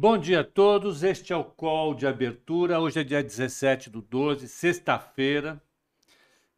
Bom 0.00 0.16
dia 0.16 0.42
a 0.42 0.44
todos, 0.44 1.02
este 1.02 1.32
é 1.32 1.36
o 1.36 1.42
call 1.42 1.92
de 1.92 2.06
abertura. 2.06 2.78
Hoje 2.78 3.00
é 3.00 3.02
dia 3.02 3.20
17 3.20 3.90
do 3.90 4.00
12, 4.00 4.46
sexta-feira, 4.46 5.60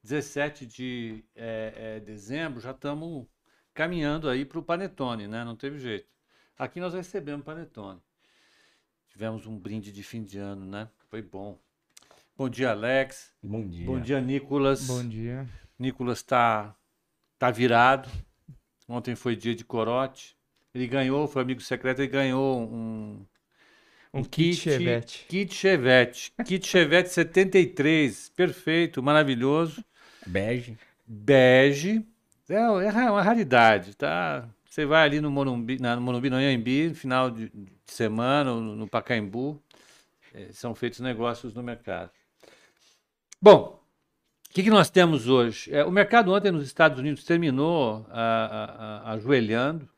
17 0.03 0.67
de 0.67 1.25
é, 1.35 1.73
é, 1.75 2.01
dezembro. 2.01 2.61
Já 2.61 2.73
estamos 2.73 3.27
caminhando 3.73 4.29
aí 4.29 4.45
para 4.45 4.59
o 4.59 4.63
Panetone, 4.63 5.27
né? 5.27 5.43
Não 5.43 5.57
teve 5.57 5.79
jeito. 5.79 6.07
Aqui 6.59 6.81
nós 6.81 6.93
recebemos 6.93 7.43
Panetone. 7.43 7.99
Tivemos 9.09 9.47
um 9.47 9.59
brinde 9.59 9.91
de 9.91 10.03
fim 10.03 10.23
de 10.23 10.37
ano, 10.37 10.67
né? 10.67 10.91
Foi 11.09 11.23
bom. 11.23 11.59
Bom 12.37 12.47
dia, 12.47 12.73
Alex. 12.73 13.33
Bom 13.43 13.67
dia. 13.67 13.87
Bom 13.87 13.99
dia, 13.99 14.21
Nicolas. 14.21 14.87
Bom 14.87 15.09
dia. 15.09 15.49
Nicolas 15.79 16.19
está 16.19 16.77
tá 17.39 17.51
virado. 17.51 18.07
Ontem 18.87 19.15
foi 19.15 19.35
dia 19.35 19.55
de 19.55 19.65
corote. 19.65 20.39
Ele 20.75 20.87
ganhou, 20.87 21.27
foi 21.27 21.43
amigo 21.43 21.61
secreto, 21.61 22.01
ele 22.01 22.09
ganhou 22.09 22.61
um, 22.61 23.27
Um 24.13 24.25
kit 24.25 24.55
Chevette. 24.55 25.25
Kit 25.29 25.55
Chevette. 25.55 26.33
Kit 26.45 26.67
Chevette 26.67 27.09
73. 27.11 28.31
Perfeito, 28.31 29.03
maravilhoso. 29.03 29.85
Bege. 30.27 30.77
Bege. 31.07 32.05
É, 32.49 32.55
é 32.55 33.11
uma 33.11 33.23
raridade, 33.23 33.95
tá? 33.97 34.49
Você 34.69 34.85
vai 34.85 35.05
ali 35.05 35.21
no 35.21 35.31
Morumbi, 35.31 35.81
na- 35.81 35.95
no 35.97 36.03
Morumbi, 36.03 36.29
em 36.29 36.35
Anhembi, 36.35 36.95
final 36.95 37.31
de, 37.31 37.49
de 37.49 37.73
semana, 37.87 38.53
no, 38.53 38.75
no 38.77 38.89
Pacaembu. 38.89 39.63
É, 40.35 40.49
são 40.53 40.75
feitos 40.75 41.01
negócios 41.01 41.55
no 41.55 41.63
mercado. 41.63 42.11
Bom, 43.41 43.81
o 44.49 44.53
que, 44.53 44.65
que 44.65 44.71
nós 44.71 44.91
temos 44.91 45.29
hoje? 45.29 45.73
É, 45.73 45.85
o 45.85 45.91
mercado 45.91 46.33
ontem 46.33 46.51
nos 46.51 46.65
Estados 46.65 46.99
Unidos 46.99 47.25
terminou 47.25 48.05
ah, 48.11 48.49
ah, 48.51 49.03
ah, 49.07 49.13
ajoelhando, 49.13 49.89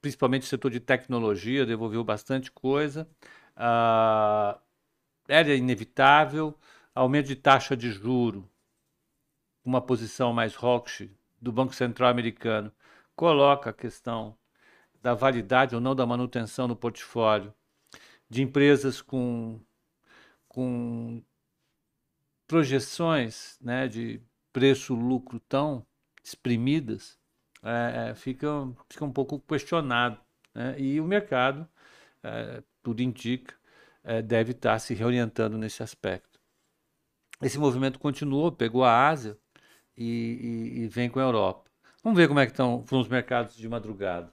principalmente 0.00 0.42
o 0.42 0.46
setor 0.46 0.70
de 0.70 0.80
tecnologia, 0.80 1.66
devolveu 1.66 2.02
bastante 2.02 2.50
coisa. 2.50 3.06
Ah, 3.56 4.58
era 5.28 5.54
inevitável, 5.54 6.54
aumento 6.94 7.26
de 7.28 7.36
taxa 7.36 7.76
de 7.76 7.90
juro, 7.90 8.48
uma 9.64 9.80
posição 9.80 10.32
mais 10.32 10.54
hawkish 10.56 11.08
do 11.40 11.52
Banco 11.52 11.74
Central 11.74 12.10
americano, 12.10 12.72
coloca 13.14 13.70
a 13.70 13.72
questão 13.72 14.36
da 15.02 15.14
validade 15.14 15.74
ou 15.74 15.80
não 15.80 15.94
da 15.94 16.06
manutenção 16.06 16.68
no 16.68 16.76
portfólio 16.76 17.52
de 18.28 18.42
empresas 18.42 19.02
com, 19.02 19.60
com 20.48 21.22
projeções 22.46 23.58
né, 23.60 23.88
de 23.88 24.20
preço-lucro 24.52 25.40
tão 25.40 25.84
exprimidas, 26.24 27.18
é, 27.62 28.10
é, 28.10 28.14
fica, 28.14 28.48
fica 28.88 29.04
um 29.04 29.12
pouco 29.12 29.38
questionado. 29.40 30.18
né? 30.54 30.78
E 30.78 31.00
o 31.00 31.04
mercado, 31.04 31.68
é, 32.22 32.62
tudo 32.82 33.02
indica, 33.02 33.54
é, 34.04 34.22
deve 34.22 34.52
estar 34.52 34.78
se 34.78 34.94
reorientando 34.94 35.58
nesse 35.58 35.82
aspecto. 35.82 36.40
Esse 37.42 37.58
movimento 37.58 37.98
continuou, 37.98 38.52
pegou 38.52 38.84
a 38.84 39.08
Ásia 39.08 39.36
e, 39.96 40.04
e- 40.76 40.80
e 40.84 40.88
vem 40.88 41.10
com 41.10 41.20
a 41.20 41.22
Europa. 41.22 41.70
Vamos 42.04 42.18
ver 42.18 42.28
como 42.28 42.40
é 42.40 42.46
que 42.46 42.52
estão 42.52 42.84
foram 42.86 43.02
os 43.02 43.08
mercados 43.08 43.56
de 43.56 43.68
madrugada. 43.68 44.32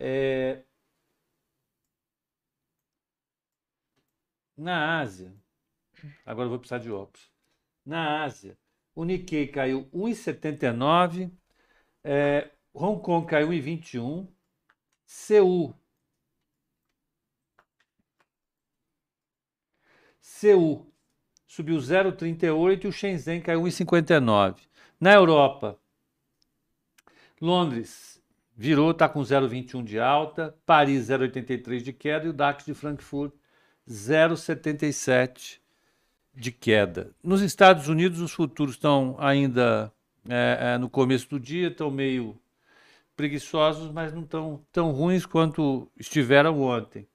É, 0.00 0.62
Na 4.56 5.00
Ásia, 5.00 5.32
agora 6.26 6.46
eu 6.46 6.50
vou 6.50 6.58
precisar 6.58 6.78
de 6.78 6.90
óculos. 6.90 7.30
Na 7.86 8.24
Ásia, 8.24 8.58
o 8.94 9.04
Nikkei 9.04 9.48
caiu 9.48 9.88
1,79, 9.92 11.30
é, 12.04 12.50
Hong 12.74 13.02
Kong 13.02 13.26
caiu 13.26 13.48
1,21, 13.48 14.28
Seul. 15.06 15.74
Seul 20.28 20.86
subiu 21.46 21.78
0,38 21.78 22.84
e 22.84 22.86
o 22.86 22.92
Shenzhen 22.92 23.40
caiu 23.40 23.62
1,59. 23.62 24.56
Na 25.00 25.14
Europa, 25.14 25.78
Londres 27.40 28.22
virou, 28.54 28.90
está 28.90 29.08
com 29.08 29.20
0,21 29.20 29.82
de 29.82 29.98
alta, 29.98 30.54
Paris 30.66 31.08
0,83 31.08 31.80
de 31.80 31.92
queda 31.94 32.26
e 32.26 32.28
o 32.28 32.32
DAX 32.34 32.66
de 32.66 32.74
Frankfurt 32.74 33.32
0,77 33.88 35.60
de 36.34 36.52
queda. 36.52 37.10
Nos 37.24 37.40
Estados 37.40 37.88
Unidos, 37.88 38.20
os 38.20 38.32
futuros 38.32 38.74
estão 38.74 39.16
ainda 39.18 39.90
é, 40.28 40.74
é, 40.74 40.78
no 40.78 40.90
começo 40.90 41.28
do 41.30 41.40
dia, 41.40 41.68
estão 41.68 41.90
meio 41.90 42.38
preguiçosos, 43.16 43.90
mas 43.90 44.12
não 44.12 44.22
estão 44.22 44.62
tão 44.70 44.92
ruins 44.92 45.24
quanto 45.24 45.90
estiveram 45.98 46.60
ontem. 46.60 47.08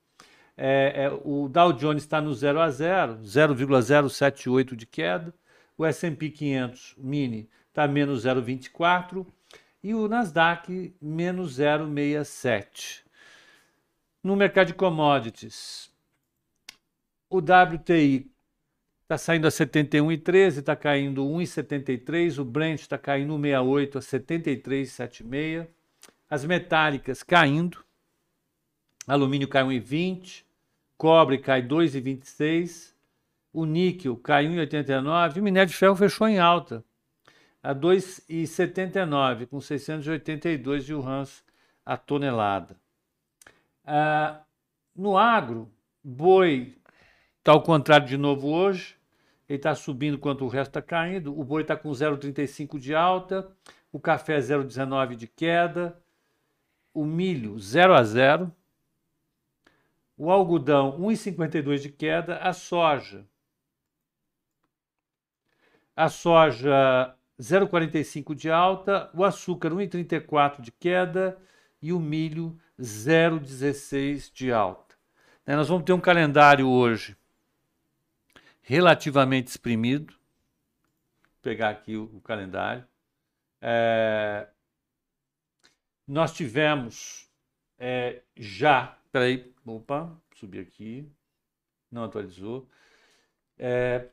É, 0.66 1.04
é, 1.04 1.20
o 1.26 1.50
Dow 1.50 1.74
Jones 1.74 2.04
está 2.04 2.22
no 2.22 2.34
0 2.34 2.62
a 2.62 2.72
0, 2.72 3.20
0,078 3.22 4.78
de 4.78 4.86
queda. 4.86 5.34
O 5.78 5.86
S&P 5.86 6.30
500 6.30 6.96
mini 6.98 7.50
está 7.68 7.86
menos 7.86 8.24
0,24 8.24 9.28
e 9.84 9.94
o 9.94 10.08
Nasdaq 10.08 10.96
menos 11.02 11.60
0,67. 11.60 13.04
No 14.24 14.38
mercado 14.38 14.68
de 14.68 14.74
commodities, 14.74 15.92
o 17.30 17.40
WTI 17.40 18.32
está 19.02 19.18
saindo 19.18 19.48
a 19.48 19.50
71,13, 19.50 20.60
está 20.60 20.78
caindo 20.78 21.26
1,73. 21.26 22.40
O 22.40 22.46
Brent 22.46 22.80
está 22.80 22.98
caindo 22.98 23.34
1,68 23.38 23.98
a 23.98 24.00
73,76. 24.00 25.68
As 26.30 26.46
metálicas 26.46 27.22
caindo. 27.22 27.84
Alumínio 29.06 29.50
cai 29.50 29.64
1,20. 29.64 30.53
Cobre 30.98 31.38
cai 31.38 31.62
2,26. 31.62 32.94
O 33.52 33.66
níquel 33.66 34.16
cai 34.18 34.48
1,89. 34.48 35.38
E 35.38 35.40
o 35.40 35.44
minério 35.44 35.70
de 35.70 35.76
ferro 35.76 35.96
fechou 35.96 36.28
em 36.28 36.40
alta 36.40 36.84
a 37.64 37.74
2,79, 37.74 39.48
com 39.48 39.62
682 39.62 40.90
yuans 40.90 41.44
a 41.86 41.96
tonelada. 41.96 42.76
Ah, 43.86 44.42
no 44.94 45.18
agro, 45.18 45.72
boi 46.04 46.76
Está 47.40 47.52
ao 47.52 47.62
contrário 47.62 48.08
de 48.08 48.16
novo 48.16 48.48
hoje. 48.48 48.96
Ele 49.50 49.58
está 49.58 49.76
subindo 49.76 50.16
enquanto 50.16 50.46
o 50.46 50.48
resto 50.48 50.70
está 50.70 50.82
caindo. 50.82 51.38
O 51.38 51.44
boi 51.44 51.62
está 51.62 51.76
com 51.76 51.90
0,35 51.90 52.80
de 52.80 52.96
alta. 52.96 53.52
O 53.92 54.00
café 54.00 54.40
0,19 54.40 55.16
de 55.18 55.28
queda. 55.28 56.02
O 56.94 57.04
milho 57.04 57.60
0 57.60 57.94
a 57.94 58.02
0. 58.02 58.50
O 60.18 60.32
algodão 60.32 61.00
1,52 61.00 61.80
de 61.80 61.90
queda. 61.90 62.38
A 62.38 62.54
soja. 62.54 63.26
A 65.96 66.10
soja 66.10 67.16
0,45 67.40 68.36
de 68.36 68.50
alta. 68.50 69.10
O 69.14 69.24
açúcar 69.24 69.72
1,34 69.72 70.62
de 70.62 70.72
queda. 70.72 71.38
E 71.82 71.92
o 71.92 72.00
milho 72.00 72.58
0,16 72.80 74.32
de 74.34 74.52
alta. 74.52 74.96
Né, 75.46 75.56
Nós 75.56 75.68
vamos 75.68 75.84
ter 75.84 75.94
um 75.94 76.00
calendário 76.00 76.68
hoje 76.70 77.18
relativamente 78.64 79.48
exprimido. 79.48 80.14
Vou 80.14 81.42
pegar 81.42 81.70
aqui 81.70 81.96
o, 81.96 82.06
o 82.16 82.22
calendário. 82.22 82.88
É, 83.62 84.48
nós 86.08 86.34
tivemos 86.34 87.30
é, 87.78 88.22
já. 88.36 88.98
Peraí, 89.14 89.54
opa, 89.66 90.22
subir 90.36 90.60
aqui. 90.60 91.10
Não 91.92 92.04
atualizou. 92.04 92.70
É, 93.58 94.10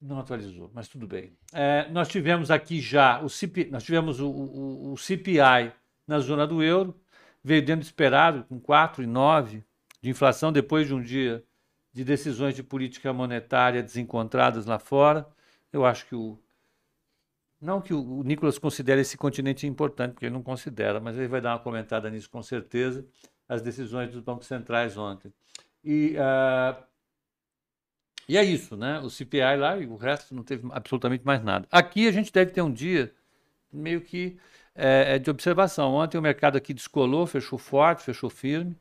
não 0.00 0.18
atualizou, 0.18 0.70
mas 0.74 0.88
tudo 0.88 1.06
bem. 1.06 1.36
É, 1.52 1.88
nós 1.90 2.08
tivemos 2.08 2.50
aqui 2.50 2.80
já 2.80 3.20
o 3.22 3.28
CPI, 3.28 3.70
nós 3.70 3.84
tivemos 3.84 4.20
o, 4.20 4.28
o- 4.28 4.92
o 4.92 4.96
CPI 4.96 5.72
na 6.06 6.18
zona 6.18 6.46
do 6.46 6.62
euro, 6.62 7.00
veio 7.42 7.64
dentro 7.64 7.82
do 7.82 7.84
esperado, 7.84 8.44
com 8.44 8.60
4,9 8.60 9.62
de 10.00 10.10
inflação, 10.10 10.52
depois 10.52 10.88
de 10.88 10.94
um 10.94 11.00
dia 11.02 11.44
de 11.92 12.04
decisões 12.04 12.56
de 12.56 12.62
política 12.64 13.12
monetária 13.12 13.82
desencontradas 13.82 14.66
lá 14.66 14.78
fora. 14.78 15.26
Eu 15.72 15.84
acho 15.86 16.06
que 16.06 16.14
o. 16.16 16.38
Não 17.62 17.80
que 17.80 17.94
o, 17.94 18.24
Nicolas 18.24 18.58
considere 18.58 19.02
esse 19.02 19.16
continente 19.16 19.68
importante, 19.68 20.14
porque 20.14 20.26
ele 20.26 20.34
não 20.34 20.42
considera, 20.42 20.98
mas 20.98 21.16
ele 21.16 21.28
vai 21.28 21.40
dar 21.40 21.52
uma 21.52 21.60
comentada 21.60 22.10
nisso 22.10 22.28
com 22.28 22.42
certeza, 22.42 23.06
as 23.48 23.62
decisões 23.62 24.10
dos 24.10 24.20
bancos 24.20 24.48
centrais 24.48 24.98
ontem. 24.98 25.32
E, 25.84 26.16
ah, 26.18 26.82
e 28.28 28.36
é 28.36 28.42
isso, 28.42 28.76
né? 28.76 28.98
O 28.98 29.08
CPI 29.08 29.56
lá 29.56 29.78
e 29.78 29.86
o 29.86 29.94
resto 29.94 30.34
não 30.34 30.42
teve 30.42 30.68
absolutamente 30.72 31.24
mais 31.24 31.40
nada. 31.44 31.68
Aqui 31.70 32.08
a 32.08 32.12
gente 32.12 32.32
deve 32.32 32.50
ter 32.50 32.62
um 32.62 32.72
dia 32.72 33.14
meio 33.72 34.00
que 34.00 34.36
é, 34.74 35.14
é 35.14 35.18
de 35.20 35.30
observação. 35.30 35.94
Ontem 35.94 36.18
o 36.18 36.22
mercado 36.22 36.56
aqui 36.56 36.74
descolou, 36.74 37.28
fechou 37.28 37.58
forte, 37.58 38.02
fechou 38.02 38.28
firme. 38.28 38.76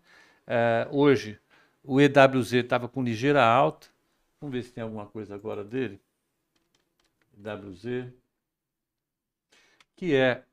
É, 0.47 0.87
hoje 0.91 1.39
o 1.83 2.01
EWZ 2.01 2.53
estava 2.53 2.87
com 2.89 3.03
ligeira 3.03 3.43
alta. 3.43 3.87
Vamos 4.39 4.55
ver 4.55 4.63
se 4.63 4.73
tem 4.73 4.83
alguma 4.83 5.05
coisa 5.05 5.35
agora 5.35 5.63
dele. 5.63 6.01
EWZ. 7.37 8.20
Que 10.01 10.15
é 10.15 10.43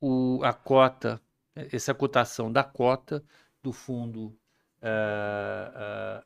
o, 0.00 0.40
a 0.42 0.52
cota, 0.52 1.22
essa 1.54 1.94
cotação 1.94 2.50
da 2.50 2.64
cota 2.64 3.24
do 3.62 3.72
fundo 3.72 4.36
uh, 4.82 6.18
uh, 6.18 6.24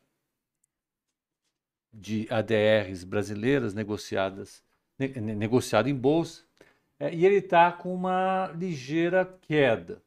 de 1.93 2.27
ADRs 2.31 3.05
brasileiras 3.05 3.75
negociadas, 3.75 4.65
ne 4.99 5.09
negociado 5.35 5.91
em 5.91 5.95
bolsa, 5.95 6.45
é, 6.99 7.15
e 7.15 7.27
ele 7.27 7.41
está 7.41 7.71
com 7.71 7.95
uma 7.95 8.51
ligeira 8.57 9.27
queda. 9.43 10.03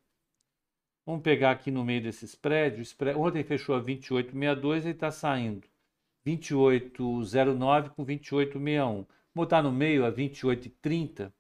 Vamos 1.05 1.21
pegar 1.21 1.51
aqui 1.51 1.69
no 1.69 1.85
meio 1.85 2.01
desse 2.01 2.25
spread. 2.25 2.81
ontem 3.15 3.43
fechou 3.43 3.75
a 3.75 3.83
28,62 3.83 4.85
e 4.85 4.89
está 4.89 5.11
saindo 5.11 5.67
28,09 6.25 7.89
com 7.89 8.03
28,61. 8.03 8.55
Vamos 8.79 9.07
botar 9.35 9.61
no 9.61 9.71
meio 9.71 10.03
a 10.03 10.11
28,30. 10.11 11.31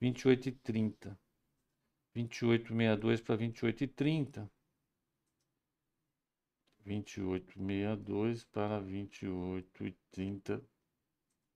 28,30. 0.00 1.16
28,62 2.16 3.22
para 3.22 3.36
28,30. 3.36 4.50
28,62 6.86 8.46
para 8.50 8.80
28,30 8.80 10.62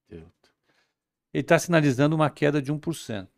delta. 0.09 0.55
Ele 1.33 1.41
está 1.41 1.59
sinalizando 1.59 2.15
uma 2.15 2.31
queda 2.31 2.63
de 2.63 2.73
1%. 2.73 3.29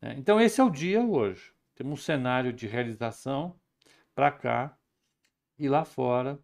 Né? 0.00 0.14
Então, 0.18 0.40
esse 0.40 0.60
é 0.60 0.64
o 0.64 0.70
dia 0.70 1.00
hoje. 1.00 1.52
Temos 1.74 2.00
um 2.00 2.02
cenário 2.02 2.52
de 2.52 2.66
realização 2.66 3.58
para 4.14 4.32
cá 4.32 4.78
e 5.58 5.68
lá 5.68 5.84
fora 5.84 6.38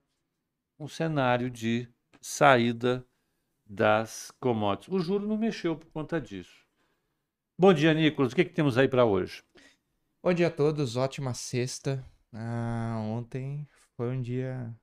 um 0.78 0.86
cenário 0.86 1.50
de 1.50 1.88
saída 2.20 3.04
das 3.64 4.30
commodities. 4.38 4.92
O 4.94 4.98
juro 5.00 5.26
não 5.26 5.36
mexeu 5.36 5.76
por 5.76 5.90
conta 5.90 6.20
disso. 6.20 6.65
Bom 7.58 7.72
dia, 7.72 7.94
Nicolas. 7.94 8.32
O 8.32 8.36
que, 8.36 8.44
que 8.44 8.52
temos 8.52 8.76
aí 8.76 8.86
para 8.86 9.06
hoje? 9.06 9.42
Bom 10.22 10.34
dia 10.34 10.48
a 10.48 10.50
todos. 10.50 10.94
Ótima 10.94 11.32
sexta. 11.32 12.04
Ah, 12.30 12.98
ontem 13.00 13.66
foi 13.96 14.10
um 14.10 14.20
dia 14.20 14.74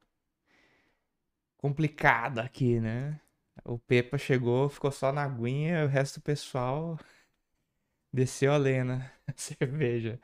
complicado 1.57 2.39
aqui, 2.39 2.79
né? 2.79 3.21
O 3.63 3.77
Pepa 3.77 4.17
chegou, 4.17 4.69
ficou 4.69 4.91
só 4.91 5.11
na 5.11 5.23
aguinha, 5.23 5.85
o 5.85 5.87
resto 5.87 6.19
do 6.19 6.23
pessoal 6.23 6.97
desceu 8.11 8.51
a 8.51 8.57
lena, 8.57 9.11
cerveja. 9.37 10.19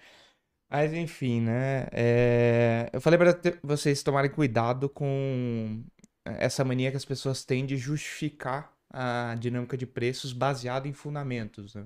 Mas 0.70 0.94
enfim, 0.94 1.42
né? 1.42 1.88
É... 1.92 2.90
Eu 2.94 3.02
falei 3.02 3.20
para 3.20 3.40
vocês 3.64 4.04
tomarem 4.04 4.32
cuidado 4.32 4.90
com 4.90 5.84
essa 6.26 6.66
mania 6.66 6.92
que 6.92 6.98
as 6.98 7.06
pessoas 7.06 7.46
têm 7.46 7.66
de 7.66 7.78
justificar 7.78 8.74
a 8.90 9.36
dinâmica 9.40 9.78
de 9.78 9.86
preços 9.86 10.34
baseado 10.34 10.88
em 10.88 10.94
fundamentos, 10.94 11.76
né? 11.76 11.86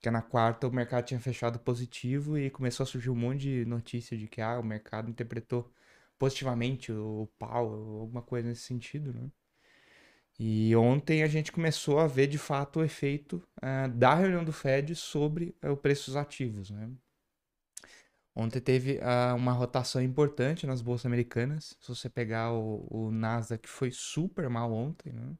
Que 0.00 0.10
na 0.10 0.22
quarta 0.22 0.68
o 0.68 0.72
mercado 0.72 1.04
tinha 1.06 1.20
fechado 1.20 1.58
positivo 1.58 2.38
e 2.38 2.50
começou 2.50 2.84
a 2.84 2.86
surgir 2.86 3.10
um 3.10 3.16
monte 3.16 3.40
de 3.40 3.64
notícia 3.64 4.16
de 4.16 4.28
que 4.28 4.40
ah, 4.40 4.58
o 4.58 4.62
mercado 4.62 5.10
interpretou 5.10 5.72
positivamente 6.18 6.92
o 6.92 7.28
pau, 7.38 8.00
alguma 8.00 8.22
coisa 8.22 8.48
nesse 8.48 8.62
sentido, 8.62 9.12
né? 9.12 9.30
E 10.38 10.74
ontem 10.76 11.22
a 11.24 11.26
gente 11.26 11.50
começou 11.50 11.98
a 11.98 12.06
ver 12.06 12.28
de 12.28 12.38
fato 12.38 12.78
o 12.78 12.84
efeito 12.84 13.42
uh, 13.58 13.88
da 13.92 14.14
reunião 14.14 14.44
do 14.44 14.52
Fed 14.52 14.94
sobre 14.94 15.54
uh, 15.64 15.72
os 15.72 15.80
preços 15.80 16.14
ativos, 16.14 16.70
né? 16.70 16.88
Ontem 18.36 18.60
teve 18.60 18.98
uh, 18.98 19.34
uma 19.34 19.52
rotação 19.52 20.00
importante 20.00 20.64
nas 20.64 20.80
bolsas 20.80 21.06
americanas. 21.06 21.76
Se 21.80 21.88
você 21.88 22.08
pegar 22.08 22.52
o, 22.52 22.86
o 22.88 23.10
Nasdaq, 23.10 23.68
foi 23.68 23.90
super 23.90 24.48
mal 24.48 24.72
ontem, 24.72 25.12
né? 25.12 25.34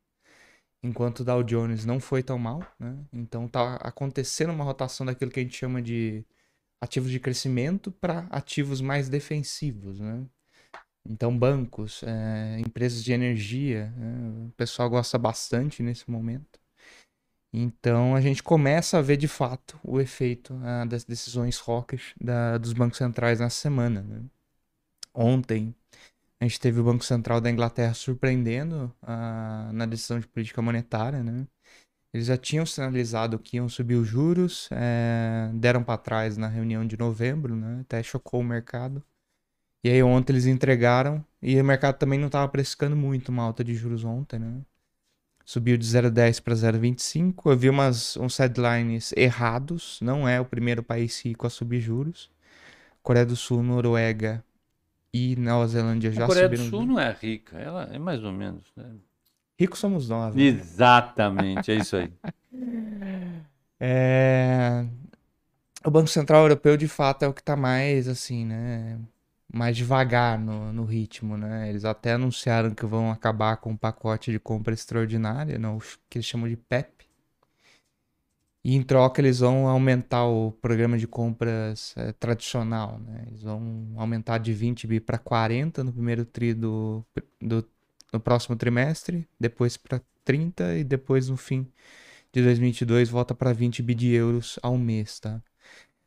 Enquanto 0.82 1.20
o 1.20 1.24
Dow 1.24 1.42
Jones 1.42 1.84
não 1.84 2.00
foi 2.00 2.22
tão 2.22 2.38
mal. 2.38 2.62
Né? 2.78 2.96
Então 3.12 3.48
tá 3.48 3.76
acontecendo 3.76 4.52
uma 4.52 4.64
rotação 4.64 5.06
daquilo 5.06 5.30
que 5.30 5.40
a 5.40 5.42
gente 5.42 5.56
chama 5.56 5.82
de 5.82 6.24
ativos 6.80 7.10
de 7.10 7.20
crescimento 7.20 7.90
para 7.90 8.26
ativos 8.30 8.80
mais 8.80 9.08
defensivos. 9.08 10.00
Né? 10.00 10.24
Então, 11.08 11.36
bancos, 11.36 12.02
é, 12.02 12.60
empresas 12.60 13.02
de 13.02 13.12
energia, 13.12 13.92
é, 13.96 14.46
o 14.46 14.52
pessoal 14.56 14.90
gosta 14.90 15.18
bastante 15.18 15.82
nesse 15.82 16.10
momento. 16.10 16.58
Então, 17.52 18.14
a 18.14 18.20
gente 18.20 18.42
começa 18.42 18.98
a 18.98 19.02
ver 19.02 19.16
de 19.16 19.26
fato 19.26 19.80
o 19.82 20.00
efeito 20.00 20.54
ah, 20.62 20.84
das 20.84 21.04
decisões 21.04 21.58
hawkish 21.66 22.14
da, 22.20 22.58
dos 22.58 22.74
bancos 22.74 22.98
centrais 22.98 23.40
na 23.40 23.48
semana. 23.48 24.02
Né? 24.02 24.22
Ontem, 25.14 25.74
a 26.40 26.44
gente 26.44 26.60
teve 26.60 26.78
o 26.78 26.84
Banco 26.84 27.04
Central 27.04 27.40
da 27.40 27.50
Inglaterra 27.50 27.94
surpreendendo 27.94 28.94
ah, 29.02 29.70
na 29.72 29.86
decisão 29.86 30.20
de 30.20 30.26
política 30.26 30.62
monetária. 30.62 31.22
Né? 31.22 31.46
Eles 32.14 32.26
já 32.26 32.36
tinham 32.36 32.64
sinalizado 32.64 33.38
que 33.38 33.56
iam 33.56 33.68
subir 33.68 33.96
os 33.96 34.06
juros, 34.06 34.68
é, 34.70 35.50
deram 35.54 35.82
para 35.82 35.98
trás 35.98 36.36
na 36.36 36.46
reunião 36.46 36.86
de 36.86 36.96
novembro, 36.96 37.56
né? 37.56 37.80
até 37.80 38.02
chocou 38.02 38.40
o 38.40 38.44
mercado. 38.44 39.02
E 39.82 39.90
aí 39.90 40.02
ontem 40.02 40.32
eles 40.32 40.46
entregaram 40.46 41.24
e 41.42 41.60
o 41.60 41.64
mercado 41.64 41.98
também 41.98 42.18
não 42.18 42.26
estava 42.26 42.48
precificando 42.48 42.96
muito 42.96 43.30
uma 43.30 43.42
alta 43.42 43.64
de 43.64 43.74
juros 43.74 44.04
ontem, 44.04 44.38
né? 44.38 44.60
Subiu 45.44 45.78
de 45.78 45.86
0,10 45.86 46.42
para 46.42 46.54
0,25. 46.54 47.50
Eu 47.50 47.56
vi 47.56 47.70
umas, 47.70 48.16
uns 48.18 48.36
headlines 48.36 49.12
errados. 49.16 49.98
Não 50.02 50.28
é 50.28 50.38
o 50.38 50.44
primeiro 50.44 50.82
país 50.82 51.24
rico 51.24 51.46
a 51.46 51.50
subir 51.50 51.80
juros. 51.80 52.30
Coreia 53.02 53.24
do 53.24 53.34
Sul, 53.34 53.62
Noruega 53.62 54.44
e 55.12 55.36
Nova 55.36 55.66
Zelândia 55.66 56.12
já 56.12 56.24
a 56.24 56.26
Coreia 56.26 56.46
subiram. 56.46 56.64
Coreia 56.64 56.70
do 56.70 56.86
Sul 56.86 56.94
não 56.94 57.00
é 57.00 57.16
rica, 57.20 57.58
ela 57.58 57.88
é 57.92 57.98
mais 57.98 58.22
ou 58.22 58.32
menos. 58.32 58.64
Né? 58.76 58.84
Ricos 59.58 59.78
somos 59.78 60.08
nós. 60.08 60.34
Né? 60.34 60.42
Exatamente, 60.42 61.70
é 61.70 61.74
isso 61.74 61.96
aí. 61.96 62.12
é... 63.80 64.86
O 65.84 65.90
Banco 65.90 66.08
Central 66.08 66.42
Europeu, 66.42 66.76
de 66.76 66.88
fato, 66.88 67.24
é 67.24 67.28
o 67.28 67.32
que 67.32 67.40
está 67.40 67.56
mais, 67.56 68.08
assim, 68.08 68.44
né? 68.44 68.98
mais 69.52 69.76
devagar 69.76 70.38
no, 70.38 70.72
no 70.72 70.84
ritmo, 70.84 71.36
né? 71.36 71.68
Eles 71.68 71.84
até 71.84 72.12
anunciaram 72.12 72.70
que 72.74 72.84
vão 72.84 73.10
acabar 73.10 73.56
com 73.56 73.70
o 73.70 73.72
um 73.72 73.76
pacote 73.76 74.30
de 74.30 74.38
compra 74.38 74.74
extraordinária, 74.74 75.58
não, 75.58 75.78
que 76.08 76.18
eles 76.18 76.26
chamam 76.26 76.48
de 76.48 76.56
PEP. 76.56 76.97
E 78.68 78.74
em 78.74 78.82
troca 78.82 79.18
eles 79.22 79.38
vão 79.38 79.66
aumentar 79.66 80.26
o 80.26 80.52
programa 80.52 80.98
de 80.98 81.06
compras 81.06 81.94
é, 81.96 82.12
tradicional, 82.12 82.98
né? 82.98 83.24
Eles 83.28 83.40
vão 83.40 83.94
aumentar 83.96 84.36
de 84.36 84.52
20 84.52 84.86
bi 84.86 85.00
para 85.00 85.16
40 85.16 85.82
no 85.82 85.90
primeiro 85.90 86.22
tri 86.26 86.52
do, 86.52 87.02
do 87.40 87.66
próximo 88.22 88.56
trimestre, 88.56 89.26
depois 89.40 89.78
para 89.78 90.02
30 90.22 90.76
e 90.76 90.84
depois 90.84 91.30
no 91.30 91.36
fim 91.38 91.66
de 92.30 92.42
2022 92.42 93.08
volta 93.08 93.34
para 93.34 93.54
20 93.54 93.82
bi 93.82 93.94
de 93.94 94.12
euros 94.12 94.58
ao 94.62 94.76
mês, 94.76 95.18
tá? 95.18 95.42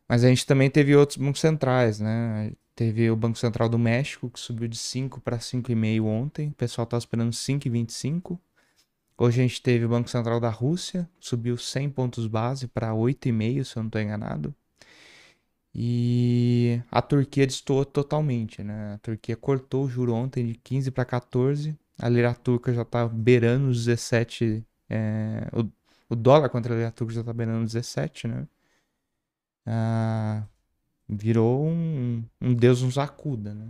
Mas 0.07 0.23
a 0.23 0.27
gente 0.27 0.45
também 0.45 0.69
teve 0.69 0.95
outros 0.95 1.17
bancos 1.17 1.41
centrais, 1.41 1.99
né? 1.99 2.51
Teve 2.75 3.09
o 3.09 3.15
Banco 3.15 3.39
Central 3.39 3.69
do 3.69 3.79
México, 3.79 4.29
que 4.29 4.39
subiu 4.39 4.67
de 4.67 4.77
5 4.77 5.19
para 5.19 5.39
5,5 5.39 6.03
ontem. 6.03 6.49
O 6.49 6.53
pessoal 6.53 6.83
estava 6.83 6.99
esperando 6.99 7.31
5,25. 7.31 8.37
Hoje 9.23 9.39
a 9.39 9.47
gente 9.47 9.61
teve 9.61 9.85
o 9.85 9.89
Banco 9.89 10.09
Central 10.09 10.39
da 10.39 10.49
Rússia, 10.49 11.07
subiu 11.19 11.55
100 11.55 11.91
pontos 11.91 12.25
base 12.25 12.67
para 12.67 12.91
8,5, 12.91 13.63
se 13.63 13.77
eu 13.77 13.83
não 13.83 13.87
estou 13.87 14.01
enganado. 14.01 14.55
E 15.75 16.81
a 16.91 17.03
Turquia 17.03 17.45
destoou 17.45 17.85
totalmente, 17.85 18.63
né? 18.63 18.95
A 18.95 18.97
Turquia 18.97 19.35
cortou 19.37 19.85
o 19.85 19.87
juro 19.87 20.15
ontem 20.15 20.47
de 20.47 20.55
15 20.55 20.89
para 20.89 21.05
14. 21.05 21.77
A 21.99 22.09
lira 22.09 22.33
turca 22.33 22.73
já 22.73 22.81
está 22.81 23.07
beirando 23.07 23.67
os 23.69 23.85
17. 23.85 24.65
É... 24.89 25.47
O, 25.53 25.69
o, 26.09 26.15
dólar 26.15 26.49
contra 26.49 26.73
a 26.73 26.77
lira 26.77 26.91
turca 26.91 27.13
já 27.13 27.19
está 27.21 27.31
beirando 27.31 27.63
os 27.63 27.73
17, 27.73 28.27
né? 28.27 28.47
Ah, 29.67 30.43
Virou 31.07 31.67
um, 31.67 32.23
um 32.41 32.55
Deus 32.55 32.81
nos 32.81 32.97
acuda, 32.97 33.53
né? 33.53 33.67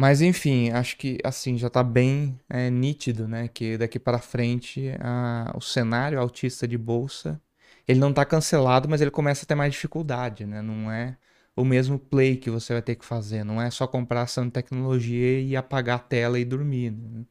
Mas 0.00 0.20
enfim, 0.22 0.70
acho 0.70 0.96
que 0.96 1.18
assim 1.24 1.58
já 1.58 1.66
está 1.66 1.82
bem 1.82 2.38
é, 2.48 2.70
nítido, 2.70 3.26
né? 3.26 3.48
Que 3.48 3.76
daqui 3.76 3.98
para 3.98 4.20
frente 4.20 4.90
a, 5.00 5.52
o 5.56 5.60
cenário 5.60 6.20
autista 6.20 6.68
de 6.68 6.78
bolsa 6.78 7.40
ele 7.86 7.98
não 7.98 8.10
está 8.10 8.24
cancelado, 8.24 8.88
mas 8.88 9.00
ele 9.00 9.10
começa 9.10 9.44
a 9.44 9.48
ter 9.48 9.56
mais 9.56 9.72
dificuldade, 9.72 10.46
né? 10.46 10.62
Não 10.62 10.90
é 10.92 11.16
o 11.56 11.64
mesmo 11.64 11.98
play 11.98 12.36
que 12.36 12.50
você 12.50 12.74
vai 12.74 12.82
ter 12.82 12.94
que 12.96 13.04
fazer, 13.04 13.44
não 13.44 13.60
é 13.60 13.70
só 13.70 13.86
comprar 13.88 14.22
ação 14.22 14.46
de 14.46 14.52
tecnologia 14.52 15.40
e 15.40 15.56
apagar 15.56 15.96
a 15.96 15.98
tela 16.00 16.38
e 16.38 16.44
dormir. 16.44 16.92
Né? 16.92 17.24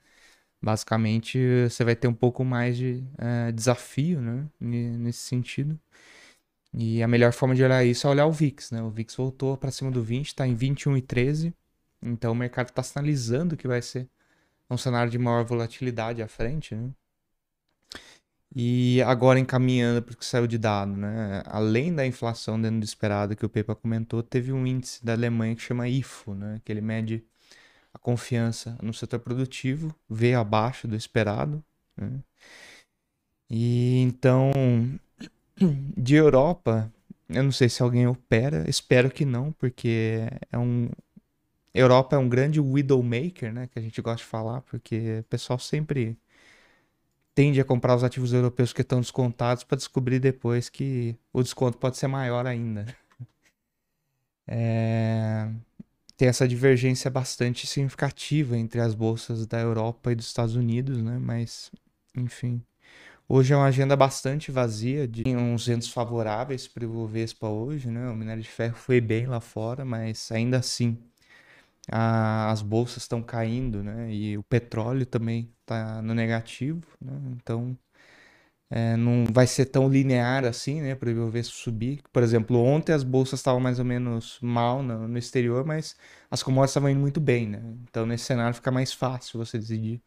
Basicamente, 0.62 1.40
você 1.70 1.84
vai 1.86 1.96
ter 1.96 2.08
um 2.10 2.14
pouco 2.14 2.44
mais 2.46 2.78
de 2.78 3.04
é, 3.18 3.52
desafio, 3.54 4.22
né? 4.22 4.48
Nesse 4.60 5.20
sentido. 5.20 5.80
E 6.74 7.02
a 7.04 7.08
melhor 7.08 7.34
forma 7.34 7.56
de 7.56 7.64
olhar 7.64 7.84
isso 7.86 8.08
é 8.08 8.10
olhar 8.12 8.26
o 8.28 8.32
VIX, 8.32 8.72
né? 8.72 8.82
O 8.84 8.90
VIX 8.92 9.16
voltou 9.16 9.58
para 9.58 9.72
cima 9.72 9.92
do 9.92 10.04
20, 10.04 10.28
está 10.28 10.48
em 10.48 10.56
21,13. 10.56 11.54
Então 12.02 12.32
o 12.32 12.36
mercado 12.36 12.70
está 12.70 12.84
sinalizando 12.84 13.58
que 13.58 13.68
vai 13.68 13.82
ser 13.82 14.10
um 14.70 14.78
cenário 14.78 15.12
de 15.12 15.18
maior 15.18 15.46
volatilidade 15.46 16.22
à 16.22 16.28
frente, 16.28 16.76
né? 16.76 16.92
E 18.56 19.02
agora 19.04 19.40
encaminhando 19.40 20.02
para 20.02 20.14
o 20.14 20.18
que 20.18 20.26
saiu 20.26 20.48
de 20.48 20.58
dado, 20.58 20.96
né? 20.96 21.44
Além 21.46 21.94
da 21.94 22.06
inflação 22.06 22.60
dentro 22.60 22.80
do 22.80 22.84
esperado 22.86 23.36
que 23.36 23.46
o 23.46 23.50
Pepa 23.50 23.76
comentou, 23.76 24.24
teve 24.24 24.52
um 24.52 24.66
índice 24.66 25.06
da 25.06 25.14
Alemanha 25.14 25.56
que 25.56 25.62
chama 25.62 25.88
IFO, 25.88 26.34
né? 26.34 26.62
Que 26.64 26.72
ele 26.72 26.82
mede 26.82 27.24
a 27.94 28.00
confiança 28.00 28.78
no 28.82 28.94
setor 28.94 29.20
produtivo, 29.20 29.94
veio 30.10 30.40
abaixo 30.40 30.88
do 30.88 30.96
esperado, 30.96 31.64
né? 31.96 32.22
E 33.50 34.00
então 34.02 34.52
de 35.98 36.16
Europa, 36.16 36.92
eu 37.30 37.44
não 37.44 37.52
sei 37.52 37.70
se 37.70 37.82
alguém 37.82 38.08
opera, 38.08 38.70
espero 38.70 39.10
que 39.12 39.26
não, 39.26 39.52
porque 39.54 40.22
é 40.52 40.58
um, 40.58 40.90
Europa 41.78 42.16
é 42.16 42.20
um 42.20 42.28
grande 42.28 42.60
widowmaker, 42.60 43.54
né? 43.54 43.68
Que 43.68 43.80
a 43.80 43.82
gente 43.82 44.02
gosta 44.02 44.18
de 44.18 44.26
falar, 44.26 44.62
porque 44.62 45.20
o 45.20 45.24
pessoal 45.26 45.60
sempre 45.60 46.18
tende 47.36 47.62
a 47.62 47.66
comprar 47.66 47.96
os 47.96 48.04
ativos 48.04 48.34
europeus 48.34 48.74
que 48.74 48.82
estão 48.82 49.00
descontados 49.00 49.64
para 49.64 49.78
descobrir 49.78 50.20
depois 50.20 50.70
que 50.70 51.16
o 51.32 51.44
desconto 51.44 51.78
pode 51.78 51.98
ser 51.98 52.08
maior 52.08 52.46
ainda. 52.48 52.86
É... 54.50 55.52
Tem 56.16 56.30
essa 56.30 56.48
divergência 56.48 57.12
bastante 57.12 57.68
significativa 57.68 58.58
entre 58.58 58.80
as 58.80 58.96
bolsas 58.96 59.46
da 59.46 59.60
Europa 59.60 60.10
e 60.12 60.16
dos 60.16 60.26
Estados 60.28 60.56
Unidos, 60.56 61.02
né? 61.02 61.20
Mas, 61.20 61.70
enfim. 62.16 62.64
Hoje 63.28 63.54
é 63.54 63.58
uma 63.58 63.66
agenda 63.66 63.96
bastante 63.96 64.52
vazia, 64.52 65.06
de 65.06 65.24
uns 65.28 65.68
ventos 65.68 65.90
favoráveis 65.90 66.66
para 66.66 66.86
o 66.86 66.90
Ibovespa 66.90 67.50
hoje, 67.50 67.92
né? 67.92 68.10
O 68.10 68.16
minério 68.16 68.42
de 68.42 68.50
ferro 68.50 68.78
foi 68.78 69.02
bem 69.02 69.26
lá 69.28 69.42
fora, 69.42 69.84
mas 69.84 70.32
ainda 70.32 70.58
assim 70.60 70.98
a, 71.92 72.52
as 72.52 72.62
bolsas 72.62 73.04
estão 73.04 73.22
caindo, 73.24 73.84
né? 73.84 74.12
E 74.14 74.38
o 74.38 74.44
petróleo 74.44 75.06
também 75.06 75.54
está 75.62 76.02
no 76.02 76.14
negativo, 76.14 76.82
né? 77.02 77.14
Então 77.36 77.78
é, 78.70 78.98
não 78.98 79.26
vai 79.32 79.48
ser 79.48 79.66
tão 79.68 79.90
linear 79.90 80.46
assim, 80.46 80.82
né? 80.82 80.96
Para 80.96 81.08
o 81.10 81.12
Ibovespa 81.12 81.56
subir. 81.56 82.02
Por 82.12 82.24
exemplo, 82.24 82.58
ontem 82.60 82.94
as 82.94 83.04
bolsas 83.04 83.40
estavam 83.40 83.60
mais 83.62 83.80
ou 83.80 83.86
menos 83.86 84.40
mal 84.42 84.84
no, 84.84 85.08
no 85.08 85.18
exterior, 85.18 85.66
mas 85.66 85.96
as 86.30 86.44
commodities 86.44 86.72
estavam 86.72 86.90
indo 86.90 87.00
muito 87.00 87.20
bem, 87.22 87.48
né? 87.48 87.62
Então 87.90 88.06
nesse 88.06 88.26
cenário 88.26 88.56
fica 88.56 88.72
mais 88.72 88.94
fácil 88.94 89.40
você 89.40 89.58
decidir 89.58 90.02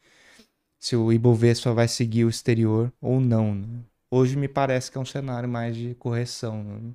se 0.79 0.95
o 0.95 1.11
Ibovespa 1.13 1.73
vai 1.73 1.87
seguir 1.87 2.25
o 2.25 2.29
exterior 2.29 2.91
ou 3.01 3.19
não. 3.21 3.55
Né? 3.55 3.67
Hoje 4.09 4.35
me 4.35 4.47
parece 4.47 4.91
que 4.91 4.97
é 4.97 5.01
um 5.01 5.05
cenário 5.05 5.47
mais 5.47 5.75
de 5.75 5.95
correção. 5.95 6.63
Né? 6.63 6.93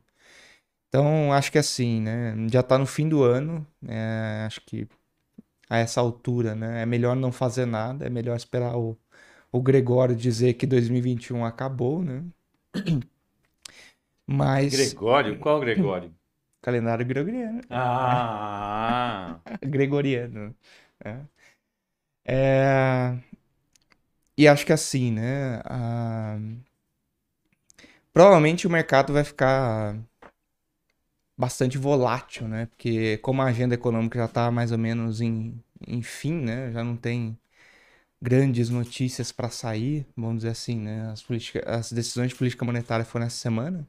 Então, 0.88 1.32
acho 1.32 1.52
que 1.52 1.58
assim, 1.58 2.00
né? 2.00 2.34
Já 2.50 2.60
está 2.60 2.78
no 2.78 2.86
fim 2.86 3.08
do 3.08 3.22
ano, 3.22 3.66
é, 3.86 4.44
acho 4.46 4.60
que 4.64 4.88
a 5.68 5.78
essa 5.78 6.00
altura, 6.00 6.54
né? 6.54 6.82
É 6.82 6.86
melhor 6.86 7.16
não 7.16 7.32
fazer 7.32 7.66
nada, 7.66 8.06
é 8.06 8.10
melhor 8.10 8.36
esperar 8.36 8.76
o, 8.76 8.96
o 9.52 9.60
Gregório 9.60 10.16
dizer 10.16 10.54
que 10.54 10.66
2021 10.66 11.44
acabou, 11.44 12.02
né? 12.02 12.24
Mas... 14.26 14.72
Gregório? 14.74 15.38
Qual 15.38 15.60
Gregório? 15.60 16.14
Calendário 16.62 17.06
gregoriano. 17.06 17.60
Ah! 17.70 19.38
Gregoriano. 19.62 20.52
É. 21.04 21.20
É, 22.28 23.16
e 24.36 24.48
acho 24.48 24.66
que 24.66 24.72
assim, 24.72 25.12
né? 25.12 25.60
A... 25.64 26.38
Provavelmente 28.12 28.66
o 28.66 28.70
mercado 28.70 29.12
vai 29.12 29.24
ficar 29.24 29.96
bastante 31.36 31.78
volátil, 31.78 32.48
né? 32.48 32.66
Porque 32.66 33.18
como 33.18 33.42
a 33.42 33.46
agenda 33.46 33.74
econômica 33.74 34.18
já 34.18 34.26
está 34.26 34.50
mais 34.50 34.72
ou 34.72 34.78
menos 34.78 35.20
em, 35.20 35.62
em 35.86 36.02
fim, 36.02 36.34
né? 36.34 36.72
Já 36.72 36.84
não 36.84 36.96
tem 36.96 37.38
grandes 38.20 38.70
notícias 38.70 39.32
para 39.32 39.50
sair, 39.50 40.06
vamos 40.16 40.38
dizer 40.38 40.50
assim, 40.50 40.78
né? 40.78 41.10
As, 41.12 41.24
as 41.66 41.92
decisões 41.92 42.30
de 42.30 42.36
política 42.36 42.64
monetária 42.64 43.04
foram 43.04 43.26
essa 43.26 43.36
semana. 43.38 43.86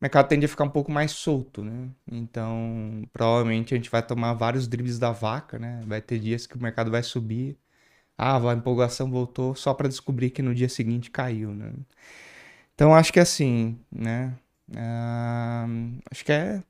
O 0.00 0.04
mercado 0.04 0.28
tende 0.28 0.46
a 0.46 0.48
ficar 0.48 0.64
um 0.64 0.70
pouco 0.70 0.90
mais 0.92 1.12
solto, 1.12 1.64
né? 1.64 1.90
Então, 2.10 3.04
provavelmente 3.12 3.74
a 3.74 3.76
gente 3.76 3.90
vai 3.90 4.02
tomar 4.04 4.34
vários 4.34 4.68
dribles 4.68 4.98
da 4.98 5.12
vaca, 5.12 5.58
né? 5.58 5.82
Vai 5.86 6.02
ter 6.02 6.18
dias 6.18 6.46
que 6.46 6.56
o 6.56 6.62
mercado 6.62 6.90
vai 6.90 7.02
subir, 7.02 7.58
ah, 8.18 8.38
a 8.50 8.54
empolgação 8.54 9.10
voltou 9.10 9.54
só 9.54 9.74
para 9.74 9.88
descobrir 9.88 10.30
que 10.30 10.42
no 10.42 10.54
dia 10.54 10.68
seguinte 10.68 11.10
caiu, 11.10 11.54
né? 11.54 11.72
Então 12.74 12.94
acho 12.94 13.12
que 13.12 13.18
é 13.18 13.22
assim, 13.22 13.78
né? 13.90 14.36
Uh, 14.70 16.00
acho 16.10 16.24
que 16.24 16.32
é 16.32 16.62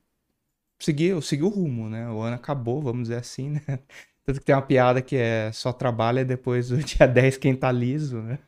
seguir, 0.79 1.21
seguir 1.23 1.43
o 1.43 1.49
rumo, 1.49 1.89
né? 1.89 2.09
O 2.09 2.21
ano 2.21 2.35
acabou, 2.35 2.81
vamos 2.81 3.03
dizer 3.03 3.17
assim, 3.17 3.51
né? 3.51 3.61
Tanto 4.25 4.39
que 4.39 4.45
tem 4.45 4.55
uma 4.55 4.61
piada 4.61 5.01
que 5.01 5.15
é 5.17 5.51
só 5.51 5.73
trabalha 5.73 6.25
depois 6.25 6.69
do 6.69 6.77
dia 6.83 7.07
10 7.07 7.37
quem 7.37 7.55
tá 7.55 7.71
liso, 7.71 8.21
né? 8.21 8.39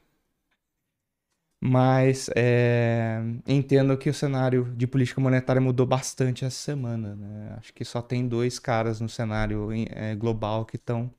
Mas 1.67 2.29
é, 2.35 3.21
entendo 3.47 3.97
que 3.97 4.09
o 4.09 4.13
cenário 4.13 4.65
de 4.75 4.85
política 4.85 5.19
monetária 5.19 5.61
mudou 5.61 5.85
bastante 5.85 6.45
essa 6.45 6.55
semana. 6.57 7.15
Né? 7.15 7.55
Acho 7.57 7.73
que 7.73 7.83
só 7.83 8.01
tem 8.01 8.27
dois 8.27 8.59
caras 8.59 9.01
no 9.01 9.09
cenário 9.09 9.69
é, 9.89 10.13
global 10.15 10.63
que 10.65 10.75
estão 10.75 11.11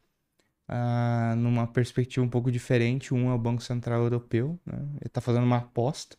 ah, 0.68 1.34
numa 1.36 1.66
perspectiva 1.66 2.24
um 2.24 2.28
pouco 2.28 2.50
diferente. 2.50 3.14
Um 3.14 3.30
é 3.30 3.34
o 3.34 3.38
Banco 3.38 3.62
Central 3.62 4.02
Europeu, 4.02 4.58
né? 4.66 4.78
ele 4.78 5.06
está 5.06 5.20
fazendo 5.20 5.44
uma 5.44 5.58
aposta. 5.58 6.16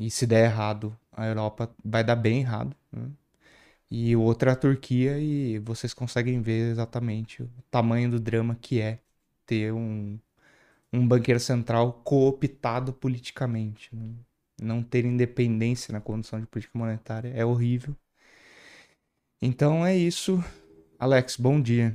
E 0.00 0.10
se 0.10 0.26
der 0.26 0.46
errado, 0.46 0.96
a 1.12 1.26
Europa 1.26 1.70
vai 1.84 2.02
dar 2.02 2.16
bem 2.16 2.40
errado. 2.40 2.74
Né? 2.90 3.10
E 3.90 4.16
o 4.16 4.22
outro 4.22 4.48
é 4.48 4.52
a 4.52 4.56
Turquia, 4.56 5.18
e 5.18 5.58
vocês 5.58 5.92
conseguem 5.92 6.40
ver 6.40 6.70
exatamente 6.70 7.42
o 7.42 7.50
tamanho 7.70 8.10
do 8.10 8.18
drama 8.18 8.56
que 8.58 8.80
é 8.80 8.98
ter 9.44 9.74
um, 9.74 10.18
um 10.90 11.06
banqueiro 11.06 11.38
central 11.38 12.00
cooptado 12.02 12.94
politicamente. 12.94 13.94
Né? 13.94 14.14
Não 14.62 14.82
ter 14.82 15.04
independência 15.04 15.92
na 15.92 16.00
condução 16.00 16.40
de 16.40 16.46
política 16.46 16.78
monetária 16.78 17.30
é 17.36 17.44
horrível. 17.44 17.94
Então 19.42 19.84
é 19.84 19.94
isso. 19.94 20.42
Alex, 20.98 21.36
bom 21.36 21.60
dia. 21.60 21.94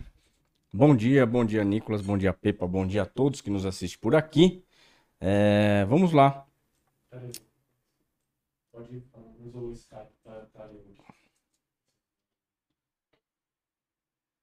Bom 0.71 0.95
dia, 0.95 1.25
bom 1.25 1.43
dia, 1.43 1.63
Nicolas, 1.63 2.01
bom 2.03 2.17
dia, 2.17 2.33
Pepa, 2.33 2.67
bom 2.67 2.85
dia 2.85 3.01
a 3.01 3.05
todos 3.05 3.41
que 3.41 3.49
nos 3.49 3.65
assistem 3.65 3.99
por 3.99 4.15
aqui. 4.15 4.63
É, 5.19 5.85
vamos 5.85 6.11
lá. 6.11 6.45
Pode 8.75 9.01
o 9.53 9.71
Skype, 9.71 10.13
tá, 10.21 10.45
tá 10.47 10.69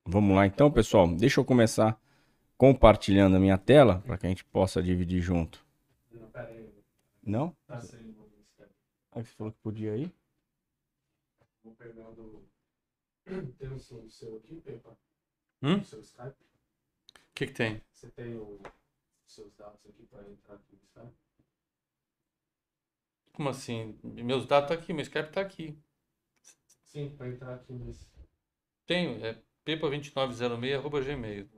Vamos 0.07 0.35
lá 0.35 0.47
então, 0.47 0.73
pessoal. 0.73 1.07
Deixa 1.15 1.39
eu 1.39 1.45
começar 1.45 2.01
compartilhando 2.57 3.37
a 3.37 3.39
minha 3.39 3.59
tela 3.59 4.01
para 4.01 4.17
que 4.17 4.25
a 4.25 4.31
gente 4.31 4.43
possa 4.47 4.83
dividir 4.83 5.21
junto. 5.21 5.67
Não? 6.11 6.31
Peraí. 6.31 6.73
Não? 7.23 7.57
Tá 7.67 7.79
saindo 7.83 8.23
o 8.23 8.41
Skype. 8.41 8.75
Ah, 9.11 9.23
você 9.23 9.35
falou 9.35 9.53
que 9.53 9.59
podia 9.59 9.99
ir? 9.99 10.11
Vou 11.63 11.75
pegar 11.75 12.11
do. 12.13 12.49
Tem 13.59 13.69
o 13.69 13.79
seu 13.79 14.39
aqui, 14.39 14.63
Pepa? 14.63 14.97
Hum? 15.61 15.77
No 15.77 15.85
seu 15.85 16.01
Skype? 16.01 16.31
O 16.31 17.35
que, 17.35 17.47
que 17.49 17.53
tem? 17.53 17.83
Você 17.93 18.11
tem 18.11 18.35
os 18.39 18.63
seus 19.27 19.55
dados 19.57 19.85
aqui 19.85 20.07
para 20.07 20.27
entrar 20.31 20.55
aqui 20.55 20.75
no 20.75 20.83
Skype? 20.85 21.32
Como 23.33 23.49
assim? 23.49 23.99
Meus 24.03 24.47
dados 24.47 24.71
estão 24.71 24.77
tá 24.77 24.83
aqui, 24.83 24.93
meu 24.93 25.03
Skype 25.03 25.29
está 25.29 25.41
aqui. 25.41 25.79
Sim, 26.87 27.11
para 27.17 27.29
entrar 27.29 27.55
aqui 27.55 27.73
nesse. 27.73 28.07
Tenho, 28.87 29.25
é 29.25 29.39
pepa2906.gmail. 29.65 31.49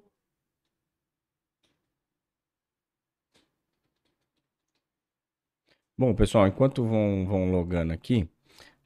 Bom, 5.96 6.14
pessoal, 6.14 6.46
enquanto 6.46 6.84
vão, 6.84 7.24
vão 7.26 7.50
logando 7.52 7.92
aqui, 7.92 8.28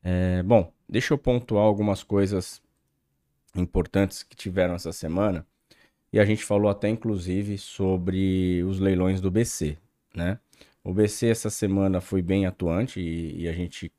é, 0.02 0.42
bom, 0.42 0.72
deixa 0.88 1.14
eu 1.14 1.18
pontuar 1.18 1.64
algumas 1.64 2.02
coisas 2.02 2.62
importantes 3.56 4.22
que 4.22 4.36
tiveram 4.36 4.74
essa 4.74 4.92
semana. 4.92 5.46
E 6.12 6.20
a 6.20 6.24
gente 6.24 6.44
falou 6.44 6.70
até 6.70 6.88
inclusive 6.88 7.58
sobre 7.58 8.62
os 8.64 8.78
leilões 8.78 9.20
do 9.20 9.30
BC, 9.30 9.78
né? 10.14 10.38
O 10.88 10.94
BC 10.94 11.26
essa 11.26 11.50
semana 11.50 12.00
foi 12.00 12.22
bem 12.22 12.46
atuante 12.46 12.98
e, 12.98 13.42
e 13.42 13.46
a 13.46 13.52
gente 13.52 13.92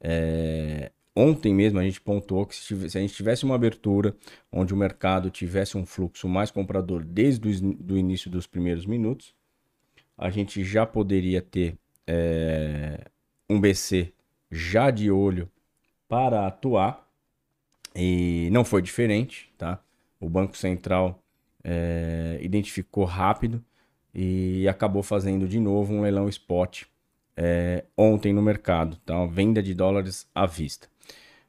é, 0.00 0.92
ontem 1.14 1.52
mesmo 1.52 1.80
a 1.80 1.82
gente 1.82 2.00
pontuou 2.00 2.46
que 2.46 2.54
se, 2.54 2.64
tivesse, 2.64 2.90
se, 2.90 2.98
a 2.98 3.00
gente 3.00 3.12
tivesse 3.12 3.44
uma 3.44 3.56
abertura 3.56 4.14
onde 4.52 4.72
o 4.72 4.76
mercado 4.76 5.30
tivesse 5.30 5.76
um 5.76 5.84
fluxo 5.84 6.28
mais 6.28 6.52
comprador 6.52 7.04
desde 7.04 7.48
o 7.48 7.98
início 7.98 8.30
dos 8.30 8.46
primeiros 8.46 8.86
minutos, 8.86 9.34
a 10.16 10.30
gente 10.30 10.62
já 10.62 10.86
poderia 10.86 11.42
ter 11.42 11.76
é, 12.06 13.04
um 13.50 13.60
BC 13.60 14.12
já 14.48 14.92
de 14.92 15.10
olho 15.10 15.50
para 16.08 16.46
atuar 16.46 17.04
e 17.96 18.48
não 18.52 18.64
foi 18.64 18.80
diferente, 18.80 19.52
tá? 19.58 19.82
O 20.20 20.28
Banco 20.28 20.56
Central 20.56 21.20
é, 21.64 22.38
identificou 22.40 23.04
rápido 23.04 23.60
e 24.14 24.66
acabou 24.68 25.02
fazendo 25.02 25.46
de 25.46 25.60
novo 25.60 25.92
um 25.92 26.02
leilão 26.02 26.28
spot 26.28 26.84
é, 27.36 27.84
ontem 27.96 28.32
no 28.32 28.42
mercado, 28.42 28.96
tá? 29.04 29.26
Venda 29.26 29.62
de 29.62 29.74
dólares 29.74 30.26
à 30.34 30.46
vista. 30.46 30.88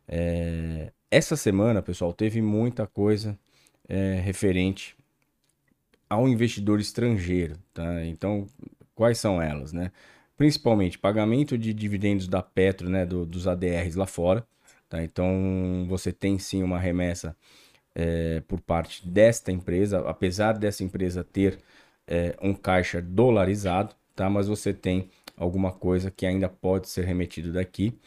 É, 0.07 0.91
essa 1.09 1.35
semana, 1.35 1.81
pessoal, 1.81 2.13
teve 2.13 2.41
muita 2.41 2.85
coisa 2.85 3.37
é, 3.87 4.19
referente 4.23 4.95
ao 6.09 6.27
investidor 6.27 6.79
estrangeiro, 6.79 7.57
tá? 7.73 8.05
Então, 8.05 8.47
quais 8.95 9.17
são 9.17 9.41
elas, 9.41 9.73
né? 9.73 9.91
Principalmente 10.37 10.97
pagamento 10.97 11.57
de 11.57 11.73
dividendos 11.73 12.27
da 12.27 12.41
Petro, 12.41 12.89
né, 12.89 13.05
do, 13.05 13.25
dos 13.25 13.47
ADRs 13.47 13.95
lá 13.95 14.05
fora, 14.05 14.45
Tá? 14.89 15.03
Então 15.03 15.85
você 15.87 16.11
tem 16.11 16.39
sim 16.39 16.63
uma 16.63 16.79
remessa 16.79 17.37
por 18.47 18.61
parte 18.61 19.05
desta 19.05 19.51
empresa, 19.51 19.99
apesar 20.07 20.53
dessa 20.57 20.85
empresa 20.85 21.21
ter 21.21 21.59
é, 22.09 22.35
um 22.41 22.55
caixa 22.55 22.99
dolarizado, 22.99 23.95
tá? 24.15 24.27
mas 24.27 24.47
você 24.47 24.73
tem 24.73 25.07
alguma 25.37 25.71
coisa 25.71 26.09
que 26.09 26.25
ainda 26.25 26.49
pode 26.49 26.89
ser 26.89 27.05
remetido 27.05 27.53
daqui. 27.53 27.97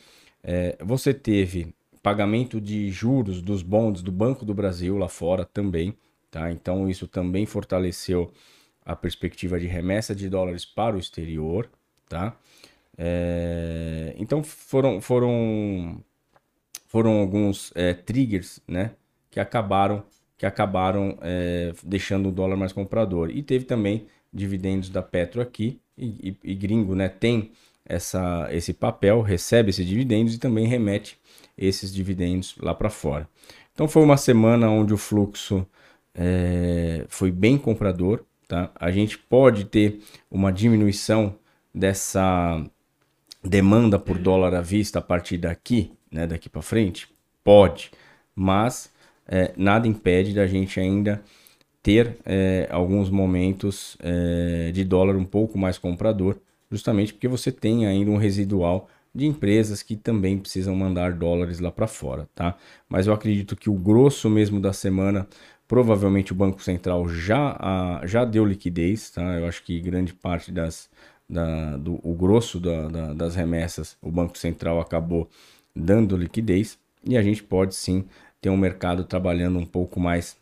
É, 0.42 0.76
você 0.80 1.14
teve 1.14 1.72
pagamento 2.02 2.60
de 2.60 2.90
juros 2.90 3.40
dos 3.40 3.62
bonds 3.62 4.02
do 4.02 4.10
Banco 4.10 4.44
do 4.44 4.52
Brasil 4.52 4.98
lá 4.98 5.08
fora 5.08 5.44
também, 5.44 5.96
tá? 6.30 6.50
Então 6.50 6.88
isso 6.88 7.06
também 7.06 7.46
fortaleceu 7.46 8.32
a 8.84 8.96
perspectiva 8.96 9.60
de 9.60 9.68
remessa 9.68 10.12
de 10.12 10.28
dólares 10.28 10.64
para 10.64 10.96
o 10.96 10.98
exterior, 10.98 11.70
tá? 12.08 12.36
É, 12.98 14.14
então 14.18 14.42
foram 14.42 15.00
foram 15.00 16.02
foram 16.88 17.20
alguns 17.20 17.72
é, 17.76 17.94
triggers, 17.94 18.60
né, 18.66 18.90
que 19.30 19.40
acabaram 19.40 20.04
que 20.42 20.46
acabaram 20.46 21.16
é, 21.22 21.72
deixando 21.84 22.28
o 22.28 22.32
dólar 22.32 22.56
mais 22.56 22.72
comprador. 22.72 23.30
E 23.30 23.44
teve 23.44 23.64
também 23.64 24.08
dividendos 24.34 24.88
da 24.88 25.00
Petro 25.00 25.40
aqui 25.40 25.78
e, 25.96 26.36
e, 26.44 26.50
e 26.50 26.54
gringo, 26.56 26.96
né, 26.96 27.08
tem 27.08 27.52
essa, 27.86 28.48
esse 28.50 28.72
papel, 28.72 29.20
recebe 29.20 29.70
esses 29.70 29.86
dividendos 29.86 30.34
e 30.34 30.40
também 30.40 30.66
remete 30.66 31.16
esses 31.56 31.94
dividendos 31.94 32.56
lá 32.58 32.74
para 32.74 32.90
fora. 32.90 33.28
Então 33.72 33.86
foi 33.86 34.02
uma 34.02 34.16
semana 34.16 34.68
onde 34.68 34.92
o 34.92 34.96
fluxo 34.96 35.64
é, 36.12 37.04
foi 37.08 37.30
bem 37.30 37.56
comprador. 37.56 38.24
Tá? 38.48 38.68
A 38.74 38.90
gente 38.90 39.16
pode 39.16 39.66
ter 39.66 40.00
uma 40.28 40.52
diminuição 40.52 41.36
dessa 41.72 42.66
demanda 43.44 43.96
por 43.96 44.18
dólar 44.18 44.54
à 44.54 44.60
vista 44.60 44.98
a 44.98 45.02
partir 45.02 45.38
daqui, 45.38 45.92
né, 46.10 46.26
daqui 46.26 46.48
para 46.48 46.62
frente? 46.62 47.08
Pode, 47.44 47.92
mas 48.34 48.90
é, 49.26 49.52
nada 49.56 49.86
impede 49.86 50.34
da 50.34 50.46
gente 50.46 50.78
ainda 50.78 51.22
ter 51.82 52.16
é, 52.24 52.68
alguns 52.70 53.10
momentos 53.10 53.96
é, 54.00 54.70
de 54.72 54.84
dólar 54.84 55.16
um 55.16 55.24
pouco 55.24 55.58
mais 55.58 55.78
comprador 55.78 56.38
justamente 56.72 57.12
porque 57.12 57.28
você 57.28 57.52
tem 57.52 57.86
ainda 57.86 58.10
um 58.10 58.16
residual 58.16 58.88
de 59.14 59.26
empresas 59.26 59.82
que 59.82 59.94
também 59.94 60.38
precisam 60.38 60.74
mandar 60.74 61.12
dólares 61.12 61.60
lá 61.60 61.70
para 61.70 61.86
fora, 61.86 62.26
tá? 62.34 62.56
Mas 62.88 63.06
eu 63.06 63.12
acredito 63.12 63.54
que 63.54 63.68
o 63.68 63.74
grosso 63.74 64.30
mesmo 64.30 64.58
da 64.58 64.72
semana, 64.72 65.28
provavelmente 65.68 66.32
o 66.32 66.34
Banco 66.34 66.62
Central 66.62 67.06
já, 67.10 67.54
a, 67.60 68.06
já 68.06 68.24
deu 68.24 68.46
liquidez, 68.46 69.10
tá? 69.10 69.38
Eu 69.38 69.46
acho 69.46 69.62
que 69.64 69.78
grande 69.80 70.14
parte 70.14 70.50
das, 70.50 70.88
da, 71.28 71.76
do, 71.76 72.00
o 72.02 72.14
grosso 72.14 72.58
da, 72.58 72.88
da, 72.88 73.12
das 73.12 73.34
remessas, 73.34 73.98
o 74.00 74.10
Banco 74.10 74.38
Central 74.38 74.80
acabou 74.80 75.28
dando 75.76 76.16
liquidez 76.16 76.78
e 77.04 77.14
a 77.16 77.22
gente 77.22 77.42
pode 77.42 77.74
sim 77.74 78.06
ter 78.42 78.50
um 78.50 78.56
mercado 78.56 79.04
trabalhando 79.04 79.58
um 79.58 79.64
pouco 79.64 80.00
mais 80.00 80.36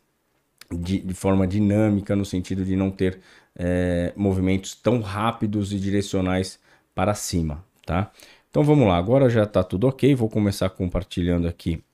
de, 0.73 0.99
de 1.01 1.15
forma 1.15 1.47
dinâmica, 1.47 2.17
no 2.17 2.25
sentido 2.25 2.65
de 2.65 2.75
não 2.75 2.91
ter 2.91 3.21
é, 3.55 4.13
movimentos 4.17 4.75
tão 4.75 5.01
rápidos 5.01 5.73
e 5.73 5.79
direcionais 5.79 6.59
para 6.95 7.15
cima, 7.15 7.63
tá? 7.85 8.11
Então 8.49 8.65
vamos 8.65 8.89
lá, 8.89 8.97
agora 8.97 9.29
já 9.29 9.45
está 9.45 9.63
tudo 9.63 9.87
ok, 9.87 10.15
vou 10.15 10.29
começar 10.29 10.71
compartilhando 10.71 11.47
aqui 11.47 11.85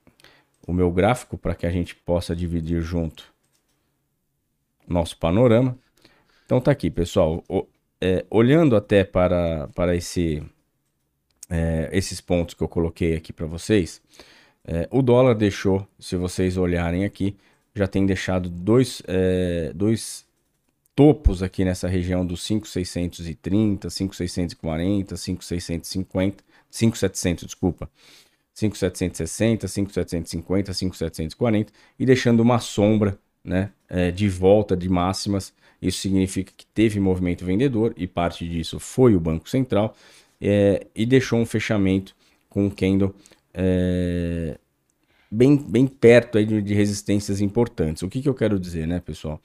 o 0.67 0.73
meu 0.73 0.91
gráfico 0.91 1.37
para 1.37 1.55
que 1.55 1.67
a 1.67 1.71
gente 1.71 1.95
possa 1.95 2.35
dividir 2.35 2.81
junto 2.81 3.25
nosso 4.89 5.19
panorama. 5.19 5.77
Então 6.45 6.61
tá 6.61 6.71
aqui, 6.71 6.89
pessoal, 6.89 7.43
o, 7.49 7.67
é, 8.01 8.25
olhando 8.31 8.77
até 8.77 9.03
para, 9.03 9.69
para 9.75 9.97
esse, 9.97 10.41
é, 11.51 11.91
esses 11.93 12.21
pontos 12.21 12.55
que 12.55 12.63
eu 12.63 12.69
coloquei 12.69 13.17
aqui 13.17 13.33
para 13.33 13.47
vocês, 13.47 14.01
é, 14.67 14.89
o 14.91 15.01
dólar 15.01 15.35
deixou, 15.35 15.87
se 15.99 16.17
vocês 16.17 16.57
olharem 16.57 17.05
aqui, 17.05 17.37
já 17.75 17.87
tem 17.87 18.05
deixado 18.05 18.49
dois, 18.49 19.01
é, 19.07 19.71
dois 19.75 20.27
topos 20.95 21.43
aqui 21.43 21.65
nessa 21.65 21.87
região 21.87 22.27
dos 22.27 22.43
5,630, 22.43 23.89
5,640, 23.89 25.17
5,650, 25.17 26.45
5,700, 26.71 27.45
desculpa. 27.45 27.89
5,760, 28.55 29.69
5,750, 29.69 30.73
5,740 30.73 31.73
e 31.99 32.07
deixando 32.07 32.41
uma 32.41 32.59
sombra 32.59 33.19
né, 33.45 33.71
é, 33.89 34.11
de 34.11 34.29
volta 34.29 34.75
de 34.75 34.89
máximas. 34.89 35.53
Isso 35.81 36.01
significa 36.01 36.53
que 36.57 36.67
teve 36.67 36.99
movimento 36.99 37.45
vendedor 37.45 37.93
e 37.97 38.07
parte 38.07 38.49
disso 38.49 38.81
foi 38.81 39.15
o 39.15 39.21
Banco 39.21 39.49
Central 39.49 39.95
é, 40.41 40.87
e 40.95 41.05
deixou 41.05 41.39
um 41.39 41.45
fechamento 41.47 42.17
com 42.49 42.65
um 42.65 42.71
candle 42.71 43.15
é, 43.57 44.59
bem, 45.31 45.57
bem 45.57 45.87
perto 45.87 46.39
aí 46.39 46.45
de, 46.45 46.63
de 46.63 46.75
resistências 46.75 47.41
importantes. 47.41 48.03
O 48.03 48.09
que, 48.09 48.23
que 48.23 48.29
eu 48.29 48.35
quero 48.35 48.61
dizer, 48.61 48.87
né, 48.87 49.01
pessoal? 49.01 49.41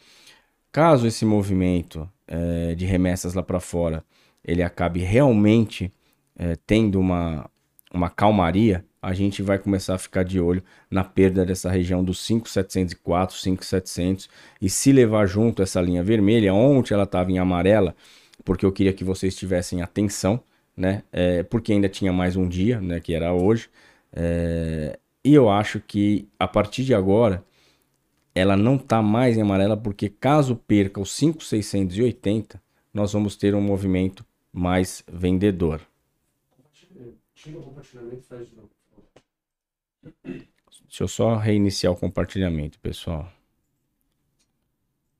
Caso 0.71 1.07
esse 1.07 1.25
movimento 1.25 2.07
é, 2.27 2.75
de 2.75 2.85
remessas 2.85 3.33
lá 3.33 3.41
para 3.41 3.59
fora 3.59 4.03
ele 4.43 4.63
acabe 4.63 4.99
realmente 5.01 5.91
é, 6.37 6.55
tendo 6.65 6.99
uma, 6.99 7.49
uma 7.93 8.09
calmaria, 8.09 8.83
a 9.01 9.13
gente 9.13 9.41
vai 9.41 9.57
começar 9.57 9.95
a 9.95 9.97
ficar 9.97 10.23
de 10.23 10.39
olho 10.39 10.63
na 10.89 11.03
perda 11.03 11.45
dessa 11.45 11.69
região 11.69 12.03
dos 12.03 12.19
5,704, 12.25 13.35
5,700 13.35 14.29
e 14.61 14.69
se 14.69 14.91
levar 14.91 15.25
junto 15.25 15.61
essa 15.61 15.81
linha 15.81 16.03
vermelha, 16.03 16.53
ontem 16.53 16.93
ela 16.93 17.03
estava 17.03 17.31
em 17.31 17.39
amarela, 17.39 17.95
porque 18.43 18.65
eu 18.65 18.71
queria 18.71 18.93
que 18.93 19.03
vocês 19.03 19.35
tivessem 19.35 19.81
atenção, 19.81 20.39
né? 20.75 21.03
É, 21.11 21.43
porque 21.43 21.73
ainda 21.73 21.89
tinha 21.89 22.13
mais 22.13 22.35
um 22.35 22.47
dia, 22.47 22.79
né? 22.79 22.99
Que 22.99 23.13
era 23.13 23.33
hoje. 23.33 23.69
É, 24.13 24.99
e 25.23 25.33
eu 25.33 25.49
acho 25.49 25.79
que 25.79 26.27
a 26.37 26.47
partir 26.47 26.83
de 26.83 26.93
agora 26.93 27.43
ela 28.33 28.55
não 28.55 28.75
está 28.75 29.01
mais 29.01 29.37
em 29.37 29.41
amarela 29.41 29.75
porque 29.75 30.09
caso 30.09 30.55
perca 30.55 30.99
os 30.99 31.11
5,680, 31.13 32.61
nós 32.93 33.13
vamos 33.13 33.35
ter 33.35 33.53
um 33.53 33.61
movimento 33.61 34.25
mais 34.51 35.03
vendedor. 35.11 35.81
Tira 37.33 37.59
o 37.59 37.63
compartilhamento 37.63 38.17
e 38.17 38.21
faz 38.21 38.49
de 38.49 38.55
novo. 38.55 38.69
Deixa 40.23 41.03
eu 41.03 41.07
só 41.07 41.35
reiniciar 41.35 41.93
o 41.93 41.95
compartilhamento, 41.95 42.79
pessoal. 42.79 43.31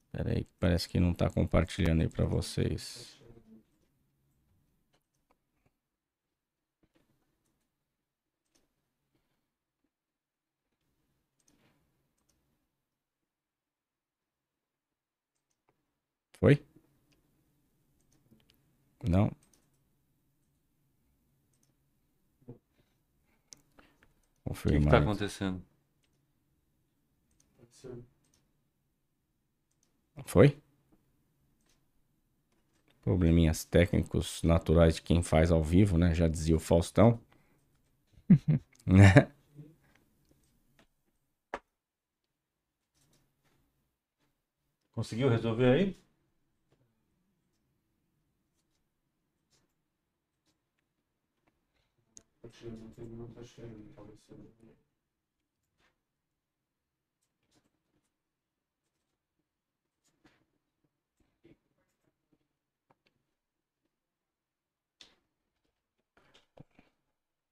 Espera 0.08 0.38
aí, 0.38 0.46
parece 0.60 0.90
que 0.90 1.00
não 1.00 1.12
está 1.12 1.30
compartilhando 1.30 2.02
aí 2.02 2.10
para 2.10 2.26
vocês. 2.26 3.21
Foi? 16.42 16.60
Não. 19.08 19.32
O 24.44 24.54
que 24.56 24.76
está 24.76 24.98
acontecendo? 24.98 25.64
Foi? 30.26 30.60
Probleminhas 33.04 33.64
técnicos 33.64 34.42
naturais 34.42 34.96
de 34.96 35.04
quem 35.04 35.22
faz 35.22 35.52
ao 35.52 35.64
vivo, 35.64 35.96
né? 35.96 36.16
Já 36.16 36.28
dizia 36.28 36.56
o 36.56 36.60
Faustão. 36.60 37.22
né? 38.84 39.32
Conseguiu 44.92 45.30
resolver 45.30 45.66
aí? 45.74 46.01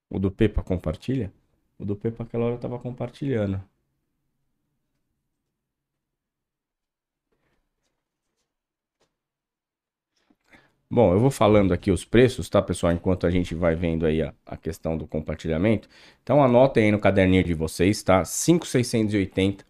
O 0.10 0.20
do 0.20 0.30
Pepa 0.32 0.62
compartilha? 0.62 1.34
O 1.80 1.86
do 1.86 1.96
Pepa 1.96 2.24
aquela 2.24 2.46
hora 2.46 2.58
tava 2.60 2.78
compartilhando. 2.80 3.64
Bom, 10.91 11.13
eu 11.13 11.19
vou 11.19 11.30
falando 11.30 11.71
aqui 11.71 11.91
os 11.91 12.04
preços, 12.04 12.49
tá, 12.49 12.63
pessoal? 12.63 12.91
Enquanto 12.91 13.28
a 13.28 13.30
gente 13.30 13.54
vai 13.54 13.75
vendo 13.75 14.08
aí 14.08 14.23
a, 14.23 14.34
a 14.43 14.58
questão 14.58 14.97
do 14.97 15.06
compartilhamento. 15.06 15.88
Então, 16.23 16.43
anotem 16.43 16.86
aí 16.86 16.91
no 16.91 16.97
caderninho 16.97 17.43
de 17.43 17.54
vocês, 17.54 18.02
tá? 18.02 18.25
5,680. 18.25 19.63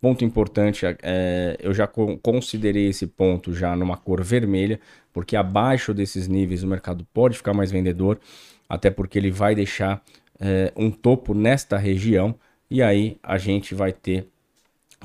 Ponto 0.00 0.24
importante, 0.24 0.86
é, 1.02 1.58
eu 1.60 1.74
já 1.74 1.86
considerei 1.86 2.88
esse 2.88 3.06
ponto 3.06 3.52
já 3.52 3.76
numa 3.76 3.98
cor 3.98 4.22
vermelha, 4.24 4.80
porque 5.12 5.36
abaixo 5.36 5.92
desses 5.92 6.26
níveis 6.26 6.62
o 6.62 6.66
mercado 6.66 7.06
pode 7.12 7.36
ficar 7.36 7.52
mais 7.52 7.70
vendedor, 7.70 8.18
até 8.66 8.90
porque 8.90 9.18
ele 9.18 9.30
vai 9.30 9.54
deixar 9.54 10.02
é, 10.40 10.72
um 10.74 10.90
topo 10.90 11.34
nesta 11.34 11.76
região, 11.76 12.34
e 12.70 12.82
aí 12.82 13.18
a 13.22 13.36
gente 13.36 13.74
vai 13.74 13.92
ter 13.92 14.26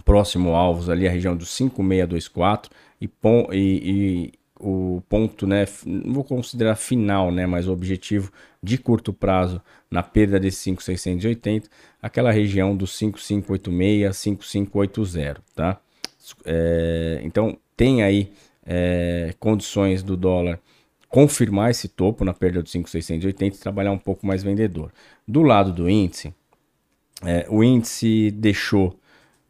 próximo 0.05 0.55
alvos 0.55 0.89
ali 0.89 1.07
a 1.07 1.11
região 1.11 1.35
dos 1.35 1.49
5,624 1.49 2.71
e, 3.01 3.09
e, 3.51 4.29
e 4.31 4.33
o 4.59 5.01
ponto, 5.07 5.45
né, 5.45 5.65
não 5.85 6.13
vou 6.13 6.23
considerar 6.23 6.75
final, 6.75 7.31
né, 7.31 7.45
mas 7.45 7.67
o 7.67 7.71
objetivo 7.71 8.31
de 8.61 8.77
curto 8.77 9.13
prazo 9.13 9.61
na 9.89 10.01
perda 10.03 10.39
de 10.39 10.51
5,680, 10.51 11.69
aquela 12.01 12.31
região 12.31 12.75
dos 12.75 12.97
5,586, 12.97 14.17
5,580, 14.17 15.41
tá? 15.55 15.79
É, 16.43 17.21
então 17.23 17.57
tem 17.75 18.03
aí 18.03 18.31
é, 18.65 19.33
condições 19.39 20.03
do 20.03 20.17
dólar 20.17 20.59
confirmar 21.07 21.71
esse 21.71 21.87
topo 21.87 22.25
na 22.25 22.33
perda 22.33 22.61
de 22.61 22.69
5,680 22.69 23.55
e 23.55 23.59
trabalhar 23.59 23.91
um 23.91 23.97
pouco 23.97 24.25
mais 24.27 24.43
vendedor. 24.43 24.91
Do 25.27 25.41
lado 25.41 25.71
do 25.71 25.89
índice, 25.89 26.33
é, 27.23 27.45
o 27.49 27.63
índice 27.63 28.29
deixou, 28.31 28.99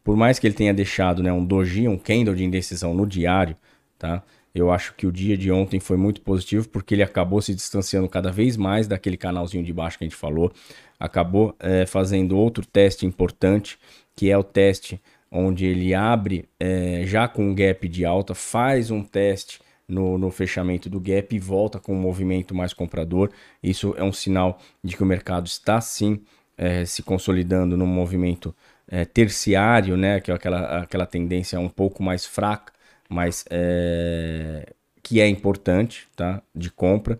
por 0.04 0.16
mais 0.16 0.38
que 0.38 0.46
ele 0.46 0.54
tenha 0.54 0.72
deixado 0.72 1.22
né, 1.22 1.32
um 1.32 1.44
doji, 1.44 1.88
um 1.88 1.98
candle 1.98 2.34
de 2.34 2.44
indecisão 2.44 2.94
no 2.94 3.06
diário, 3.06 3.56
tá? 3.98 4.22
Eu 4.54 4.70
acho 4.70 4.94
que 4.94 5.06
o 5.06 5.12
dia 5.12 5.36
de 5.36 5.52
ontem 5.52 5.78
foi 5.78 5.96
muito 5.96 6.20
positivo 6.20 6.68
porque 6.68 6.94
ele 6.94 7.02
acabou 7.02 7.40
se 7.40 7.54
distanciando 7.54 8.08
cada 8.08 8.30
vez 8.30 8.56
mais 8.56 8.86
daquele 8.86 9.16
canalzinho 9.16 9.64
de 9.64 9.72
baixo 9.72 9.98
que 9.98 10.04
a 10.04 10.06
gente 10.08 10.16
falou. 10.16 10.52
Acabou 10.98 11.54
é, 11.60 11.86
fazendo 11.86 12.36
outro 12.36 12.66
teste 12.66 13.06
importante, 13.06 13.78
que 14.16 14.30
é 14.30 14.36
o 14.36 14.42
teste 14.42 15.00
onde 15.30 15.66
ele 15.66 15.94
abre 15.94 16.48
é, 16.58 17.02
já 17.04 17.28
com 17.28 17.50
um 17.50 17.54
gap 17.54 17.86
de 17.88 18.04
alta, 18.04 18.34
faz 18.34 18.90
um 18.90 19.02
teste 19.02 19.60
no, 19.86 20.18
no, 20.18 20.30
fechamento 20.30 20.88
do 20.88 21.00
gap 21.00 21.34
e 21.34 21.38
volta 21.38 21.78
com 21.78 21.94
um 21.94 22.00
movimento 22.00 22.54
mais 22.54 22.72
comprador. 22.72 23.30
Isso 23.62 23.94
é 23.96 24.02
um 24.02 24.12
sinal 24.12 24.58
de 24.82 24.96
que 24.96 25.02
o 25.02 25.06
mercado 25.06 25.46
está 25.46 25.80
sim 25.80 26.20
é, 26.56 26.84
se 26.84 27.02
consolidando 27.02 27.76
num 27.76 27.86
movimento 27.86 28.54
é, 28.88 29.04
terciário, 29.04 29.96
né? 29.96 30.20
Que 30.20 30.30
é 30.30 30.34
aquela, 30.34 30.82
aquela 30.82 31.06
tendência 31.06 31.60
um 31.60 31.68
pouco 31.68 32.02
mais 32.02 32.26
fraca 32.26 32.72
mas 33.08 33.44
é, 33.50 34.72
que 35.02 35.20
é 35.20 35.28
importante, 35.28 36.06
tá? 36.14 36.42
De 36.54 36.70
compra. 36.70 37.18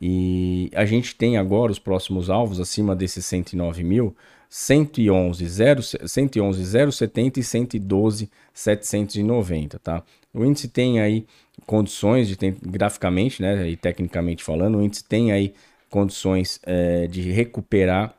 E 0.00 0.70
a 0.74 0.84
gente 0.84 1.14
tem 1.14 1.36
agora 1.36 1.72
os 1.72 1.78
próximos 1.78 2.28
alvos 2.28 2.60
acima 2.60 2.94
desses 2.94 3.24
109 3.26 3.82
mil, 3.82 4.14
111, 4.48 5.46
0, 5.46 5.82
111 5.82 6.92
070 6.92 7.40
e 7.40 7.42
112 7.42 8.30
790, 8.52 9.78
tá? 9.78 10.02
O 10.32 10.44
índice 10.44 10.68
tem 10.68 11.00
aí 11.00 11.26
condições 11.64 12.28
de 12.28 12.36
graficamente, 12.62 13.40
né, 13.40 13.68
e 13.68 13.76
tecnicamente 13.76 14.44
falando, 14.44 14.78
o 14.78 14.82
índice 14.82 15.04
tem 15.04 15.32
aí 15.32 15.54
condições 15.88 16.60
é, 16.64 17.06
de 17.06 17.30
recuperar 17.32 18.14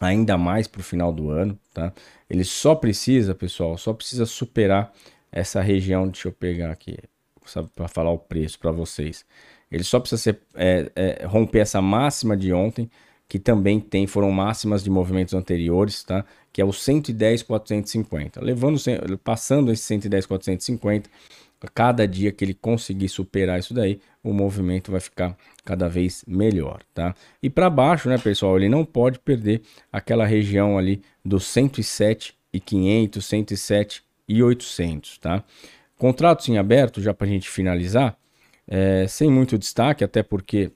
ainda 0.00 0.38
mais 0.38 0.66
para 0.66 0.80
o 0.80 0.84
final 0.84 1.12
do 1.12 1.30
ano, 1.30 1.58
tá? 1.74 1.92
Ele 2.28 2.44
só 2.44 2.74
precisa, 2.74 3.34
pessoal, 3.34 3.76
só 3.76 3.92
precisa 3.92 4.24
superar 4.24 4.92
essa 5.32 5.60
região, 5.60 6.08
deixa 6.08 6.28
eu 6.28 6.32
pegar 6.32 6.70
aqui, 6.70 6.96
para 7.74 7.88
falar 7.88 8.10
o 8.10 8.18
preço 8.18 8.58
para 8.58 8.70
vocês. 8.70 9.24
Ele 9.70 9.84
só 9.84 10.00
precisa 10.00 10.20
ser, 10.20 10.40
é, 10.54 10.90
é, 10.96 11.26
romper 11.26 11.60
essa 11.60 11.80
máxima 11.80 12.36
de 12.36 12.52
ontem, 12.52 12.90
que 13.28 13.38
também 13.38 13.78
tem, 13.78 14.08
foram 14.08 14.30
máximas 14.32 14.82
de 14.82 14.90
movimentos 14.90 15.34
anteriores, 15.34 16.02
tá? 16.02 16.24
Que 16.52 16.60
é 16.60 16.64
o 16.64 16.72
110,450. 16.72 18.42
Levando, 18.42 18.80
passando 19.22 19.70
esse 19.70 19.84
110,450, 19.84 21.08
cada 21.72 22.08
dia 22.08 22.32
que 22.32 22.44
ele 22.44 22.54
conseguir 22.54 23.08
superar 23.08 23.60
isso 23.60 23.72
daí, 23.72 24.00
o 24.22 24.32
movimento 24.32 24.90
vai 24.90 25.00
ficar 25.00 25.36
cada 25.64 25.88
vez 25.88 26.24
melhor, 26.26 26.82
tá? 26.92 27.14
E 27.40 27.48
para 27.48 27.70
baixo, 27.70 28.08
né, 28.08 28.18
pessoal, 28.18 28.56
ele 28.56 28.68
não 28.68 28.84
pode 28.84 29.20
perder 29.20 29.62
aquela 29.92 30.26
região 30.26 30.76
ali 30.76 31.00
do 31.24 31.38
107 31.38 32.34
e 32.52 32.58
500, 32.58 33.24
107 33.24 34.02
e 34.30 34.42
800, 34.42 35.18
tá? 35.18 35.42
Contratos 35.98 36.48
em 36.48 36.56
aberto, 36.56 37.02
já 37.02 37.12
para 37.12 37.26
a 37.26 37.30
gente 37.30 37.50
finalizar, 37.50 38.16
é, 38.66 39.06
sem 39.08 39.28
muito 39.28 39.58
destaque, 39.58 40.04
até 40.04 40.22
porque 40.22 40.70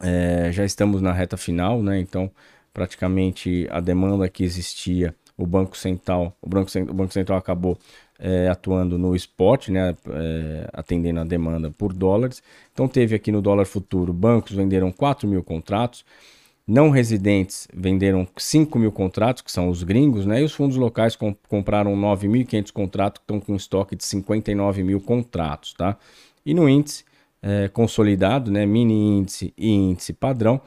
é, 0.00 0.50
já 0.50 0.64
estamos 0.64 1.02
na 1.02 1.12
reta 1.12 1.36
final, 1.36 1.82
né? 1.82 2.00
Então, 2.00 2.30
praticamente 2.72 3.68
a 3.70 3.78
demanda 3.78 4.26
que 4.28 4.42
existia, 4.42 5.14
o 5.36 5.46
Banco 5.46 5.76
Central, 5.76 6.34
o 6.40 6.48
Banco, 6.48 6.70
o 6.78 6.94
Banco 6.94 7.12
Central 7.12 7.38
acabou 7.38 7.78
é, 8.18 8.48
atuando 8.48 8.96
no 8.98 9.14
spot, 9.14 9.68
né? 9.68 9.94
É, 10.08 10.68
atendendo 10.72 11.20
a 11.20 11.24
demanda 11.24 11.70
por 11.70 11.92
dólares. 11.92 12.42
Então, 12.72 12.88
teve 12.88 13.14
aqui 13.14 13.30
no 13.30 13.42
dólar 13.42 13.66
futuro, 13.66 14.14
bancos 14.14 14.52
venderam 14.52 14.90
4 14.90 15.28
mil 15.28 15.42
contratos, 15.42 16.06
não 16.66 16.90
residentes 16.90 17.66
venderam 17.74 18.26
5 18.36 18.78
mil 18.78 18.92
contratos, 18.92 19.42
que 19.42 19.50
são 19.50 19.68
os 19.68 19.82
gringos, 19.82 20.24
né? 20.26 20.40
E 20.40 20.44
os 20.44 20.52
fundos 20.52 20.76
locais 20.76 21.16
comp 21.16 21.36
compraram 21.48 21.96
9.500 21.96 22.72
contratos, 22.72 23.18
que 23.18 23.24
estão 23.24 23.40
com 23.40 23.56
estoque 23.56 23.96
de 23.96 24.04
59 24.04 24.82
mil 24.82 25.00
contratos, 25.00 25.74
tá? 25.74 25.96
E 26.46 26.54
no 26.54 26.68
índice 26.68 27.04
é, 27.42 27.68
consolidado, 27.68 28.50
né? 28.50 28.64
Mini 28.64 29.18
índice 29.18 29.52
e 29.58 29.70
índice 29.70 30.12
padrão, 30.12 30.60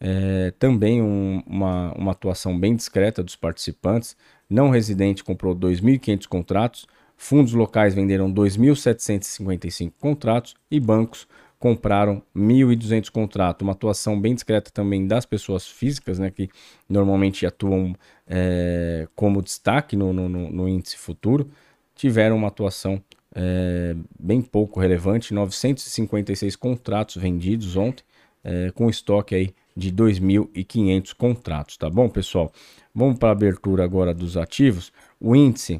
é, 0.00 0.52
também 0.58 1.02
um, 1.02 1.42
uma, 1.46 1.92
uma 1.92 2.12
atuação 2.12 2.58
bem 2.58 2.74
discreta 2.74 3.22
dos 3.22 3.36
participantes. 3.36 4.16
Não 4.48 4.70
residente 4.70 5.22
comprou 5.22 5.54
2.500 5.54 6.26
contratos, 6.26 6.86
fundos 7.16 7.52
locais 7.52 7.94
venderam 7.94 8.32
2.755 8.32 9.92
contratos 10.00 10.54
e 10.70 10.80
bancos 10.80 11.26
compraram 11.62 12.20
1.200 12.34 13.08
contratos, 13.08 13.62
uma 13.62 13.70
atuação 13.70 14.20
bem 14.20 14.34
discreta 14.34 14.68
também 14.72 15.06
das 15.06 15.24
pessoas 15.24 15.64
físicas, 15.64 16.18
né, 16.18 16.28
que 16.28 16.50
normalmente 16.88 17.46
atuam 17.46 17.94
é, 18.26 19.06
como 19.14 19.40
destaque 19.40 19.94
no, 19.94 20.12
no, 20.12 20.28
no, 20.28 20.68
índice 20.68 20.96
futuro, 20.96 21.48
tiveram 21.94 22.34
uma 22.34 22.48
atuação 22.48 23.00
é, 23.32 23.94
bem 24.18 24.42
pouco 24.42 24.80
relevante, 24.80 25.32
956 25.32 26.56
contratos 26.56 27.14
vendidos 27.14 27.76
ontem, 27.76 28.02
é, 28.42 28.72
com 28.72 28.90
estoque 28.90 29.32
aí 29.32 29.54
de 29.76 29.92
2.500 29.92 31.14
contratos, 31.14 31.76
tá 31.76 31.88
bom, 31.88 32.08
pessoal? 32.08 32.50
Vamos 32.92 33.20
para 33.20 33.28
a 33.28 33.32
abertura 33.32 33.84
agora 33.84 34.12
dos 34.12 34.36
ativos. 34.36 34.92
O 35.20 35.36
índice 35.36 35.78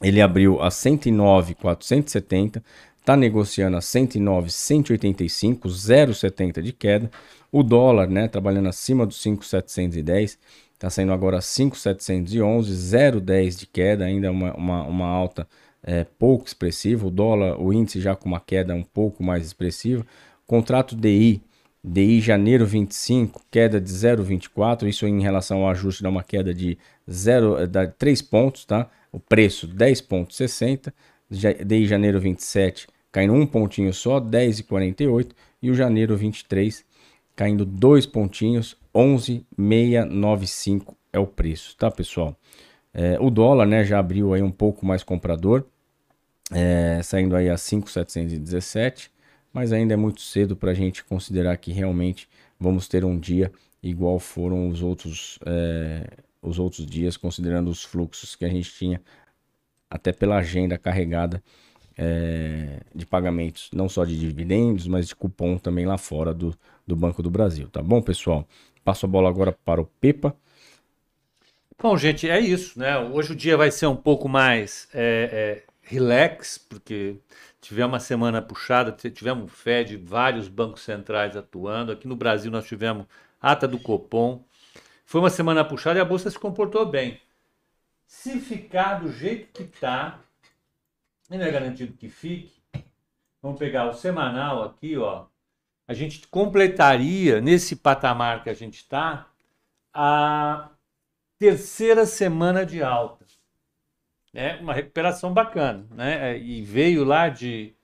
ele 0.00 0.20
abriu 0.20 0.60
a 0.60 0.70
109,470, 0.70 2.62
está 3.04 3.18
negociando 3.18 3.76
a 3.76 3.82
109, 3.82 4.50
185, 4.50 5.68
0,70 5.68 6.62
de 6.62 6.72
queda. 6.72 7.10
O 7.52 7.62
dólar, 7.62 8.08
né, 8.08 8.28
trabalhando 8.28 8.70
acima 8.70 9.04
dos 9.04 9.20
5,710, 9.20 10.38
está 10.72 10.88
saindo 10.88 11.12
agora 11.12 11.42
5,711, 11.42 12.72
0,10 12.72 13.58
de 13.58 13.66
queda, 13.66 14.06
ainda 14.06 14.30
uma, 14.30 14.54
uma, 14.54 14.82
uma 14.84 15.06
alta 15.06 15.46
é, 15.82 16.04
pouco 16.18 16.46
expressiva. 16.46 17.06
O 17.06 17.10
dólar, 17.10 17.60
o 17.60 17.74
índice 17.74 18.00
já 18.00 18.16
com 18.16 18.26
uma 18.26 18.40
queda 18.40 18.74
um 18.74 18.82
pouco 18.82 19.22
mais 19.22 19.44
expressiva. 19.44 20.04
Contrato 20.46 20.96
DI, 20.96 21.42
DI 21.84 22.22
janeiro 22.22 22.64
25, 22.64 23.42
queda 23.50 23.78
de 23.78 23.90
0,24, 23.90 24.88
isso 24.88 25.06
em 25.06 25.20
relação 25.20 25.58
ao 25.58 25.68
ajuste 25.68 26.02
dá 26.02 26.08
uma 26.08 26.24
queda 26.24 26.54
de 26.54 26.78
0, 27.08 27.68
dá 27.68 27.86
3 27.86 28.22
pontos, 28.22 28.64
tá? 28.64 28.88
O 29.12 29.20
preço 29.20 29.68
10,60. 29.68 30.90
DI 31.30 31.86
janeiro 31.86 32.20
27, 32.20 32.86
caindo 33.14 33.32
um 33.32 33.46
pontinho 33.46 33.94
só, 33.94 34.20
10,48. 34.20 35.30
E 35.62 35.70
o 35.70 35.74
janeiro 35.74 36.16
23 36.16 36.84
caindo 37.36 37.64
dois 37.64 38.06
pontinhos, 38.06 38.76
11,695 38.92 40.96
é 41.12 41.20
o 41.20 41.26
preço, 41.26 41.76
tá 41.76 41.92
pessoal? 41.92 42.36
É, 42.92 43.16
o 43.20 43.30
dólar 43.30 43.66
né, 43.66 43.84
já 43.84 44.00
abriu 44.00 44.34
aí 44.34 44.42
um 44.42 44.50
pouco 44.50 44.84
mais 44.84 45.04
comprador, 45.04 45.64
é, 46.50 47.00
saindo 47.04 47.36
aí 47.36 47.48
a 47.48 47.56
5,717, 47.56 49.12
mas 49.52 49.72
ainda 49.72 49.94
é 49.94 49.96
muito 49.96 50.20
cedo 50.20 50.56
para 50.56 50.72
a 50.72 50.74
gente 50.74 51.04
considerar 51.04 51.56
que 51.56 51.70
realmente 51.70 52.28
vamos 52.58 52.88
ter 52.88 53.04
um 53.04 53.16
dia 53.16 53.52
igual 53.80 54.18
foram 54.18 54.68
os 54.68 54.82
outros, 54.82 55.38
é, 55.46 56.04
os 56.42 56.58
outros 56.58 56.84
dias, 56.84 57.16
considerando 57.16 57.70
os 57.70 57.84
fluxos 57.84 58.34
que 58.34 58.44
a 58.44 58.48
gente 58.48 58.74
tinha 58.74 59.00
até 59.88 60.12
pela 60.12 60.38
agenda 60.38 60.76
carregada 60.76 61.40
é, 61.96 62.80
de 62.94 63.06
pagamentos, 63.06 63.70
não 63.72 63.88
só 63.88 64.04
de 64.04 64.18
dividendos, 64.18 64.86
mas 64.86 65.08
de 65.08 65.14
cupom 65.14 65.56
também 65.58 65.86
lá 65.86 65.96
fora 65.96 66.34
do, 66.34 66.56
do 66.86 66.96
Banco 66.96 67.22
do 67.22 67.30
Brasil. 67.30 67.68
Tá 67.68 67.82
bom, 67.82 68.02
pessoal? 68.02 68.46
Passo 68.84 69.06
a 69.06 69.08
bola 69.08 69.28
agora 69.28 69.52
para 69.52 69.80
o 69.80 69.86
Pepa. 69.86 70.36
Bom, 71.80 71.96
gente, 71.96 72.28
é 72.28 72.38
isso, 72.38 72.78
né? 72.78 72.98
Hoje 72.98 73.32
o 73.32 73.36
dia 73.36 73.56
vai 73.56 73.70
ser 73.70 73.86
um 73.86 73.96
pouco 73.96 74.28
mais 74.28 74.88
é, 74.94 75.64
é, 75.66 75.72
relax, 75.82 76.56
porque 76.56 77.16
tivemos 77.60 77.92
uma 77.92 78.00
semana 78.00 78.40
puxada, 78.40 78.92
tivemos 79.10 79.52
Fed, 79.52 79.96
vários 79.96 80.48
bancos 80.48 80.82
centrais 80.82 81.36
atuando. 81.36 81.92
Aqui 81.92 82.06
no 82.06 82.16
Brasil 82.16 82.50
nós 82.50 82.66
tivemos 82.66 83.06
ata 83.40 83.66
do 83.68 83.78
Copom. 83.78 84.42
Foi 85.04 85.20
uma 85.20 85.30
semana 85.30 85.64
puxada 85.64 85.98
e 85.98 86.02
a 86.02 86.04
bolsa 86.04 86.30
se 86.30 86.38
comportou 86.38 86.86
bem. 86.86 87.20
Se 88.06 88.38
ficar 88.38 89.00
do 89.00 89.12
jeito 89.12 89.48
que 89.52 89.64
está, 89.64 90.20
e 91.30 91.38
não 91.38 91.44
é 91.44 91.50
garantido 91.50 91.92
que 91.94 92.08
fique. 92.08 92.62
Vamos 93.40 93.58
pegar 93.58 93.88
o 93.88 93.94
semanal 93.94 94.62
aqui, 94.62 94.96
ó. 94.96 95.26
A 95.86 95.92
gente 95.92 96.26
completaria 96.28 97.40
nesse 97.40 97.76
patamar 97.76 98.42
que 98.42 98.50
a 98.50 98.54
gente 98.54 98.76
está 98.76 99.30
a 99.92 100.70
terceira 101.38 102.06
semana 102.06 102.64
de 102.64 102.82
alta. 102.82 103.24
É 104.32 104.56
uma 104.56 104.74
recuperação 104.74 105.32
bacana, 105.32 105.86
né? 105.90 106.38
E 106.38 106.62
veio 106.62 107.04
lá 107.04 107.28
de 107.28 107.74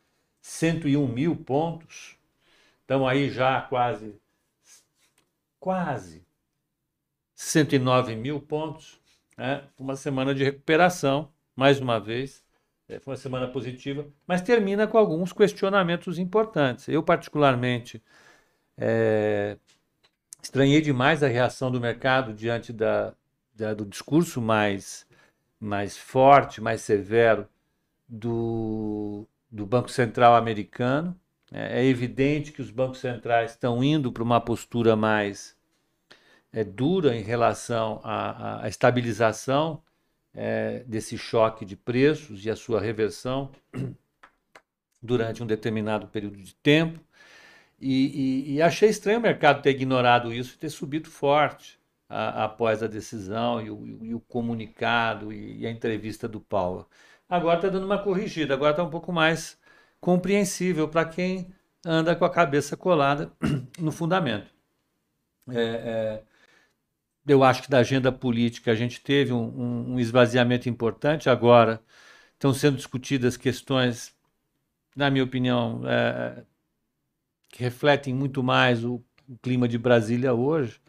101 0.40 1.06
mil 1.06 1.36
pontos. 1.36 2.16
Estamos 2.80 3.08
aí 3.08 3.30
já 3.30 3.60
quase, 3.60 4.20
quase 5.60 6.26
109 7.34 8.16
mil 8.16 8.40
pontos. 8.40 9.00
Né? 9.36 9.62
Uma 9.78 9.94
semana 9.94 10.34
de 10.34 10.42
recuperação, 10.42 11.32
mais 11.54 11.78
uma 11.78 12.00
vez. 12.00 12.44
É, 12.90 12.98
foi 12.98 13.12
uma 13.12 13.16
semana 13.16 13.46
positiva, 13.46 14.04
mas 14.26 14.42
termina 14.42 14.86
com 14.86 14.98
alguns 14.98 15.32
questionamentos 15.32 16.18
importantes. 16.18 16.88
Eu, 16.88 17.02
particularmente, 17.04 18.02
é, 18.76 19.56
estranhei 20.42 20.80
demais 20.80 21.22
a 21.22 21.28
reação 21.28 21.70
do 21.70 21.80
mercado 21.80 22.34
diante 22.34 22.72
da, 22.72 23.14
da, 23.54 23.74
do 23.74 23.86
discurso 23.86 24.42
mais, 24.42 25.06
mais 25.60 25.96
forte, 25.96 26.60
mais 26.60 26.80
severo 26.80 27.46
do, 28.08 29.24
do 29.48 29.64
Banco 29.64 29.88
Central 29.88 30.34
americano. 30.34 31.16
É, 31.52 31.82
é 31.82 31.84
evidente 31.84 32.50
que 32.50 32.60
os 32.60 32.72
bancos 32.72 32.98
centrais 32.98 33.52
estão 33.52 33.84
indo 33.84 34.10
para 34.10 34.22
uma 34.24 34.40
postura 34.40 34.96
mais 34.96 35.56
é, 36.52 36.64
dura 36.64 37.16
em 37.16 37.22
relação 37.22 38.00
à, 38.02 38.64
à 38.64 38.68
estabilização 38.68 39.80
é, 40.34 40.84
desse 40.86 41.18
choque 41.18 41.64
de 41.64 41.76
preços 41.76 42.44
e 42.44 42.50
a 42.50 42.56
sua 42.56 42.80
reversão 42.80 43.50
durante 45.02 45.42
um 45.42 45.46
determinado 45.46 46.06
período 46.08 46.38
de 46.38 46.54
tempo. 46.54 47.00
E, 47.80 48.50
e, 48.50 48.54
e, 48.54 48.62
achei 48.62 48.90
estranho 48.90 49.18
o 49.18 49.22
mercado 49.22 49.62
ter 49.62 49.70
ignorado 49.70 50.34
isso 50.34 50.54
e 50.54 50.58
ter 50.58 50.68
subido 50.68 51.08
forte 51.08 51.80
a, 52.08 52.44
após 52.44 52.82
a 52.82 52.86
decisão 52.86 53.60
e 53.62 53.70
o, 53.70 54.04
e 54.04 54.14
o 54.14 54.20
comunicado 54.20 55.32
e, 55.32 55.66
a 55.66 55.70
entrevista 55.70 56.28
do 56.28 56.40
Paulo. 56.40 56.86
Agora 57.28 57.56
está 57.56 57.68
dando 57.68 57.86
uma 57.86 58.02
corrigida, 58.02 58.52
agora 58.52 58.72
está 58.72 58.82
um 58.84 58.90
pouco 58.90 59.12
mais 59.12 59.58
compreensível 60.00 60.88
para 60.88 61.06
quem 61.06 61.54
anda 61.84 62.14
com 62.14 62.24
a 62.24 62.30
cabeça 62.30 62.76
colada 62.76 63.32
no 63.78 63.90
fundamento. 63.90 64.52
É, 65.48 65.62
é, 65.62 66.22
eu 67.30 67.44
acho 67.44 67.62
que 67.62 67.70
da 67.70 67.78
agenda 67.78 68.10
política 68.10 68.72
a 68.72 68.74
gente 68.74 69.00
teve 69.00 69.32
um, 69.32 69.44
um, 69.44 69.94
um 69.94 70.00
esvaziamento 70.00 70.68
importante. 70.68 71.30
Agora 71.30 71.80
estão 72.34 72.52
sendo 72.52 72.76
discutidas 72.76 73.36
questões, 73.36 74.12
na 74.96 75.08
minha 75.10 75.22
opinião, 75.22 75.82
é, 75.86 76.42
que 77.48 77.62
refletem 77.62 78.12
muito 78.12 78.42
mais 78.42 78.84
o, 78.84 79.00
o, 79.28 79.38
clima 79.40 79.68
de 79.68 79.78
Brasília 79.78 80.34
hoje. 80.34 80.80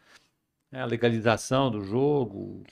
Né? 0.71 0.81
A 0.81 0.85
legalização 0.85 1.69
do 1.69 1.83
jogo, 1.83 2.63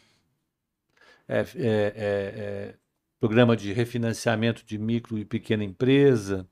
é, 1.27 1.39
é, 1.41 1.43
é, 1.43 1.93
é, 1.95 2.75
programa 3.19 3.55
de 3.55 3.71
refinanciamento 3.71 4.65
de 4.65 4.79
micro 4.79 5.15
e 5.19 5.25
pequena 5.25 5.63
empresa, 5.63 6.47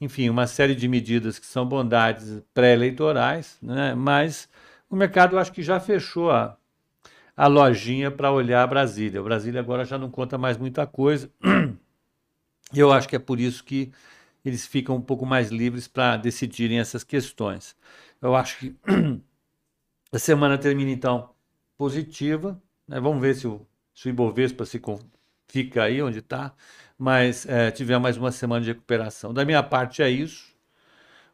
enfim, 0.00 0.28
uma 0.28 0.48
série 0.48 0.74
de 0.74 0.88
medidas 0.88 1.38
que 1.38 1.46
são 1.46 1.64
bondades 1.64 2.42
pré-eleitorais, 2.52 3.56
né? 3.62 3.94
mas 3.94 4.48
o 4.90 4.96
mercado 4.96 5.38
acho 5.38 5.52
que 5.52 5.62
já 5.62 5.78
fechou 5.78 6.30
a, 6.32 6.58
a 7.36 7.46
lojinha 7.46 8.10
para 8.10 8.32
olhar 8.32 8.66
Brasília. 8.66 9.20
O 9.20 9.24
Brasília 9.24 9.60
agora 9.60 9.84
já 9.84 9.96
não 9.96 10.10
conta 10.10 10.36
mais 10.36 10.58
muita 10.58 10.86
coisa. 10.86 11.30
Eu 12.74 12.92
acho 12.92 13.08
que 13.08 13.16
é 13.16 13.18
por 13.18 13.40
isso 13.40 13.64
que 13.64 13.92
eles 14.44 14.66
ficam 14.66 14.96
um 14.96 15.00
pouco 15.00 15.24
mais 15.24 15.50
livres 15.50 15.86
para 15.86 16.16
decidirem 16.16 16.78
essas 16.78 17.04
questões. 17.04 17.76
Eu 18.20 18.34
acho 18.34 18.58
que 18.58 18.76
a 20.12 20.18
semana 20.18 20.58
termina 20.58 20.90
então 20.90 21.30
positiva. 21.78 22.60
Né? 22.86 23.00
Vamos 23.00 23.20
ver 23.20 23.34
se 23.34 23.46
o, 23.46 23.64
se 23.94 24.08
o 24.08 24.10
Ibovespa 24.10 24.64
se 24.66 24.80
fica 25.48 25.84
aí 25.84 26.02
onde 26.02 26.18
está, 26.18 26.52
mas 26.98 27.46
é, 27.46 27.70
tiver 27.70 27.98
mais 27.98 28.16
uma 28.16 28.32
semana 28.32 28.64
de 28.64 28.72
recuperação. 28.72 29.32
Da 29.32 29.44
minha 29.44 29.62
parte 29.62 30.02
é 30.02 30.10
isso. 30.10 30.50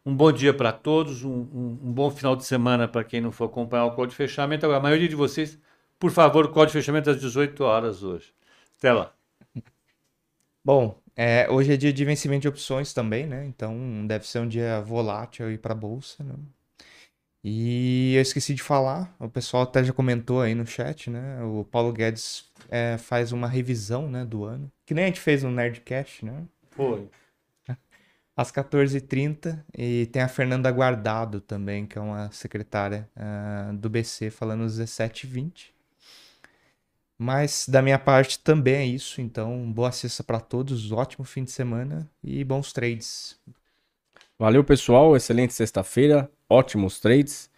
Um 0.06 0.14
bom 0.14 0.30
dia 0.30 0.54
para 0.54 0.70
todos, 0.70 1.24
um, 1.24 1.32
um, 1.32 1.78
um, 1.82 1.92
bom 1.92 2.08
final 2.12 2.36
de 2.36 2.44
semana 2.44 2.86
para 2.86 3.02
quem 3.02 3.20
não 3.20 3.32
for 3.32 3.46
acompanhar 3.46 3.86
o 3.86 3.90
código 3.90 4.10
de 4.10 4.16
fechamento. 4.16 4.64
Agora, 4.64 4.78
a 4.78 4.82
maioria 4.82 5.08
de 5.08 5.16
vocês, 5.16 5.58
por 5.98 6.12
favor, 6.12 6.46
o 6.46 6.48
código 6.50 6.68
de 6.68 6.78
fechamento 6.78 7.10
às 7.10 7.20
18 7.20 7.64
horas 7.64 8.04
hoje. 8.04 8.32
Até 8.78 8.92
lá. 8.92 9.12
Bom, 10.64 10.96
é, 11.16 11.50
hoje 11.50 11.72
é 11.72 11.76
dia 11.76 11.92
de 11.92 12.04
vencimento 12.04 12.42
de 12.42 12.48
opções 12.48 12.94
também, 12.94 13.26
né? 13.26 13.46
Então 13.46 14.06
deve 14.06 14.28
ser 14.28 14.38
um 14.38 14.46
dia 14.46 14.80
volátil 14.80 15.46
aí 15.46 15.58
para 15.58 15.72
a 15.72 15.76
bolsa. 15.76 16.22
Né? 16.22 16.34
E 17.42 18.14
eu 18.14 18.22
esqueci 18.22 18.54
de 18.54 18.62
falar, 18.62 19.12
o 19.18 19.28
pessoal 19.28 19.64
até 19.64 19.82
já 19.82 19.92
comentou 19.92 20.40
aí 20.40 20.54
no 20.54 20.64
chat, 20.64 21.10
né? 21.10 21.42
O 21.42 21.64
Paulo 21.64 21.92
Guedes 21.92 22.48
é, 22.68 22.96
faz 22.96 23.32
uma 23.32 23.48
revisão 23.48 24.08
né, 24.08 24.24
do 24.24 24.44
ano, 24.44 24.70
que 24.84 24.94
nem 24.94 25.02
a 25.02 25.06
gente 25.08 25.18
fez 25.18 25.42
no 25.42 25.50
Nerdcast, 25.50 26.24
né? 26.24 26.44
Foi 26.70 27.08
às 28.36 28.52
14h30. 28.52 29.58
E 29.76 30.06
tem 30.12 30.22
a 30.22 30.28
Fernanda 30.28 30.70
Guardado 30.70 31.40
também, 31.40 31.86
que 31.86 31.98
é 31.98 32.00
uma 32.00 32.30
secretária 32.30 33.08
uh, 33.16 33.76
do 33.76 33.88
BC, 33.88 34.30
falando 34.30 34.64
às 34.64 34.78
17h20. 34.78 35.70
Mas 37.18 37.66
da 37.66 37.80
minha 37.80 37.98
parte 37.98 38.38
também 38.38 38.74
é 38.74 38.84
isso. 38.84 39.20
Então, 39.20 39.72
boa 39.72 39.90
sexta 39.90 40.22
para 40.22 40.38
todos, 40.38 40.92
ótimo 40.92 41.24
fim 41.24 41.44
de 41.44 41.50
semana 41.50 42.08
e 42.22 42.44
bons 42.44 42.72
trades. 42.72 43.38
Valeu, 44.38 44.62
pessoal. 44.62 45.16
Excelente 45.16 45.54
sexta-feira, 45.54 46.30
ótimos 46.48 47.00
trades. 47.00 47.48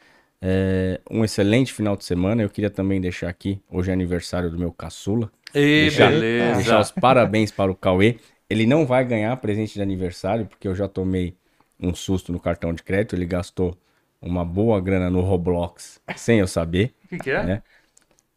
É, 0.41 1.01
um 1.11 1.25
excelente 1.25 1.73
final 1.73 1.97
de 1.97 2.05
semana. 2.05 2.43
Eu 2.43 2.49
queria 2.49 2.71
também 2.71 3.01
deixar 3.01 3.29
aqui, 3.29 3.61
hoje 3.69 3.91
é 3.91 3.93
aniversário 3.93 4.49
do 4.49 4.57
meu 4.57 4.73
caçula. 4.73 5.29
E 5.53 5.89
deixar, 5.89 6.11
beleza. 6.11 6.57
Deixar 6.57 6.81
os 6.81 6.93
parabéns 6.93 7.51
para 7.51 7.73
o 7.73 7.75
Cauê. 7.75 8.21
Ele 8.51 8.67
não 8.67 8.87
vai 8.87 9.05
ganhar 9.05 9.37
presente 9.37 9.75
de 9.75 9.83
aniversário, 9.83 10.47
porque 10.47 10.67
eu 10.67 10.75
já 10.75 10.89
tomei 10.89 11.35
um 11.79 11.95
susto 11.95 12.33
no 12.33 12.41
cartão 12.41 12.73
de 12.73 12.83
crédito. 12.83 13.15
Ele 13.15 13.27
gastou 13.27 13.77
uma 14.21 14.45
boa 14.45 14.81
grana 14.81 15.11
no 15.11 15.21
Roblox, 15.21 16.01
sem 16.17 16.39
eu 16.39 16.47
saber. 16.47 16.93
O 17.05 17.09
que, 17.09 17.19
que, 17.21 17.31
é? 17.31 17.43
Né? 17.43 17.63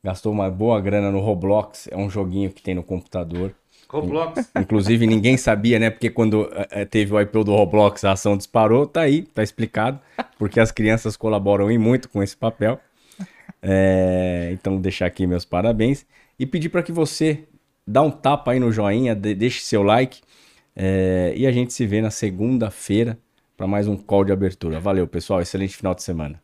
Gastou 0.01 0.31
uma 0.31 0.49
boa 0.49 0.79
grana 0.79 1.11
no 1.11 1.19
Roblox, 1.19 1.89
é 1.91 1.97
um 1.97 2.09
joguinho 2.09 2.49
que 2.49 2.61
tem 2.61 2.73
no 2.73 2.81
computador. 2.81 3.53
Roblox. 3.91 4.49
Inclusive, 4.57 5.05
ninguém 5.05 5.35
sabia, 5.35 5.77
né? 5.77 5.89
Porque 5.89 6.09
quando 6.09 6.49
é, 6.69 6.85
teve 6.85 7.13
o 7.13 7.19
IPO 7.19 7.43
do 7.43 7.53
Roblox, 7.53 8.05
a 8.05 8.13
ação 8.13 8.37
disparou. 8.37 8.87
Tá 8.87 9.01
aí, 9.01 9.23
tá 9.23 9.43
explicado. 9.43 9.99
Porque 10.39 10.59
as 10.61 10.71
crianças 10.71 11.17
colaboram 11.17 11.69
em 11.69 11.77
muito 11.77 12.07
com 12.07 12.23
esse 12.23 12.35
papel. 12.35 12.79
É, 13.61 14.49
então, 14.53 14.79
deixar 14.79 15.07
aqui 15.07 15.27
meus 15.27 15.43
parabéns. 15.43 16.05
E 16.39 16.45
pedir 16.45 16.69
para 16.69 16.81
que 16.81 16.93
você 16.93 17.43
dá 17.87 18.01
um 18.01 18.11
tapa 18.11 18.51
aí 18.51 18.59
no 18.59 18.71
joinha, 18.71 19.15
de, 19.15 19.33
deixe 19.33 19.61
seu 19.61 19.83
like. 19.83 20.21
É, 20.75 21.33
e 21.35 21.45
a 21.45 21.51
gente 21.51 21.73
se 21.73 21.85
vê 21.85 22.01
na 22.01 22.09
segunda-feira 22.09 23.17
para 23.57 23.67
mais 23.67 23.87
um 23.87 23.97
call 23.97 24.25
de 24.25 24.31
abertura. 24.31 24.79
Valeu, 24.79 25.07
pessoal. 25.07 25.41
Excelente 25.41 25.75
final 25.75 25.93
de 25.93 26.01
semana. 26.03 26.41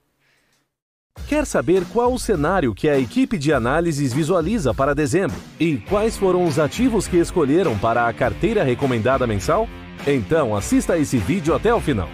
Quer 1.27 1.45
saber 1.45 1.83
qual 1.91 2.13
o 2.13 2.19
cenário 2.19 2.75
que 2.75 2.87
a 2.87 2.99
equipe 2.99 3.37
de 3.37 3.51
análises 3.51 4.13
visualiza 4.13 4.73
para 4.73 4.93
dezembro 4.93 5.35
e 5.59 5.77
quais 5.77 6.15
foram 6.15 6.45
os 6.45 6.59
ativos 6.59 7.07
que 7.07 7.17
escolheram 7.17 7.77
para 7.77 8.07
a 8.07 8.13
carteira 8.13 8.63
recomendada 8.63 9.25
mensal? 9.25 9.67
Então 10.05 10.55
assista 10.55 10.97
esse 10.97 11.17
vídeo 11.17 11.55
até 11.55 11.73
o 11.73 11.81
final. 11.81 12.07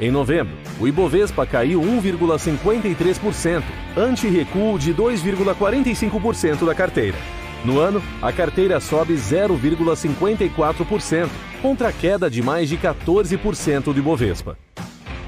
Em 0.00 0.10
novembro, 0.10 0.56
o 0.80 0.88
Ibovespa 0.88 1.44
caiu 1.44 1.82
1,53%, 1.82 3.62
ante 3.96 4.28
recuo 4.28 4.78
de 4.78 4.94
2,45% 4.94 6.64
da 6.64 6.74
carteira. 6.74 7.18
No 7.64 7.78
ano, 7.78 8.02
a 8.22 8.32
carteira 8.32 8.80
sobe 8.80 9.14
0,54%, 9.14 11.28
contra 11.60 11.88
a 11.88 11.92
queda 11.92 12.30
de 12.30 12.42
mais 12.42 12.68
de 12.68 12.78
14% 12.78 13.92
do 13.92 13.98
Ibovespa. 13.98 14.56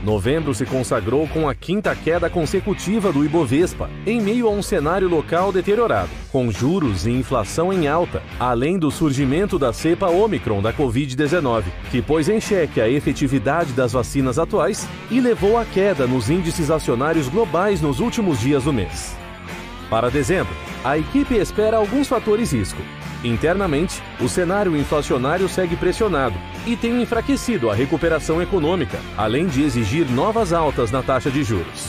Novembro 0.03 0.53
se 0.53 0.66
consagrou 0.66 1.29
com 1.29 1.49
a 1.49 1.55
quinta 1.55 1.95
queda 1.95 2.29
consecutiva 2.29 3.12
do 3.12 3.25
Ibovespa, 3.25 3.88
em 4.05 4.21
meio 4.21 4.49
a 4.49 4.51
um 4.51 4.61
cenário 4.61 5.09
local 5.09 5.53
deteriorado, 5.53 6.11
com 6.33 6.51
juros 6.51 7.07
e 7.07 7.11
inflação 7.11 7.73
em 7.73 7.87
alta, 7.87 8.21
além 8.40 8.77
do 8.79 8.90
surgimento 8.90 9.61
da 9.61 9.73
cepa 9.73 10.09
Omicron 10.09 10.61
da 10.61 10.73
Covid-19, 10.73 11.62
que 11.90 12.03
pôs 12.03 12.29
em 12.29 12.40
xeque 12.40 12.81
a 12.81 12.88
efetividade 12.88 13.73
das 13.75 13.92
vacinas 13.92 14.40
atuais 14.40 14.88
e 15.09 15.21
levou 15.21 15.57
à 15.57 15.64
queda 15.64 16.05
nos 16.05 16.29
índices 16.29 16.68
acionários 16.68 17.29
globais 17.29 17.81
nos 17.81 18.01
últimos 18.01 18.40
dias 18.40 18.64
do 18.64 18.73
mês. 18.73 19.21
Para 19.92 20.11
dezembro, 20.11 20.55
a 20.83 20.96
equipe 20.96 21.35
espera 21.35 21.76
alguns 21.76 22.09
fatores 22.09 22.50
risco. 22.50 22.81
Internamente, 23.22 24.02
o 24.22 24.26
cenário 24.26 24.74
inflacionário 24.74 25.46
segue 25.50 25.76
pressionado 25.76 26.35
e 26.66 26.74
tem 26.74 27.02
enfraquecido 27.02 27.68
a 27.68 27.74
recuperação 27.74 28.40
econômica, 28.40 28.98
além 29.18 29.46
de 29.46 29.62
exigir 29.62 30.11
novas 30.11 30.50
altas 30.50 30.90
na 30.90 31.02
taxa 31.02 31.31
de 31.31 31.44
juros. 31.44 31.88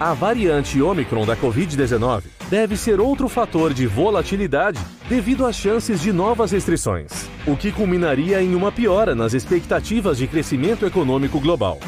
A 0.00 0.12
variante 0.12 0.82
Omicron 0.82 1.24
da 1.24 1.36
Covid-19 1.36 2.24
deve 2.50 2.76
ser 2.76 2.98
outro 2.98 3.28
fator 3.28 3.72
de 3.72 3.86
volatilidade 3.86 4.80
devido 5.08 5.46
às 5.46 5.54
chances 5.54 6.00
de 6.00 6.12
novas 6.12 6.50
restrições, 6.50 7.30
o 7.46 7.56
que 7.56 7.70
culminaria 7.70 8.42
em 8.42 8.56
uma 8.56 8.72
piora 8.72 9.14
nas 9.14 9.32
expectativas 9.32 10.18
de 10.18 10.26
crescimento 10.26 10.84
econômico 10.84 11.38
global 11.38 11.78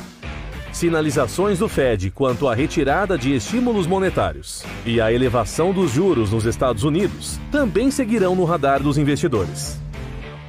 sinalizações 0.76 1.58
do 1.58 1.68
Fed 1.68 2.10
quanto 2.10 2.46
à 2.46 2.54
retirada 2.54 3.16
de 3.16 3.34
estímulos 3.34 3.86
monetários 3.86 4.62
e 4.84 5.00
a 5.00 5.10
elevação 5.10 5.72
dos 5.72 5.90
juros 5.90 6.30
nos 6.30 6.44
Estados 6.44 6.84
Unidos 6.84 7.40
também 7.50 7.90
seguirão 7.90 8.36
no 8.36 8.44
radar 8.44 8.82
dos 8.82 8.98
investidores. 8.98 9.80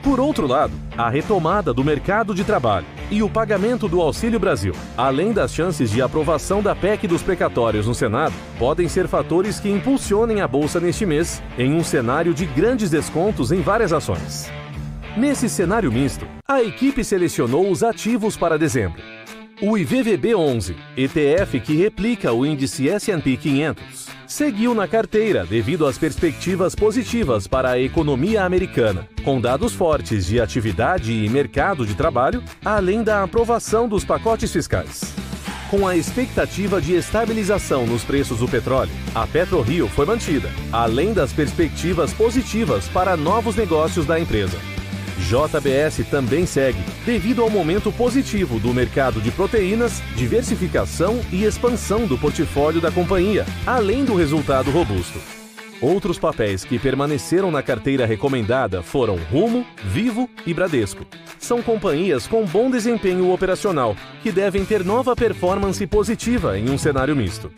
Por 0.03 0.19
outro 0.19 0.45
lado, 0.45 0.73
a 0.97 1.09
retomada 1.09 1.73
do 1.73 1.83
mercado 1.83 2.35
de 2.35 2.43
trabalho 2.43 2.85
e 3.09 3.23
o 3.23 3.29
pagamento 3.29 3.87
do 3.87 4.01
Auxílio 4.01 4.39
Brasil, 4.39 4.73
além 4.97 5.31
das 5.31 5.53
chances 5.53 5.89
de 5.89 6.01
aprovação 6.01 6.61
da 6.61 6.75
PEC 6.75 7.07
dos 7.07 7.23
precatórios 7.23 7.87
no 7.87 7.95
Senado, 7.95 8.33
podem 8.59 8.89
ser 8.89 9.07
fatores 9.07 9.61
que 9.61 9.69
impulsionem 9.69 10.41
a 10.41 10.47
bolsa 10.47 10.79
neste 10.79 11.05
mês 11.05 11.41
em 11.57 11.73
um 11.73 11.83
cenário 11.83 12.33
de 12.33 12.45
grandes 12.45 12.89
descontos 12.89 13.51
em 13.51 13.61
várias 13.61 13.93
ações. 13.93 14.51
Nesse 15.15 15.47
cenário 15.47 15.91
misto, 15.91 16.27
a 16.45 16.61
equipe 16.61 17.03
selecionou 17.03 17.71
os 17.71 17.81
ativos 17.81 18.35
para 18.35 18.57
dezembro. 18.57 19.16
O 19.59 19.71
IVVB11, 19.71 20.75
ETF 20.95 21.59
que 21.59 21.75
replica 21.75 22.31
o 22.31 22.45
índice 22.45 22.87
S&P 22.89 23.35
500, 23.37 24.05
seguiu 24.27 24.75
na 24.75 24.87
carteira 24.87 25.47
devido 25.47 25.87
às 25.87 25.97
perspectivas 25.97 26.75
positivas 26.75 27.47
para 27.47 27.71
a 27.71 27.79
economia 27.79 28.43
americana, 28.43 29.09
com 29.23 29.41
dados 29.41 29.73
fortes 29.73 30.27
de 30.27 30.39
atividade 30.39 31.11
e 31.11 31.27
mercado 31.27 31.87
de 31.87 31.95
trabalho, 31.95 32.43
além 32.63 33.01
da 33.01 33.23
aprovação 33.23 33.89
dos 33.89 34.05
pacotes 34.05 34.51
fiscais. 34.51 35.01
Com 35.71 35.87
a 35.87 35.97
expectativa 35.97 36.79
de 36.79 36.93
estabilização 36.93 37.87
nos 37.87 38.03
preços 38.03 38.37
do 38.37 38.47
petróleo, 38.47 38.91
a 39.15 39.25
PetroRio 39.25 39.87
foi 39.87 40.05
mantida, 40.05 40.51
além 40.71 41.13
das 41.13 41.33
perspectivas 41.33 42.13
positivas 42.13 42.87
para 42.89 43.17
novos 43.17 43.55
negócios 43.55 44.05
da 44.05 44.19
empresa. 44.19 44.57
JBS 45.19 46.07
também 46.09 46.45
segue, 46.45 46.79
devido 47.05 47.41
ao 47.41 47.49
momento 47.49 47.91
positivo 47.91 48.59
do 48.59 48.73
mercado 48.73 49.19
de 49.19 49.31
proteínas, 49.31 50.01
diversificação 50.15 51.19
e 51.31 51.43
expansão 51.43 52.05
do 52.05 52.17
portfólio 52.17 52.79
da 52.79 52.91
companhia, 52.91 53.45
além 53.65 54.05
do 54.05 54.15
resultado 54.15 54.71
robusto. 54.71 55.19
Outros 55.81 56.17
papéis 56.17 56.63
que 56.63 56.79
permaneceram 56.79 57.51
na 57.51 57.61
carteira 57.61 58.05
recomendada 58.05 58.81
foram 58.81 59.15
Rumo, 59.31 59.65
Vivo 59.83 60.27
e 60.45 60.53
Bradesco. 60.53 61.05
São 61.37 61.61
companhias 61.61 62.25
com 62.25 62.45
bom 62.45 62.71
desempenho 62.71 63.31
operacional, 63.31 63.95
que 64.23 64.31
devem 64.31 64.65
ter 64.65 64.83
nova 64.83 65.15
performance 65.15 65.85
positiva 65.85 66.57
em 66.57 66.69
um 66.69 66.77
cenário 66.77 67.15
misto. 67.15 67.51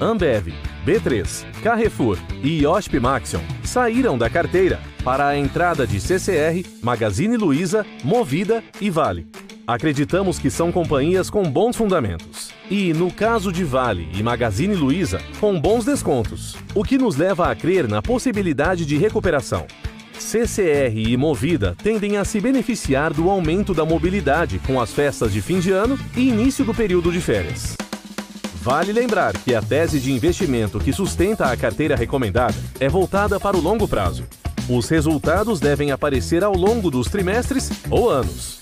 Ambev, 0.00 0.52
B3, 0.84 1.44
Carrefour 1.62 2.18
e 2.42 2.66
Osp 2.66 2.98
Maxion 2.98 3.40
saíram 3.62 4.18
da 4.18 4.28
carteira 4.28 4.80
para 5.04 5.26
a 5.28 5.38
entrada 5.38 5.86
de 5.86 6.00
CCR, 6.00 6.66
Magazine 6.82 7.36
Luiza, 7.36 7.86
Movida 8.02 8.62
e 8.80 8.90
Vale. 8.90 9.26
Acreditamos 9.66 10.38
que 10.38 10.50
são 10.50 10.70
companhias 10.70 11.30
com 11.30 11.42
bons 11.42 11.76
fundamentos. 11.76 12.50
E, 12.70 12.92
no 12.92 13.10
caso 13.10 13.50
de 13.50 13.64
Vale 13.64 14.08
e 14.14 14.22
Magazine 14.22 14.74
Luiza, 14.74 15.20
com 15.40 15.58
bons 15.58 15.84
descontos, 15.84 16.54
o 16.74 16.82
que 16.82 16.98
nos 16.98 17.16
leva 17.16 17.50
a 17.50 17.54
crer 17.54 17.88
na 17.88 18.02
possibilidade 18.02 18.84
de 18.84 18.98
recuperação. 18.98 19.66
CCR 20.18 20.96
e 20.96 21.16
Movida 21.16 21.74
tendem 21.82 22.16
a 22.16 22.24
se 22.24 22.40
beneficiar 22.40 23.12
do 23.12 23.30
aumento 23.30 23.72
da 23.72 23.84
mobilidade 23.84 24.58
com 24.60 24.80
as 24.80 24.92
festas 24.92 25.32
de 25.32 25.40
fim 25.40 25.60
de 25.60 25.70
ano 25.72 25.98
e 26.16 26.28
início 26.28 26.64
do 26.64 26.74
período 26.74 27.10
de 27.10 27.20
férias. 27.20 27.74
Vale 28.64 28.94
lembrar 28.94 29.36
que 29.36 29.54
a 29.54 29.60
tese 29.60 30.00
de 30.00 30.10
investimento 30.10 30.80
que 30.80 30.90
sustenta 30.90 31.52
a 31.52 31.56
carteira 31.56 31.94
recomendada 31.94 32.54
é 32.80 32.88
voltada 32.88 33.38
para 33.38 33.58
o 33.58 33.60
longo 33.60 33.86
prazo. 33.86 34.24
Os 34.66 34.88
resultados 34.88 35.60
devem 35.60 35.90
aparecer 35.90 36.42
ao 36.42 36.54
longo 36.54 36.90
dos 36.90 37.08
trimestres 37.08 37.70
ou 37.90 38.08
anos. 38.08 38.58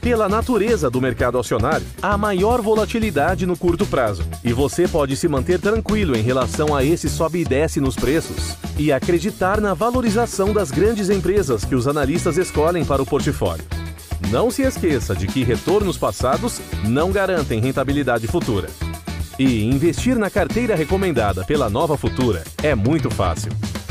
Pela 0.00 0.26
natureza 0.26 0.88
do 0.88 1.02
mercado 1.02 1.38
acionário, 1.38 1.86
há 2.00 2.16
maior 2.16 2.62
volatilidade 2.62 3.44
no 3.44 3.54
curto 3.54 3.84
prazo, 3.84 4.24
e 4.42 4.54
você 4.54 4.88
pode 4.88 5.16
se 5.16 5.28
manter 5.28 5.60
tranquilo 5.60 6.16
em 6.16 6.22
relação 6.22 6.74
a 6.74 6.82
esse 6.82 7.10
sobe 7.10 7.40
e 7.40 7.44
desce 7.44 7.78
nos 7.78 7.94
preços 7.94 8.56
e 8.78 8.90
acreditar 8.90 9.60
na 9.60 9.74
valorização 9.74 10.54
das 10.54 10.70
grandes 10.70 11.10
empresas 11.10 11.62
que 11.62 11.74
os 11.74 11.86
analistas 11.86 12.38
escolhem 12.38 12.86
para 12.86 13.02
o 13.02 13.06
portfólio. 13.06 13.66
Não 14.30 14.50
se 14.50 14.62
esqueça 14.62 15.14
de 15.14 15.26
que 15.26 15.44
retornos 15.44 15.98
passados 15.98 16.58
não 16.84 17.12
garantem 17.12 17.60
rentabilidade 17.60 18.26
futura. 18.26 18.70
E 19.44 19.64
investir 19.64 20.16
na 20.16 20.30
carteira 20.30 20.76
recomendada 20.76 21.44
pela 21.44 21.68
Nova 21.68 21.96
Futura 21.96 22.44
é 22.62 22.76
muito 22.76 23.10
fácil. 23.10 23.50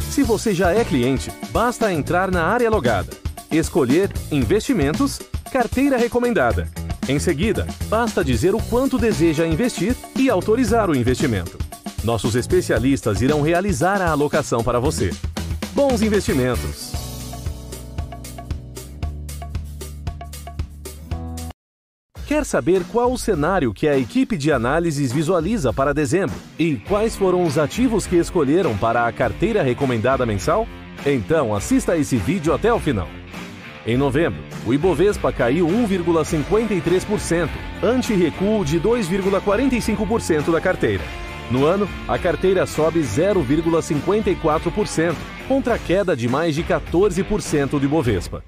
Se 0.10 0.24
você 0.24 0.54
já 0.54 0.72
é 0.72 0.86
cliente, 0.86 1.30
basta 1.52 1.92
entrar 1.92 2.32
na 2.32 2.46
área 2.46 2.70
logada, 2.70 3.10
escolher 3.52 4.10
Investimentos, 4.32 5.20
Carteira 5.52 5.98
Recomendada. 5.98 6.70
Em 7.06 7.20
seguida, 7.20 7.68
basta 7.90 8.24
dizer 8.24 8.56
o 8.56 8.64
quanto 8.64 8.98
deseja 8.98 9.46
investir 9.46 9.94
e 10.16 10.30
autorizar 10.30 10.90
o 10.90 10.96
investimento. 10.96 11.58
Nossos 12.02 12.36
especialistas 12.36 13.22
irão 13.22 13.42
realizar 13.42 14.02
a 14.02 14.10
alocação 14.10 14.64
para 14.64 14.80
você. 14.80 15.12
Bons 15.76 16.02
investimentos! 16.02 16.91
Quer 22.42 22.46
saber 22.46 22.82
qual 22.92 23.14
o 23.14 23.20
cenário 23.20 23.72
que 23.72 23.88
a 23.88 23.96
equipe 23.96 24.36
de 24.36 24.52
análises 24.52 25.12
visualiza 25.12 25.72
para 25.72 25.94
dezembro 25.94 26.34
e 26.58 26.76
quais 26.76 27.16
foram 27.16 27.44
os 27.44 27.56
ativos 27.56 28.08
que 28.08 28.16
escolheram 28.16 28.76
para 28.76 29.06
a 29.06 29.12
carteira 29.12 29.62
recomendada 29.62 30.26
mensal? 30.26 30.68
Então 31.06 31.54
assista 31.54 31.96
esse 31.96 32.18
vídeo 32.18 32.52
até 32.52 32.74
o 32.74 32.80
final. 32.80 33.08
Em 33.86 33.96
novembro, 33.96 34.42
o 34.66 34.74
Ibovespa 34.74 35.32
caiu 35.32 35.68
1,53%, 35.68 37.48
ante 37.84 38.16
recuo 38.16 38.66
de 38.66 38.80
2,45% 38.80 40.52
da 40.52 40.60
carteira. 40.60 41.04
No 41.52 41.64
ano, 41.64 41.88
a 42.08 42.18
carteira 42.18 42.66
sobe 42.66 43.02
0,54%, 43.02 45.14
contra 45.48 45.76
a 45.76 45.78
queda 45.78 46.16
de 46.16 46.28
mais 46.28 46.56
de 46.56 46.64
14% 46.64 47.78
do 47.78 47.86
Ibovespa. 47.86 48.44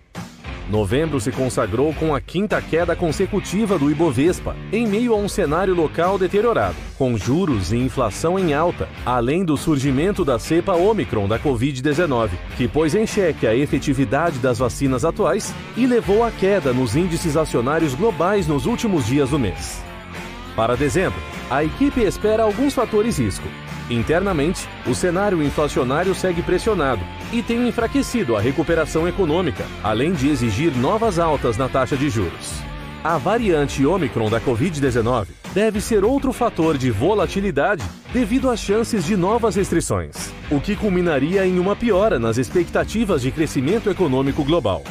Novembro 0.69 1.19
se 1.19 1.32
consagrou 1.32 1.93
com 1.93 2.15
a 2.15 2.21
quinta 2.21 2.62
queda 2.62 2.95
consecutiva 2.95 3.78
do 3.78 3.91
Ibovespa, 3.91 4.56
em 4.71 4.88
meio 4.88 5.13
a 5.13 5.17
um 5.17 5.28
cenário 5.28 5.76
local 5.76 6.17
deteriorado, 6.17 6.76
com 6.97 7.17
juros 7.17 7.73
e 7.73 7.78
inflação 7.78 8.39
em 8.39 8.54
alta, 8.54 8.88
além 9.06 9.43
do 9.43 9.58
surgimento 9.58 10.23
da 10.23 10.39
cepa 10.39 10.73
Omicron 10.73 11.28
da 11.28 11.38
Covid-19, 11.38 12.30
que 12.56 12.67
pôs 12.67 12.95
em 12.95 13.06
xeque 13.06 13.45
a 13.45 13.54
efetividade 13.54 14.39
das 14.39 14.60
vacinas 14.60 15.04
atuais 15.04 15.54
e 15.76 15.86
levou 15.86 16.23
à 16.23 16.32
queda 16.32 16.71
nos 16.71 16.95
índices 16.95 17.36
acionários 17.36 17.93
globais 17.93 18.47
nos 18.47 18.65
últimos 18.65 19.06
dias 19.06 19.32
do 19.32 19.39
mês. 19.39 19.84
Para 20.56 20.78
dezembro, 20.78 21.19
a 21.49 21.63
equipe 21.63 22.02
espera 22.02 22.43
alguns 22.43 22.73
fatores 22.73 23.17
risco, 23.17 23.47
Internamente, 23.89 24.67
o 24.88 24.96
cenário 24.96 25.43
inflacionário 25.43 26.15
segue 26.15 26.41
pressionado 26.41 27.02
e 27.32 27.41
tem 27.41 27.67
enfraquecido 27.67 28.36
a 28.36 28.41
recuperação 28.41 29.08
econômica, 29.08 29.65
além 29.84 30.13
de 30.13 30.30
exigir 30.30 30.76
novas 30.76 31.19
altas 31.19 31.58
na 31.58 31.67
taxa 31.67 31.98
de 31.98 32.10
juros. 32.10 32.54
A 33.04 33.17
variante 33.17 33.86
Omicron 33.86 34.30
da 34.30 34.39
Covid-19 34.39 35.28
deve 35.54 35.82
ser 35.82 36.06
outro 36.06 36.32
fator 36.32 36.78
de 36.78 36.89
volatilidade 36.89 37.84
devido 38.13 38.50
às 38.50 38.60
chances 38.60 39.06
de 39.06 39.17
novas 39.17 39.56
restrições, 39.56 40.32
o 40.50 40.62
que 40.62 40.76
culminaria 40.76 41.46
em 41.46 41.60
uma 41.60 41.76
piora 41.76 42.17
nas 42.17 42.38
expectativas 42.38 43.22
de 43.22 43.32
crescimento 43.32 43.89
econômico 43.89 44.43
global 44.43 44.84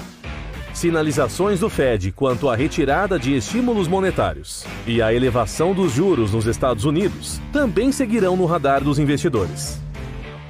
sinalizações 0.72 1.60
do 1.60 1.68
Fed 1.68 2.12
quanto 2.12 2.48
à 2.48 2.56
retirada 2.56 3.18
de 3.18 3.36
estímulos 3.36 3.88
monetários 3.88 4.64
e 4.86 5.02
a 5.02 5.12
elevação 5.12 5.74
dos 5.74 5.92
juros 5.92 6.32
nos 6.32 6.46
Estados 6.46 6.84
Unidos 6.84 7.40
também 7.52 7.92
seguirão 7.92 8.36
no 8.36 8.46
radar 8.46 8.82
dos 8.82 8.98
investidores. 8.98 9.80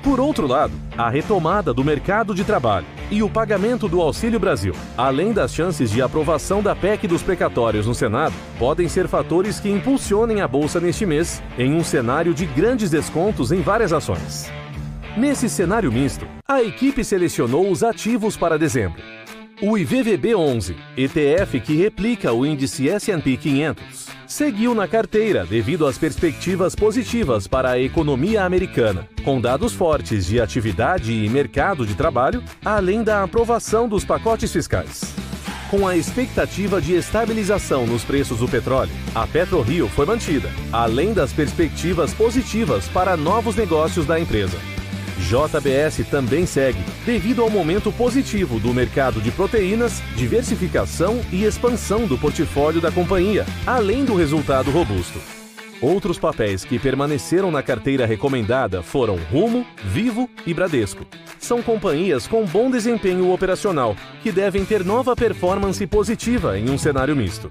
Por 0.03 0.19
outro 0.19 0.49
lado, 0.49 0.73
a 0.99 1.09
retomada 1.09 1.73
do 1.73 1.85
mercado 1.85 2.35
de 2.35 2.43
trabalho 2.43 2.87
e 3.09 3.23
o 3.23 3.31
pagamento 3.31 3.89
do 3.89 4.01
Auxílio 4.01 4.41
Brasil, 4.41 4.75
além 4.97 5.33
das 5.33 5.55
chances 5.55 5.91
de 5.91 6.03
aprovação 6.03 6.61
da 6.61 6.75
PEC 6.75 7.07
dos 7.07 7.23
precatórios 7.23 7.87
no 7.87 7.95
Senado, 7.95 8.35
podem 8.59 8.89
ser 8.89 9.07
fatores 9.07 9.61
que 9.61 9.71
impulsionem 9.71 10.41
a 10.41 10.49
bolsa 10.49 10.81
neste 10.81 11.07
mês 11.07 11.41
em 11.57 11.75
um 11.75 11.85
cenário 11.85 12.35
de 12.35 12.47
grandes 12.47 12.91
descontos 12.91 13.53
em 13.53 13.61
várias 13.61 13.93
ações. 13.93 14.51
Nesse 15.17 15.49
cenário 15.49 15.93
misto, 15.93 16.27
a 16.49 16.63
equipe 16.63 17.05
selecionou 17.05 17.71
os 17.71 17.85
ativos 17.85 18.37
para 18.37 18.59
dezembro 18.59 19.01
o 19.63 19.75
IVVB11, 19.75 20.75
ETF 20.97 21.61
que 21.61 21.77
replica 21.77 22.33
o 22.33 22.45
índice 22.45 22.89
S&P 22.89 23.37
500, 23.37 24.09
seguiu 24.27 24.75
na 24.75 24.89
carteira 24.89 25.47
devido 25.47 25.87
às 25.87 25.97
perspectivas 25.97 26.75
positivas 26.75 27.47
para 27.47 27.71
a 27.71 27.79
economia 27.79 28.45
americana, 28.45 29.09
com 29.25 29.41
dados 29.41 29.73
fortes 29.73 30.27
de 30.27 30.41
atividade 30.41 31.13
e 31.13 31.29
mercado 31.29 31.87
de 31.87 31.95
trabalho, 31.95 32.43
além 32.65 33.05
da 33.05 33.23
aprovação 33.23 33.89
dos 33.89 34.05
pacotes 34.05 34.53
fiscais. 34.53 35.15
Com 35.71 35.87
a 35.87 35.97
expectativa 35.97 36.81
de 36.81 36.95
estabilização 36.95 37.87
nos 37.87 38.03
preços 38.03 38.41
do 38.41 38.49
petróleo, 38.49 38.91
a 39.15 39.29
PetroRio 39.29 39.89
foi 39.89 40.05
mantida, 40.05 40.51
além 40.73 41.15
das 41.15 41.33
perspectivas 41.33 42.13
positivas 42.13 42.89
para 42.89 43.17
novos 43.17 43.55
negócios 43.55 44.05
da 44.07 44.19
empresa. 44.19 44.59
JBS 45.23 46.09
também 46.11 46.45
segue, 46.45 46.83
devido 47.07 47.43
ao 47.43 47.51
momento 47.51 47.93
positivo 47.93 48.59
do 48.59 48.75
mercado 48.75 49.21
de 49.21 49.31
proteínas, 49.31 50.03
diversificação 50.17 51.21
e 51.31 51.45
expansão 51.45 52.07
do 52.07 52.19
portfólio 52.19 52.81
da 52.81 52.91
companhia, 52.91 53.47
além 53.67 54.05
do 54.05 54.15
resultado 54.15 54.71
robusto. 54.71 55.21
Outros 55.81 56.19
papéis 56.19 56.65
que 56.65 56.79
permaneceram 56.79 57.51
na 57.51 57.63
carteira 57.63 58.07
recomendada 58.07 58.83
foram 58.83 59.17
Rumo, 59.31 59.67
Vivo 59.85 60.29
e 60.47 60.55
Bradesco. 60.55 61.05
São 61.39 61.61
companhias 61.61 62.27
com 62.27 62.45
bom 62.45 62.71
desempenho 62.71 63.33
operacional, 63.33 63.97
que 64.23 64.31
devem 64.31 64.65
ter 64.65 64.85
nova 64.85 65.17
performance 65.17 65.85
positiva 65.87 66.59
em 66.59 66.71
um 66.71 66.79
cenário 66.79 67.17
misto. 67.17 67.51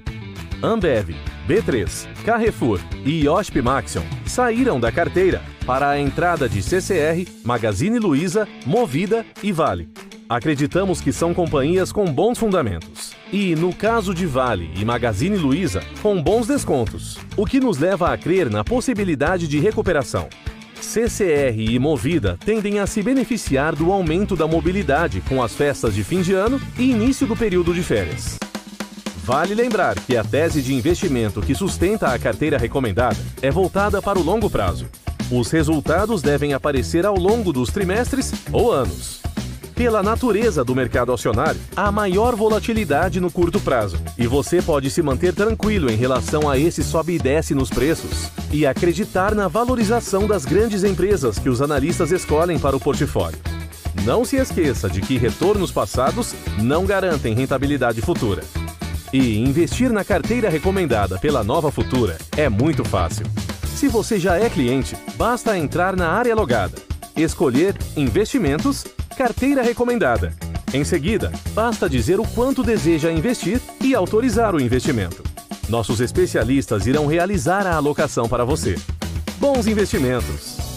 Ambev, 0.63 1.15
B3, 1.47 2.07
Carrefour 2.23 2.79
e 3.03 3.23
IOSP 3.23 3.61
Maxion 3.61 4.03
saíram 4.25 4.79
da 4.79 4.91
carteira 4.91 5.41
para 5.71 5.91
a 5.91 5.97
entrada 5.97 6.49
de 6.49 6.61
CCR, 6.61 7.25
Magazine 7.45 7.97
Luiza, 7.97 8.45
Movida 8.65 9.25
e 9.41 9.53
Vale. 9.53 9.87
Acreditamos 10.27 10.99
que 10.99 11.13
são 11.13 11.33
companhias 11.33 11.93
com 11.93 12.03
bons 12.11 12.37
fundamentos. 12.37 13.13
E, 13.31 13.55
no 13.55 13.73
caso 13.73 14.13
de 14.13 14.25
Vale 14.25 14.69
e 14.75 14.83
Magazine 14.83 15.37
Luiza, 15.37 15.81
com 16.01 16.21
bons 16.21 16.45
descontos, 16.45 17.17
o 17.37 17.45
que 17.45 17.61
nos 17.61 17.77
leva 17.77 18.11
a 18.11 18.17
crer 18.17 18.49
na 18.49 18.65
possibilidade 18.65 19.47
de 19.47 19.61
recuperação. 19.61 20.27
CCR 20.75 21.57
e 21.57 21.79
Movida 21.79 22.37
tendem 22.43 22.79
a 22.79 22.85
se 22.85 23.01
beneficiar 23.01 23.73
do 23.73 23.93
aumento 23.93 24.35
da 24.35 24.45
mobilidade 24.45 25.21
com 25.21 25.41
as 25.41 25.55
festas 25.55 25.95
de 25.95 26.03
fim 26.03 26.21
de 26.21 26.33
ano 26.33 26.59
e 26.77 26.91
início 26.91 27.25
do 27.25 27.37
período 27.37 27.73
de 27.73 27.81
férias. 27.81 28.37
Vale 29.23 29.55
lembrar 29.55 29.95
que 29.95 30.17
a 30.17 30.23
tese 30.25 30.61
de 30.61 30.73
investimento 30.73 31.41
que 31.41 31.55
sustenta 31.55 32.07
a 32.07 32.19
carteira 32.19 32.57
recomendada 32.57 33.15
é 33.41 33.49
voltada 33.49 34.01
para 34.01 34.19
o 34.19 34.21
longo 34.21 34.49
prazo. 34.49 34.89
Os 35.31 35.49
resultados 35.49 36.21
devem 36.21 36.53
aparecer 36.53 37.05
ao 37.05 37.15
longo 37.15 37.53
dos 37.53 37.69
trimestres 37.69 38.33
ou 38.51 38.69
anos. 38.69 39.21
Pela 39.73 40.03
natureza 40.03 40.63
do 40.63 40.75
mercado 40.75 41.13
acionário, 41.13 41.59
há 41.73 41.89
maior 41.89 42.35
volatilidade 42.35 43.21
no 43.21 43.31
curto 43.31 43.57
prazo 43.57 43.97
e 44.17 44.27
você 44.27 44.61
pode 44.61 44.91
se 44.91 45.01
manter 45.01 45.33
tranquilo 45.33 45.89
em 45.89 45.95
relação 45.95 46.49
a 46.49 46.57
esse 46.57 46.83
sobe 46.83 47.15
e 47.15 47.17
desce 47.17 47.55
nos 47.55 47.69
preços 47.69 48.29
e 48.51 48.65
acreditar 48.65 49.33
na 49.33 49.47
valorização 49.47 50.27
das 50.27 50.43
grandes 50.43 50.83
empresas 50.83 51.39
que 51.39 51.49
os 51.49 51.61
analistas 51.61 52.11
escolhem 52.11 52.59
para 52.59 52.75
o 52.75 52.79
portfólio. 52.79 53.39
Não 54.03 54.25
se 54.25 54.35
esqueça 54.35 54.89
de 54.89 54.99
que 54.99 55.17
retornos 55.17 55.71
passados 55.71 56.35
não 56.61 56.85
garantem 56.85 57.33
rentabilidade 57.33 58.01
futura. 58.01 58.43
E 59.13 59.39
investir 59.39 59.91
na 59.91 60.03
carteira 60.03 60.49
recomendada 60.49 61.17
pela 61.19 61.43
Nova 61.43 61.71
Futura 61.71 62.17
é 62.35 62.47
muito 62.49 62.83
fácil. 62.83 63.25
Se 63.75 63.87
você 63.87 64.19
já 64.19 64.37
é 64.37 64.49
cliente, 64.49 64.95
basta 65.15 65.57
entrar 65.57 65.95
na 65.95 66.09
área 66.09 66.35
logada, 66.35 66.77
escolher 67.15 67.75
Investimentos 67.97 68.85
Carteira 69.17 69.61
recomendada. 69.61 70.33
Em 70.73 70.83
seguida, 70.83 71.31
basta 71.53 71.89
dizer 71.89 72.19
o 72.19 72.27
quanto 72.27 72.63
deseja 72.63 73.11
investir 73.11 73.59
e 73.81 73.93
autorizar 73.93 74.55
o 74.55 74.61
investimento. 74.61 75.21
Nossos 75.67 75.99
especialistas 75.99 76.87
irão 76.87 77.05
realizar 77.07 77.67
a 77.67 77.75
alocação 77.75 78.27
para 78.29 78.45
você. 78.45 78.75
Bons 79.37 79.67
investimentos! 79.67 80.70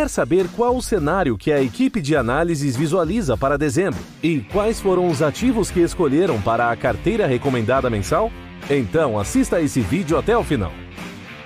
Quer 0.00 0.08
saber 0.08 0.48
qual 0.56 0.78
o 0.78 0.80
cenário 0.80 1.36
que 1.36 1.52
a 1.52 1.62
equipe 1.62 2.00
de 2.00 2.16
análises 2.16 2.74
visualiza 2.74 3.36
para 3.36 3.58
dezembro 3.58 4.00
e 4.22 4.40
quais 4.40 4.80
foram 4.80 5.06
os 5.06 5.20
ativos 5.20 5.70
que 5.70 5.80
escolheram 5.80 6.40
para 6.40 6.70
a 6.70 6.76
carteira 6.76 7.26
recomendada 7.26 7.90
mensal? 7.90 8.32
Então 8.70 9.18
assista 9.18 9.60
esse 9.60 9.82
vídeo 9.82 10.16
até 10.16 10.34
o 10.34 10.42
final. 10.42 10.72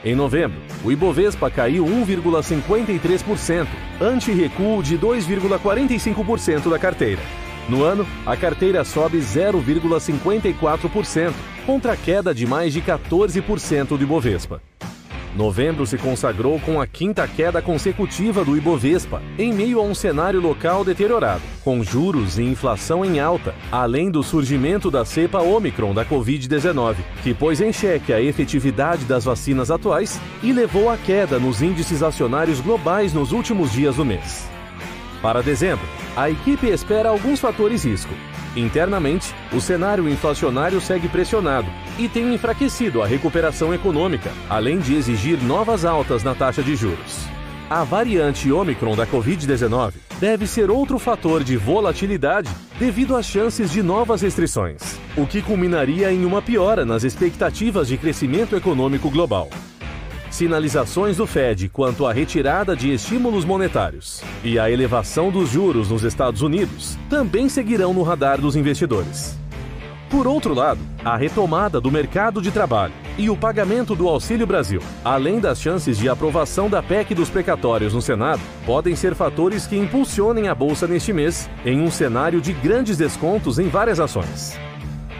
Em 0.05 0.15
novembro, 0.15 0.57
o 0.85 0.93
Ibovespa 0.93 1.51
caiu 1.51 1.85
1,53%, 1.85 3.67
ante 4.01 4.31
recuo 4.31 4.85
de 4.85 4.97
2,45% 4.97 6.71
da 6.71 6.79
carteira. 6.79 7.23
No 7.69 7.83
ano, 7.83 8.07
a 8.25 8.37
carteira 8.37 8.85
sobe 8.85 9.19
0,54%, 9.19 11.33
contra 11.67 11.95
a 11.95 11.97
queda 11.97 12.33
de 12.33 12.47
mais 12.47 12.73
de 12.73 12.81
14% 12.81 13.97
do 13.97 14.03
Ibovespa. 14.05 14.63
Novembro 15.35 15.85
se 15.85 15.99
consagrou 15.99 16.61
com 16.61 16.81
a 16.81 16.87
quinta 16.87 17.27
queda 17.27 17.61
consecutiva 17.61 18.45
do 18.45 18.57
Ibovespa, 18.57 19.21
em 19.37 19.53
meio 19.53 19.81
a 19.81 19.83
um 19.83 19.93
cenário 19.93 20.41
local 20.41 20.85
deteriorado, 20.85 21.43
com 21.65 21.83
juros 21.83 22.39
e 22.39 22.43
inflação 22.43 23.05
em 23.05 23.19
alta, 23.19 23.53
além 23.71 24.13
do 24.13 24.23
surgimento 24.23 24.93
da 24.93 25.05
cepa 25.05 25.41
Omicron 25.41 25.93
da 25.93 26.05
Covid-19, 26.05 26.97
que 27.25 27.35
pôs 27.35 27.61
em 27.61 27.73
xeque 27.73 28.13
a 28.13 28.21
efetividade 28.21 29.05
das 29.07 29.25
vacinas 29.25 29.73
atuais 29.73 30.21
e 30.41 30.53
levou 30.53 30.89
à 30.89 30.97
queda 30.97 31.39
nos 31.41 31.61
índices 31.61 32.03
acionários 32.03 32.61
globais 32.61 33.13
nos 33.13 33.33
últimos 33.33 33.73
dias 33.73 33.97
do 33.97 34.05
mês. 34.05 34.49
Para 35.21 35.43
dezembro, 35.43 35.87
a 36.15 36.31
equipe 36.31 36.69
espera 36.69 37.09
alguns 37.09 37.41
fatores 37.41 37.85
risco, 37.85 38.15
Internamente, 38.57 39.35
o 39.53 39.61
cenário 39.61 40.09
inflacionário 40.09 40.81
segue 40.81 41.09
pressionado 41.09 41.69
e 41.99 42.09
tem 42.09 42.33
enfraquecido 42.33 43.03
a 43.03 43.07
recuperação 43.07 43.75
econômica, 43.75 44.31
além 44.49 44.79
de 44.79 44.95
exigir 44.95 45.43
novas 45.43 45.85
altas 45.85 46.23
na 46.23 46.35
taxa 46.35 46.63
de 46.63 46.77
juros. 46.77 47.27
A 47.69 47.83
variante 47.83 48.53
Omicron 48.53 48.95
da 48.95 49.07
Covid-19 49.07 49.95
deve 50.21 50.47
ser 50.47 50.71
outro 50.71 50.99
fator 50.99 51.43
de 51.43 51.57
volatilidade 51.57 52.51
devido 52.79 53.17
às 53.17 53.27
chances 53.27 53.71
de 53.71 53.83
novas 53.83 54.23
restrições, 54.23 54.99
o 55.17 55.27
que 55.27 55.43
culminaria 55.43 56.13
em 56.13 56.25
uma 56.25 56.41
piora 56.41 56.85
nas 56.85 57.03
expectativas 57.03 57.89
de 57.89 57.97
crescimento 57.97 58.55
econômico 58.55 59.11
global 59.11 59.49
sinalizações 60.35 61.17
do 61.17 61.29
Fed 61.29 61.69
quanto 61.69 62.05
à 62.05 62.13
retirada 62.13 62.75
de 62.75 62.93
estímulos 62.93 63.45
monetários 63.45 64.21
e 64.43 64.59
a 64.59 64.69
elevação 64.69 65.31
dos 65.31 65.49
juros 65.49 65.91
nos 65.91 66.03
Estados 66.03 66.43
Unidos 66.43 66.99
também 67.09 67.49
seguirão 67.49 67.95
no 67.95 68.03
radar 68.03 68.41
dos 68.41 68.57
investidores. 68.57 69.39
Por 70.11 70.27
outro 70.27 70.53
lado, 70.53 70.81
a 71.05 71.17
retomada 71.17 71.81
do 71.81 71.91
mercado 71.91 72.43
de 72.43 72.51
trabalho 72.51 72.93
e 73.17 73.31
o 73.31 73.37
pagamento 73.37 73.95
do 73.95 74.09
Auxílio 74.09 74.47
Brasil, 74.47 74.81
além 75.05 75.39
das 75.39 75.61
chances 75.61 75.97
de 75.97 76.09
aprovação 76.09 76.69
da 76.69 76.83
PEC 76.83 77.15
dos 77.15 77.31
precatórios 77.31 77.95
no 77.95 78.03
Senado, 78.03 78.43
podem 78.67 78.97
ser 78.97 79.15
fatores 79.15 79.69
que 79.69 79.77
impulsionem 79.77 80.49
a 80.49 80.55
bolsa 80.55 80.89
neste 80.89 81.13
mês 81.13 81.49
em 81.65 81.81
um 81.81 81.91
cenário 81.93 82.41
de 82.41 82.53
grandes 82.53 82.97
descontos 82.97 83.61
em 83.61 83.69
várias 83.69 84.01
ações. 84.01 84.59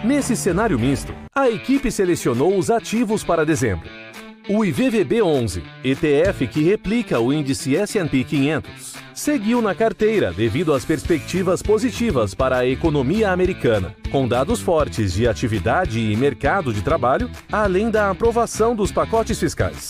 Nesse 0.03 0.35
cenário 0.37 0.79
misto, 0.79 1.15
a 1.33 1.49
equipe 1.49 1.91
selecionou 1.91 2.59
os 2.59 2.69
ativos 2.69 3.23
para 3.23 3.47
dezembro 3.47 4.04
o 4.49 4.59
IVVB11, 4.59 5.63
ETF 5.83 6.47
que 6.47 6.63
replica 6.63 7.19
o 7.19 7.33
índice 7.33 7.77
S&P 7.77 8.25
500, 8.25 8.95
seguiu 9.15 9.63
na 9.63 9.75
carteira 9.75 10.33
devido 10.33 10.75
às 10.75 10.85
perspectivas 10.85 11.63
positivas 11.63 12.35
para 12.35 12.59
a 12.59 12.67
economia 12.67 13.31
americana, 13.31 13.95
com 14.11 14.29
dados 14.29 14.61
fortes 14.61 15.15
de 15.15 15.27
atividade 15.27 15.99
e 15.99 16.17
mercado 16.17 16.73
de 16.73 16.83
trabalho, 16.83 17.31
além 17.51 17.91
da 17.91 18.11
aprovação 18.11 18.75
dos 18.75 18.93
pacotes 18.93 19.39
fiscais. 19.39 19.89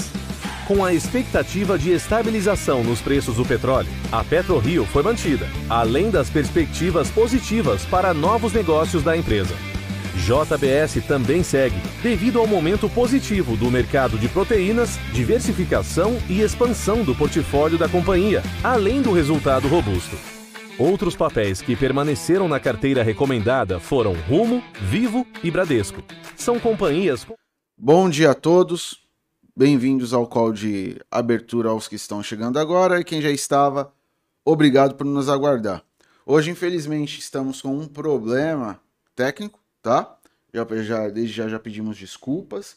Com 0.69 0.85
a 0.85 0.95
expectativa 0.95 1.79
de 1.79 1.91
estabilização 1.91 2.83
nos 2.83 3.01
preços 3.01 3.37
do 3.37 3.45
petróleo, 3.45 3.91
a 4.11 4.25
PetroRio 4.25 4.87
foi 4.87 5.03
mantida, 5.03 5.47
além 5.69 6.11
das 6.11 6.31
perspectivas 6.31 7.11
positivas 7.11 7.85
para 7.85 8.15
novos 8.15 8.53
negócios 8.53 9.03
da 9.03 9.17
empresa. 9.17 9.74
JBS 10.15 11.07
também 11.07 11.43
segue, 11.43 11.77
devido 12.03 12.39
ao 12.39 12.47
momento 12.47 12.89
positivo 12.89 13.57
do 13.57 13.71
mercado 13.71 14.17
de 14.17 14.29
proteínas, 14.29 14.97
diversificação 15.13 16.17
e 16.29 16.41
expansão 16.41 17.03
do 17.03 17.15
portfólio 17.15 17.77
da 17.77 17.89
companhia, 17.89 18.43
além 18.63 19.03
do 19.03 19.13
resultado 19.13 19.67
robusto. 19.67 20.17
Outros 20.79 21.15
papéis 21.15 21.61
que 21.61 21.77
permaneceram 21.77 22.49
na 22.49 22.59
carteira 22.59 23.03
recomendada 23.03 23.79
foram 23.79 24.15
Rumo, 24.29 24.63
Vivo 24.81 25.27
e 25.43 25.51
Bradesco. 25.51 26.03
São 26.37 26.59
companhias. 26.59 27.27
Bom 27.77 28.09
dia 28.09 28.31
a 28.31 28.35
todos. 28.35 29.05
Bem-vindos 29.57 30.13
ao 30.13 30.27
call 30.27 30.53
de 30.53 30.97
abertura 31.11 31.69
aos 31.69 31.87
que 31.87 31.97
estão 31.97 32.23
chegando 32.23 32.59
agora 32.59 32.99
e 32.99 33.05
quem 33.05 33.21
já 33.21 33.31
estava, 33.31 33.93
obrigado 34.45 34.95
por 34.95 35.05
nos 35.05 35.29
aguardar. 35.29 35.83
Hoje, 36.27 36.51
infelizmente, 36.51 37.21
estamos 37.21 37.61
com 37.61 37.79
um 37.79 37.87
problema 37.87 38.81
técnico 39.15 39.64
tá? 39.85 40.17
Já, 40.53 40.67
já, 40.83 41.09
desde 41.11 41.35
já 41.35 41.47
já 41.47 41.61
pedimos 41.61 41.99
desculpas. 41.99 42.77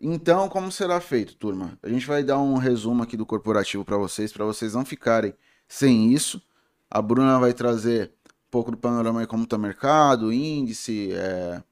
Então, 0.00 0.48
como 0.48 0.70
será 0.70 1.00
feito, 1.00 1.34
turma? 1.34 1.76
A 1.82 1.88
gente 1.88 2.06
vai 2.06 2.22
dar 2.22 2.38
um 2.38 2.54
resumo 2.56 3.02
aqui 3.02 3.16
do 3.16 3.26
corporativo 3.26 3.84
para 3.84 3.96
vocês, 3.96 4.32
para 4.32 4.44
vocês 4.44 4.74
não 4.74 4.84
ficarem 4.84 5.34
sem 5.66 6.12
isso. 6.12 6.40
A 6.88 7.02
Bruna 7.02 7.38
vai 7.40 7.52
trazer 7.52 8.12
um 8.26 8.50
pouco 8.50 8.70
do 8.70 8.76
panorama 8.76 9.20
aí 9.20 9.26
como 9.26 9.44
está 9.44 9.56
o 9.56 9.58
mercado, 9.60 10.32
índice, 10.32 11.10
é... 11.12 11.62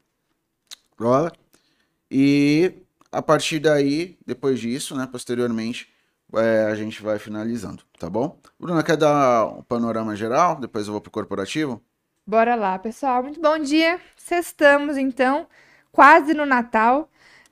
E 2.10 2.74
a 3.10 3.22
partir 3.22 3.58
daí, 3.60 4.18
depois 4.26 4.58
disso, 4.60 4.96
né, 4.96 5.06
posteriormente, 5.10 5.88
é, 6.34 6.64
a 6.64 6.74
gente 6.74 7.02
vai 7.02 7.18
finalizando, 7.18 7.82
tá 7.98 8.08
bom? 8.08 8.40
Bruna, 8.58 8.82
quer 8.82 8.96
dar 8.96 9.46
um 9.46 9.62
panorama 9.62 10.16
geral? 10.16 10.58
Depois 10.58 10.86
eu 10.86 10.92
vou 10.92 11.00
pro 11.00 11.10
corporativo? 11.10 11.82
Bora 12.26 12.54
lá, 12.54 12.78
pessoal. 12.78 13.22
Muito 13.22 13.40
bom 13.40 13.58
dia. 13.58 14.00
Sextamos, 14.16 14.96
então, 14.96 15.48
quase 15.90 16.34
no 16.34 16.46
Natal. 16.46 17.10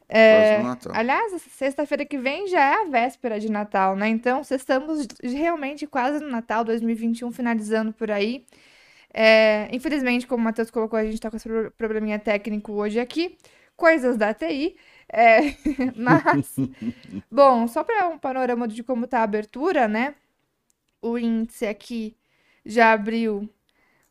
É, 0.09 0.59
quase 0.59 0.63
no 0.63 0.69
Natal. 0.69 0.93
Aliás, 0.95 1.43
sexta-feira 1.43 2.05
que 2.05 2.17
vem 2.17 2.47
já 2.47 2.61
é 2.61 2.75
a 2.83 2.85
véspera 2.85 3.41
de 3.41 3.51
Natal, 3.51 3.97
né? 3.97 4.09
Então, 4.09 4.43
estamos 4.49 5.09
realmente 5.23 5.89
quase 5.89 6.23
no 6.23 6.31
Natal 6.31 6.65
2021, 6.65 7.33
finalizando 7.33 7.93
por 7.93 8.13
aí. 8.13 8.47
É, 9.13 9.69
infelizmente, 9.73 10.25
como 10.25 10.41
o 10.41 10.45
Matheus 10.45 10.71
colocou, 10.71 10.97
a 10.97 11.05
gente 11.05 11.15
está 11.15 11.29
com 11.31 11.37
esse 11.37 11.49
probleminha 11.77 12.19
técnico 12.21 12.73
hoje 12.73 13.01
aqui. 13.01 13.37
Coisas 13.77 14.17
da 14.17 14.33
TI. 14.33 14.77
É, 15.13 15.41
mas, 15.97 16.55
bom, 17.29 17.67
só 17.67 17.83
para 17.83 18.09
um 18.09 18.19
panorama 18.19 18.69
de 18.69 18.85
como 18.85 19.05
está 19.05 19.19
a 19.19 19.25
abertura, 19.25 19.89
né? 19.89 20.15
O 21.03 21.19
índice 21.19 21.67
aqui 21.67 22.17
já 22.65 22.93
abriu 22.93 23.49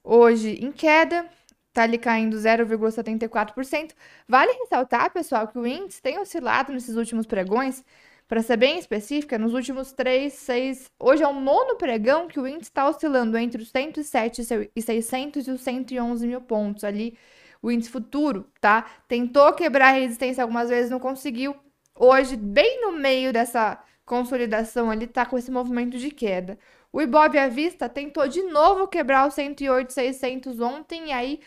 hoje 0.10 0.58
em 0.64 0.72
queda, 0.72 1.30
tá 1.72 1.84
ali 1.84 2.00
caindo 2.00 2.36
0,74%. 2.36 3.92
Vale 4.28 4.52
ressaltar, 4.54 5.12
pessoal, 5.12 5.48
que 5.48 5.60
o 5.60 5.68
índice 5.68 6.02
tem 6.02 6.18
oscilado 6.20 6.74
nesses 6.74 6.96
últimos 6.96 7.28
pregões 7.28 7.84
para 8.28 8.42
ser 8.42 8.58
bem 8.58 8.80
específica, 8.80 9.38
nos 9.38 9.54
últimos 9.54 9.92
3, 9.92 10.34
6. 10.34 10.92
Hoje 11.00 11.24
é 11.24 11.28
o 11.28 11.40
nono 11.40 11.76
pregão 11.76 12.28
que 12.28 12.40
o 12.40 12.48
índice 12.48 12.70
está 12.70 12.88
oscilando 12.88 13.38
entre 13.38 13.62
os 13.62 13.70
107 13.70 14.42
e 14.76 14.82
600 14.82 15.48
e 15.48 15.52
os 15.52 15.62
111 15.62 16.28
mil 16.28 16.42
pontos 16.42 16.84
ali. 16.84 17.18
O 17.62 17.72
índice 17.72 17.90
futuro, 17.92 18.48
tá? 18.62 18.86
Tentou 19.08 19.54
quebrar 19.54 19.90
a 19.90 19.98
resistência 20.00 20.44
algumas 20.44 20.70
vezes, 20.70 20.90
não 20.90 21.00
conseguiu. 21.00 21.56
Hoje, 21.96 22.38
bem 22.38 22.82
no 22.82 22.94
meio 22.94 23.34
dessa 23.34 23.78
consolidação 24.06 24.90
ali, 24.90 25.06
tá 25.08 25.26
com 25.26 25.38
esse 25.38 25.52
movimento 25.52 25.98
de 25.98 26.10
queda. 26.10 26.58
O 26.92 27.02
Ibov 27.02 27.38
à 27.38 27.48
vista 27.48 27.88
tentou 27.88 28.28
de 28.28 28.42
novo 28.44 28.88
quebrar 28.88 29.28
os 29.28 29.34
108,600 29.36 30.60
ontem 30.60 31.08
e 31.08 31.12
aí 31.12 31.40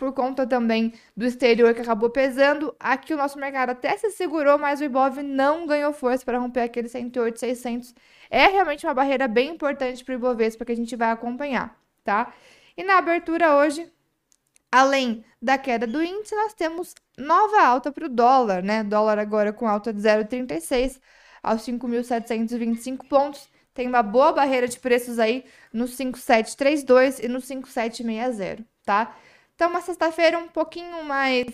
por 0.00 0.14
conta 0.14 0.46
também 0.46 0.94
do 1.14 1.26
exterior 1.26 1.74
que 1.74 1.82
acabou 1.82 2.08
pesando. 2.08 2.74
Aqui 2.80 3.12
o 3.12 3.18
nosso 3.18 3.38
mercado 3.38 3.70
até 3.70 3.96
se 3.98 4.10
segurou, 4.10 4.58
mas 4.58 4.80
o 4.80 4.84
Ibov 4.84 5.22
não 5.22 5.66
ganhou 5.66 5.92
força 5.92 6.24
para 6.24 6.38
romper 6.38 6.62
aquele 6.62 6.88
108,600. 6.88 7.94
É 8.30 8.46
realmente 8.46 8.86
uma 8.86 8.94
barreira 8.94 9.28
bem 9.28 9.50
importante 9.50 10.02
para 10.02 10.12
o 10.12 10.16
Ibovespa 10.16 10.64
que 10.64 10.72
a 10.72 10.76
gente 10.76 10.96
vai 10.96 11.10
acompanhar, 11.10 11.78
tá? 12.02 12.32
E 12.76 12.82
na 12.82 12.96
abertura 12.96 13.56
hoje, 13.56 13.92
além 14.72 15.22
da 15.40 15.58
queda 15.58 15.86
do 15.86 16.02
índice, 16.02 16.34
nós 16.34 16.54
temos 16.54 16.94
nova 17.18 17.60
alta 17.62 17.92
para 17.92 18.06
o 18.06 18.08
dólar, 18.08 18.62
né? 18.62 18.82
Dólar 18.82 19.18
agora 19.18 19.52
com 19.52 19.68
alta 19.68 19.92
de 19.92 20.00
0,36 20.00 20.98
aos 21.42 21.62
5.725 21.62 23.06
pontos. 23.06 23.50
Tem 23.74 23.86
uma 23.86 24.02
boa 24.02 24.32
barreira 24.32 24.66
de 24.68 24.78
preços 24.78 25.18
aí 25.18 25.44
no 25.72 25.86
5732 25.86 27.20
e 27.20 27.28
no 27.28 27.40
5760, 27.40 28.64
tá? 28.84 29.16
Então, 29.54 29.70
uma 29.70 29.80
sexta-feira 29.80 30.38
um 30.38 30.48
pouquinho 30.48 31.04
mais, 31.04 31.46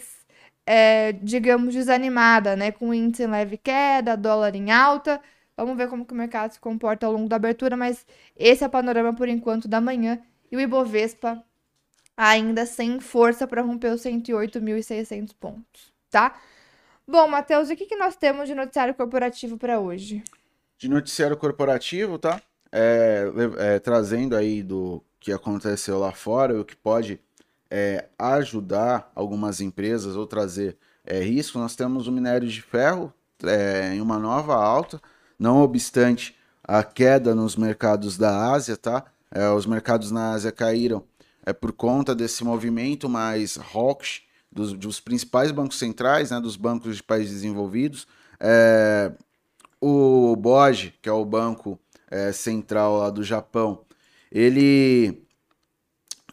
é, 0.65 1.13
digamos, 1.13 1.75
desanimada, 1.75 2.57
né? 2.57 2.71
Com 2.73 2.95
índice 2.95 3.25
em 3.25 3.27
leve 3.27 3.57
queda, 3.59 4.17
dólar 4.17 4.55
em 4.55 4.71
alta. 4.71 5.21
Vamos 5.57 5.77
ver 5.77 5.89
como 5.89 6.05
que 6.05 6.13
o 6.13 6.17
mercado 6.17 6.53
se 6.53 6.61
comporta 6.61 7.07
ao 7.07 7.13
longo 7.13 7.29
da 7.29 7.37
abertura, 7.37 7.77
mas 7.77 8.07
esse 8.37 8.63
é 8.65 8.67
o 8.67 8.71
panorama 8.71 9.15
por 9.15 9.29
enquanto 9.29 9.69
da 9.69 9.81
manhã. 9.81 10.21
E 10.51 10.57
o 10.57 10.61
Ibovespa 10.61 11.43
ainda 12.17 12.65
sem 12.67 13.01
força 13.01 13.47
para 13.47 13.63
romper 13.63 13.93
os 13.93 14.03
108.600 14.03 15.35
pontos, 15.39 15.93
tá? 16.11 16.39
Bom, 17.07 17.29
Matheus, 17.29 17.71
o 17.71 17.77
que, 17.77 17.87
que 17.87 17.97
nós 17.97 18.17
temos 18.17 18.49
de 18.49 18.55
noticiário 18.55 18.95
corporativo 18.95 19.57
para 19.59 19.79
hoje? 19.79 20.23
De 20.79 20.89
noticiário 20.89 21.37
corporativo, 21.37 22.19
tá? 22.19 22.41
É, 22.71 23.25
é, 23.59 23.79
trazendo 23.79 24.37
aí 24.37 24.63
do 24.63 25.03
que 25.19 25.33
aconteceu 25.33 25.99
lá 25.99 26.13
fora, 26.13 26.61
o 26.61 26.65
que 26.65 26.77
pode 26.77 27.21
é, 27.71 28.07
ajudar 28.19 29.11
algumas 29.15 29.61
empresas 29.61 30.17
ou 30.17 30.27
trazer 30.27 30.77
é, 31.05 31.21
risco, 31.21 31.59
nós 31.59 31.75
temos 31.75 32.07
o 32.07 32.13
minério 32.13 32.49
de 32.49 32.61
ferro 32.61 33.13
é, 33.43 33.95
em 33.95 34.01
uma 34.01 34.19
nova 34.19 34.55
alta, 34.55 35.01
não 35.39 35.61
obstante 35.63 36.37
a 36.63 36.83
queda 36.83 37.35
nos 37.35 37.57
mercados 37.57 38.19
da 38.19 38.53
Ásia, 38.53 38.77
tá? 38.77 39.05
É, 39.31 39.49
os 39.51 39.67
mercados 39.67 40.11
na 40.11 40.33
Ásia 40.33 40.51
caíram 40.51 41.05
é, 41.45 41.53
por 41.53 41.73
conta 41.73 42.15
desse 42.15 42.45
movimento 42.45 43.09
mais 43.09 43.59
hawkish 43.59 44.23
dos, 44.51 44.73
dos 44.73 45.01
principais 45.01 45.51
bancos 45.51 45.79
centrais, 45.79 46.31
né, 46.31 46.41
dos 46.41 46.57
bancos 46.57 46.97
de 46.97 47.03
países 47.03 47.35
desenvolvidos. 47.35 48.07
É, 48.41 49.13
o 49.81 50.35
BOJ, 50.37 50.95
que 51.01 51.09
é 51.09 51.13
o 51.13 51.25
banco 51.25 51.79
é, 52.11 52.33
central 52.33 52.99
lá 52.99 53.11
do 53.11 53.23
Japão, 53.23 53.85
ele 54.31 55.27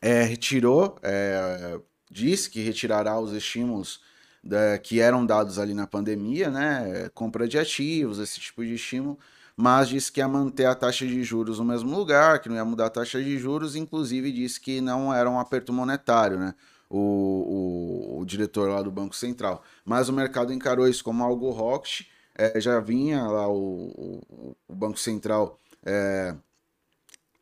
é, 0.02 0.24
retirou, 0.24 0.98
é, 1.02 1.80
disse 2.10 2.50
que 2.50 2.62
retirará 2.62 3.20
os 3.20 3.34
estímulos 3.34 4.02
da, 4.44 4.78
que 4.78 5.00
eram 5.00 5.26
dados 5.26 5.58
ali 5.58 5.74
na 5.74 5.88
pandemia, 5.88 6.50
né? 6.50 7.10
Compra 7.14 7.48
de 7.48 7.58
ativos, 7.58 8.20
esse 8.20 8.39
tipo 8.39 8.64
de 8.64 8.74
estímulo, 8.74 9.18
mas 9.56 9.88
disse 9.88 10.12
que 10.12 10.20
ia 10.20 10.28
manter 10.28 10.66
a 10.66 10.76
taxa 10.76 11.06
de 11.06 11.24
juros 11.24 11.60
no 11.60 11.66
mesmo 11.66 11.96
lugar, 11.96 12.39
que 12.39 12.50
não 12.50 12.56
ia 12.56 12.66
mudar 12.66 12.88
a 12.88 12.89
taxa 12.89 13.24
de 13.24 13.38
juros, 13.38 13.76
inclusive 13.76 14.32
disse 14.32 14.60
que 14.60 14.82
não 14.82 15.14
era 15.14 15.30
um 15.30 15.39
aperto 15.39 15.72
monetário, 15.72 16.38
né? 16.38 16.54
O, 16.89 18.18
o, 18.18 18.20
o 18.20 18.26
diretor 18.26 18.70
lá 18.70 18.82
do 18.82 18.91
Banco 18.91 19.16
Central. 19.16 19.64
Mas 19.84 20.10
o 20.10 20.14
mercado 20.14 20.54
encarou 20.54 20.88
isso 20.88 21.04
como 21.04 21.24
algo 21.24 21.50
rock, 21.50 22.06
é, 22.36 22.59
já 22.59 22.79
vinha 22.79 23.23
lá 23.23 23.47
o, 23.47 24.21
o, 24.29 24.55
o 24.67 24.75
Banco 24.75 24.99
Central 24.99 25.59
é, 25.86 26.36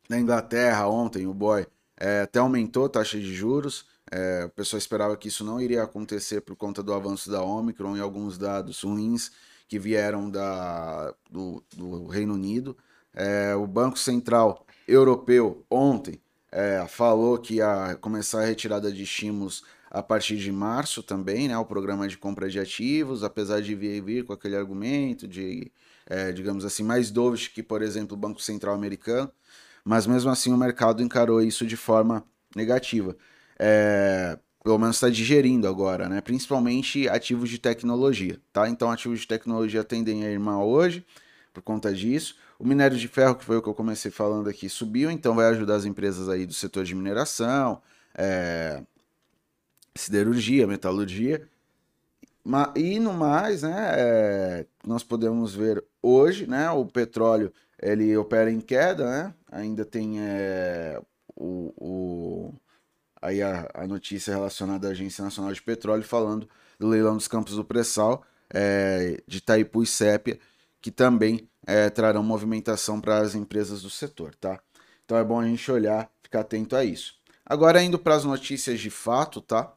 na 0.09 0.19
Inglaterra 0.19 0.87
ontem, 0.87 1.25
o 1.25 1.33
Boy, 1.33 1.65
é, 1.97 2.21
até 2.21 2.39
aumentou 2.39 2.85
a 2.85 2.89
taxa 2.89 3.17
de 3.19 3.33
juros. 3.33 3.85
É, 4.11 4.45
o 4.45 4.49
pessoal 4.49 4.77
esperava 4.77 5.15
que 5.15 5.29
isso 5.29 5.45
não 5.45 5.61
iria 5.61 5.83
acontecer 5.83 6.41
por 6.41 6.55
conta 6.55 6.83
do 6.83 6.93
avanço 6.93 7.31
da 7.31 7.41
Omicron 7.41 7.95
e 7.95 8.01
alguns 8.01 8.37
dados 8.37 8.81
ruins 8.81 9.31
que 9.69 9.79
vieram 9.79 10.29
da, 10.29 11.13
do, 11.29 11.63
do 11.73 12.07
Reino 12.07 12.33
Unido. 12.33 12.75
É, 13.13 13.55
o 13.55 13.65
Banco 13.65 13.97
Central 13.97 14.65
Europeu 14.85 15.63
ontem 15.69 16.19
é, 16.51 16.85
falou 16.89 17.37
que 17.37 17.55
ia 17.55 17.97
começar 18.01 18.41
a 18.41 18.45
retirada 18.45 18.91
de 18.91 19.03
estímulos 19.03 19.63
a 19.91 20.01
partir 20.01 20.37
de 20.37 20.51
março 20.51 21.03
também, 21.03 21.47
né, 21.47 21.57
o 21.57 21.65
programa 21.65 22.07
de 22.07 22.17
compra 22.17 22.49
de 22.49 22.59
ativos, 22.59 23.23
apesar 23.23 23.61
de 23.61 23.75
vir, 23.75 24.01
vir 24.01 24.25
com 24.25 24.33
aquele 24.33 24.55
argumento 24.55 25.27
de, 25.27 25.71
é, 26.07 26.31
digamos 26.31 26.65
assim, 26.65 26.83
mais 26.83 27.11
dovish 27.11 27.49
que, 27.49 27.61
por 27.61 27.81
exemplo, 27.83 28.17
o 28.17 28.19
Banco 28.19 28.41
Central 28.41 28.73
americano 28.73 29.31
mas 29.83 30.05
mesmo 30.05 30.29
assim 30.29 30.53
o 30.53 30.57
mercado 30.57 31.01
encarou 31.01 31.41
isso 31.41 31.65
de 31.65 31.75
forma 31.75 32.23
negativa. 32.55 33.15
É, 33.59 34.37
pelo 34.63 34.77
menos 34.77 34.97
está 34.97 35.09
digerindo 35.09 35.67
agora, 35.67 36.07
né? 36.07 36.21
Principalmente 36.21 37.07
ativos 37.09 37.49
de 37.49 37.57
tecnologia, 37.57 38.39
tá? 38.53 38.69
Então 38.69 38.91
ativos 38.91 39.21
de 39.21 39.27
tecnologia 39.27 39.83
tendem 39.83 40.25
a 40.25 40.31
ir 40.31 40.39
mal 40.39 40.67
hoje 40.67 41.05
por 41.53 41.61
conta 41.61 41.93
disso. 41.93 42.35
O 42.59 42.65
minério 42.65 42.97
de 42.97 43.07
ferro, 43.07 43.35
que 43.35 43.43
foi 43.43 43.57
o 43.57 43.61
que 43.61 43.69
eu 43.69 43.73
comecei 43.73 44.11
falando 44.11 44.47
aqui, 44.47 44.69
subiu, 44.69 45.09
então 45.09 45.35
vai 45.35 45.47
ajudar 45.47 45.75
as 45.75 45.85
empresas 45.85 46.29
aí 46.29 46.45
do 46.45 46.53
setor 46.53 46.83
de 46.83 46.93
mineração, 46.93 47.81
é, 48.15 48.83
siderurgia, 49.95 50.67
metalurgia. 50.67 51.47
E 52.75 52.99
no 52.99 53.13
mais, 53.13 53.61
né, 53.61 53.93
é, 53.95 54.65
nós 54.85 55.03
podemos 55.03 55.53
ver 55.53 55.83
hoje, 56.01 56.47
né, 56.47 56.69
o 56.71 56.85
petróleo 56.85 57.53
ele 57.81 58.15
opera 58.15 58.51
em 58.51 58.61
queda, 58.61 59.05
né? 59.09 59.33
Ainda 59.51 59.83
tem 59.83 60.21
é, 60.21 61.01
o, 61.35 61.73
o, 61.77 62.53
aí 63.19 63.41
a, 63.41 63.69
a, 63.73 63.87
notícia 63.87 64.33
relacionada 64.33 64.87
à 64.87 64.91
Agência 64.91 65.23
Nacional 65.23 65.51
de 65.51 65.61
Petróleo 65.61 66.03
falando 66.03 66.47
do 66.79 66.87
leilão 66.87 67.17
dos 67.17 67.27
campos 67.27 67.55
do 67.55 67.65
pré-sal 67.65 68.23
é, 68.53 69.21
de 69.27 69.39
Itaipu 69.39 69.81
e 69.81 69.87
Sépia, 69.87 70.39
que 70.79 70.91
também 70.91 71.49
é, 71.65 71.89
trarão 71.89 72.23
movimentação 72.23 73.01
para 73.01 73.17
as 73.17 73.33
empresas 73.33 73.81
do 73.81 73.89
setor, 73.89 74.35
tá? 74.35 74.59
Então 75.03 75.17
é 75.17 75.23
bom 75.23 75.39
a 75.39 75.45
gente 75.45 75.71
olhar, 75.71 76.09
ficar 76.21 76.41
atento 76.41 76.75
a 76.75 76.85
isso. 76.85 77.15
Agora 77.45 77.81
indo 77.81 77.97
para 77.97 78.15
as 78.15 78.23
notícias 78.23 78.79
de 78.79 78.89
fato, 78.89 79.41
tá? 79.41 79.73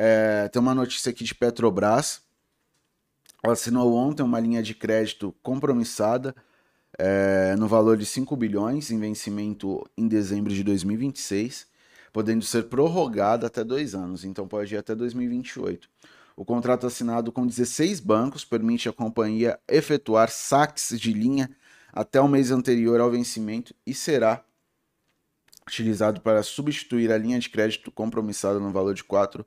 É, 0.00 0.46
tem 0.46 0.62
uma 0.62 0.76
notícia 0.76 1.10
aqui 1.10 1.24
de 1.24 1.34
Petrobras. 1.34 2.22
Ela 3.42 3.54
assinou 3.54 3.92
ontem 3.96 4.22
uma 4.22 4.38
linha 4.38 4.62
de 4.62 4.72
crédito 4.72 5.34
compromissada 5.42 6.36
é, 6.96 7.56
no 7.56 7.66
valor 7.66 7.96
de 7.96 8.06
5 8.06 8.36
bilhões, 8.36 8.92
em 8.92 9.00
vencimento 9.00 9.84
em 9.96 10.06
dezembro 10.06 10.54
de 10.54 10.62
2026, 10.62 11.66
podendo 12.12 12.44
ser 12.44 12.68
prorrogado 12.68 13.44
até 13.44 13.64
dois 13.64 13.92
anos, 13.92 14.24
então 14.24 14.46
pode 14.46 14.72
ir 14.72 14.78
até 14.78 14.94
2028. 14.94 15.90
O 16.36 16.44
contrato 16.44 16.86
assinado 16.86 17.32
com 17.32 17.44
16 17.44 17.98
bancos 17.98 18.44
permite 18.44 18.88
à 18.88 18.92
companhia 18.92 19.58
efetuar 19.66 20.30
saques 20.30 20.96
de 20.96 21.12
linha 21.12 21.50
até 21.92 22.20
o 22.20 22.28
mês 22.28 22.52
anterior 22.52 23.00
ao 23.00 23.10
vencimento 23.10 23.74
e 23.84 23.92
será 23.92 24.44
utilizado 25.66 26.20
para 26.20 26.44
substituir 26.44 27.10
a 27.10 27.18
linha 27.18 27.40
de 27.40 27.50
crédito 27.50 27.90
compromissada 27.90 28.60
no 28.60 28.70
valor 28.70 28.94
de 28.94 29.02
4 29.02 29.44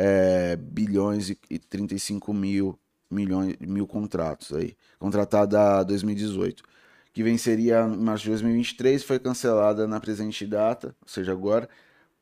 é, 0.00 0.54
bilhões 0.56 1.30
e 1.30 1.58
35 1.58 2.32
mil, 2.32 2.78
milhões, 3.10 3.56
mil 3.60 3.86
contratos 3.86 4.52
aí, 4.52 4.76
contratada 4.98 5.80
a 5.80 5.82
2018 5.82 6.62
que 7.12 7.22
venceria 7.24 7.80
em 7.80 7.96
março 7.96 8.24
de 8.24 8.30
2023, 8.30 9.02
foi 9.02 9.18
cancelada 9.18 9.88
na 9.88 9.98
presente 9.98 10.46
data, 10.46 10.94
ou 11.02 11.08
seja, 11.08 11.32
agora, 11.32 11.68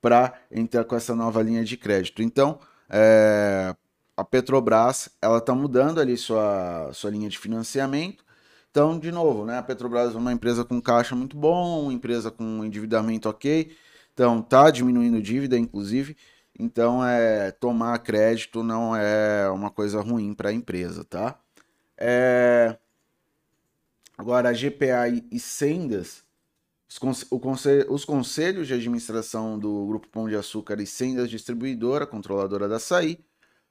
para 0.01 0.33
entrar 0.51 0.85
com 0.85 0.97
essa 0.97 1.15
nova 1.15 1.43
linha 1.43 1.63
de 1.63 1.77
crédito. 1.77 2.23
Então, 2.23 2.59
é, 2.89 3.77
a 4.17 4.25
Petrobras 4.25 5.11
ela 5.21 5.37
está 5.37 5.55
mudando 5.55 6.01
ali 6.01 6.17
sua, 6.17 6.91
sua 6.95 7.11
linha 7.11 7.29
de 7.29 7.39
financiamento. 7.39 8.25
Então, 8.71 8.99
de 8.99 9.13
novo, 9.13 9.45
né, 9.45 9.59
a 9.59 9.63
Petrobras 9.63 10.15
é 10.15 10.19
uma 10.19 10.33
empresa 10.33 10.65
com 10.65 10.81
caixa 10.81 11.15
muito 11.15 11.37
bom, 11.37 11.93
empresa 11.93 12.31
com 12.31 12.65
endividamento 12.65 13.29
ok. 13.29 13.77
Então, 14.15 14.41
tá 14.41 14.71
diminuindo 14.71 15.21
dívida, 15.21 15.59
inclusive. 15.59 16.17
Então, 16.59 17.05
é, 17.05 17.51
tomar 17.51 17.99
crédito 17.99 18.63
não 18.63 18.97
é 18.97 19.49
uma 19.51 19.71
coisa 19.71 20.01
ruim 20.01 20.35
para 20.35 20.49
a 20.51 20.53
empresa, 20.53 21.05
tá? 21.05 21.39
É... 21.99 22.77
Agora, 24.17 24.49
a 24.49 24.53
GPA 24.53 25.09
e 25.31 25.39
Sendas, 25.39 26.25
os, 26.89 26.99
conse 26.99 27.27
conselho, 27.27 27.93
os 27.93 28.05
conselhos 28.05 28.67
de 28.67 28.75
administração 28.75 29.59
do 29.59 29.87
Grupo 29.87 30.09
Pão 30.09 30.29
de 30.29 30.35
Açúcar 30.37 30.81
e 30.81 30.87
Sendas 30.87 31.29
Distribuidora, 31.29 32.07
controladora 32.07 32.67
da 32.67 32.77
Açaí, 32.77 33.23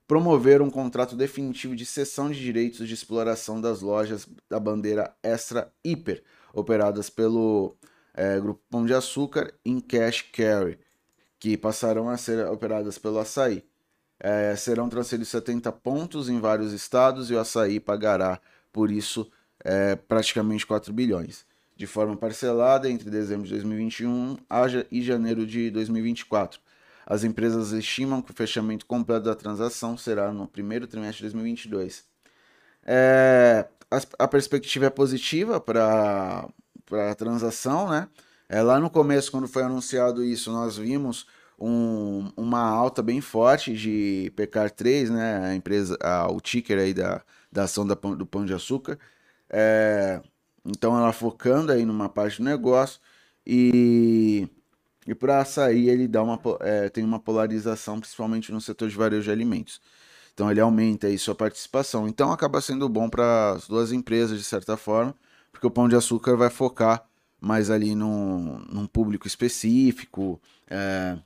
promoveram 0.07 0.65
um 0.65 0.69
contrato 0.69 1.15
definitivo 1.15 1.75
de 1.75 1.85
cessão 1.85 2.29
de 2.29 2.39
direitos 2.39 2.87
de 2.87 2.93
exploração 2.93 3.59
das 3.59 3.81
lojas 3.81 4.27
da 4.47 4.59
bandeira 4.59 5.15
Extra 5.23 5.73
Hiper, 5.83 6.23
operadas 6.53 7.09
pelo 7.09 7.75
é, 8.13 8.39
Grupo 8.39 8.61
Pão 8.69 8.85
de 8.85 8.93
Açúcar 8.93 9.53
em 9.65 9.79
Cash 9.79 10.21
Carry, 10.31 10.77
que 11.45 11.55
passarão 11.55 12.09
a 12.09 12.17
ser 12.17 12.47
operadas 12.47 12.97
pelo 12.97 13.19
Açaí. 13.19 13.63
É, 14.19 14.55
serão 14.55 14.89
transferidos 14.89 15.29
70 15.29 15.71
pontos 15.73 16.27
em 16.27 16.39
vários 16.39 16.73
estados 16.73 17.29
e 17.29 17.35
o 17.35 17.39
Açaí 17.39 17.79
pagará 17.79 18.39
por 18.73 18.89
isso 18.89 19.29
é, 19.63 19.95
praticamente 19.95 20.65
4 20.65 20.91
bilhões, 20.91 21.45
de 21.75 21.85
forma 21.85 22.17
parcelada 22.17 22.89
entre 22.89 23.11
dezembro 23.11 23.45
de 23.45 23.51
2021 23.51 24.37
e 24.89 25.03
janeiro 25.03 25.45
de 25.45 25.69
2024. 25.69 26.59
As 27.05 27.23
empresas 27.23 27.71
estimam 27.71 28.23
que 28.23 28.31
o 28.31 28.35
fechamento 28.35 28.87
completo 28.87 29.25
da 29.25 29.35
transação 29.35 29.95
será 29.95 30.31
no 30.31 30.47
primeiro 30.47 30.87
trimestre 30.87 31.27
de 31.27 31.33
2022. 31.33 32.05
É, 32.83 33.67
a, 33.91 34.23
a 34.23 34.27
perspectiva 34.27 34.87
é 34.87 34.89
positiva 34.89 35.61
para 35.61 36.47
a 36.91 37.13
transação, 37.13 37.87
né? 37.87 38.07
É, 38.49 38.63
lá 38.63 38.79
no 38.79 38.89
começo, 38.89 39.31
quando 39.31 39.47
foi 39.47 39.61
anunciado 39.61 40.23
isso, 40.23 40.51
nós 40.51 40.77
vimos 40.77 41.27
um, 41.59 42.31
uma 42.35 42.61
alta 42.61 43.01
bem 43.01 43.21
forte 43.21 43.73
de 43.73 44.31
PECAR 44.35 44.71
3, 44.71 45.09
né? 45.09 45.49
A 45.49 45.55
empresa, 45.55 45.97
a, 46.01 46.31
o 46.31 46.39
ticker 46.41 46.77
aí 46.79 46.93
da, 46.93 47.21
da 47.51 47.63
ação 47.63 47.85
da, 47.85 47.95
do 47.95 48.25
Pão 48.25 48.45
de 48.45 48.53
Açúcar. 48.53 48.99
É, 49.49 50.21
então 50.65 50.97
ela 50.97 51.13
focando 51.13 51.71
aí 51.71 51.85
numa 51.85 52.09
parte 52.09 52.39
do 52.39 52.43
negócio 52.43 52.99
e, 53.45 54.47
e 55.07 55.13
para 55.15 55.39
açaí 55.39 55.89
ele 55.89 56.07
dá 56.07 56.23
uma, 56.23 56.39
é, 56.61 56.89
tem 56.89 57.03
uma 57.03 57.19
polarização, 57.19 57.99
principalmente 57.99 58.51
no 58.51 58.59
setor 58.59 58.89
de 58.89 58.95
varejo 58.95 59.23
de 59.23 59.31
alimentos. 59.31 59.79
Então 60.33 60.51
ele 60.51 60.59
aumenta 60.59 61.07
aí 61.07 61.17
sua 61.17 61.35
participação. 61.35 62.07
Então 62.07 62.31
acaba 62.31 62.59
sendo 62.61 62.89
bom 62.89 63.09
para 63.09 63.51
as 63.51 63.67
duas 63.67 63.91
empresas, 63.91 64.37
de 64.37 64.43
certa 64.43 64.75
forma, 64.75 65.15
porque 65.51 65.67
o 65.67 65.71
Pão 65.71 65.87
de 65.87 65.95
Açúcar 65.95 66.35
vai 66.35 66.49
focar 66.49 67.07
mais 67.39 67.69
ali 67.69 67.95
num, 67.95 68.59
num 68.69 68.87
público 68.87 69.27
específico, 69.27 70.41
é, 70.67 71.17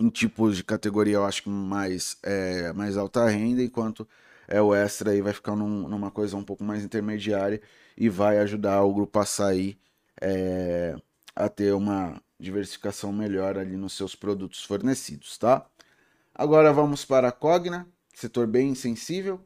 em 0.00 0.08
tipos 0.08 0.56
de 0.56 0.64
categoria, 0.64 1.16
eu 1.16 1.24
acho 1.24 1.42
que 1.42 1.48
mais, 1.48 2.16
é, 2.22 2.72
mais 2.72 2.96
alta 2.96 3.28
renda, 3.28 3.62
enquanto 3.62 4.06
é, 4.46 4.60
o 4.62 4.74
extra 4.74 5.10
aí 5.10 5.20
vai 5.20 5.32
ficar 5.32 5.56
num, 5.56 5.88
numa 5.88 6.10
coisa 6.10 6.36
um 6.36 6.44
pouco 6.44 6.64
mais 6.64 6.84
intermediária 6.84 7.60
e 7.96 8.08
vai 8.08 8.38
ajudar 8.38 8.82
o 8.82 8.94
grupo 8.94 9.18
açaí 9.18 9.78
é, 10.20 10.96
a 11.34 11.48
ter 11.48 11.74
uma 11.74 12.20
diversificação 12.38 13.12
melhor 13.12 13.58
ali 13.58 13.76
nos 13.76 13.94
seus 13.94 14.14
produtos 14.14 14.64
fornecidos, 14.64 15.36
tá? 15.36 15.66
Agora 16.34 16.72
vamos 16.72 17.04
para 17.04 17.28
a 17.28 17.32
Cogna, 17.32 17.86
setor 18.14 18.46
bem 18.46 18.74
sensível. 18.74 19.40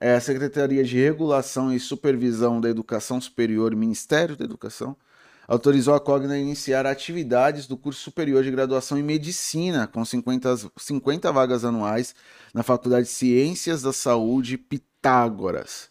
É 0.00 0.14
a 0.14 0.20
Secretaria 0.20 0.82
de 0.82 0.96
Regulação 0.96 1.70
e 1.70 1.78
Supervisão 1.78 2.58
da 2.58 2.70
Educação 2.70 3.20
Superior, 3.20 3.76
Ministério 3.76 4.34
da 4.34 4.46
Educação, 4.46 4.96
autorizou 5.50 5.94
a 5.94 6.00
Cogna 6.00 6.34
a 6.34 6.38
iniciar 6.38 6.86
atividades 6.86 7.66
do 7.66 7.76
curso 7.76 8.00
superior 8.00 8.44
de 8.44 8.52
graduação 8.52 8.96
em 8.96 9.02
Medicina, 9.02 9.88
com 9.88 10.04
50, 10.04 10.70
50 10.76 11.32
vagas 11.32 11.64
anuais 11.64 12.14
na 12.54 12.62
Faculdade 12.62 13.08
de 13.08 13.12
Ciências 13.12 13.82
da 13.82 13.92
Saúde 13.92 14.56
Pitágoras, 14.56 15.90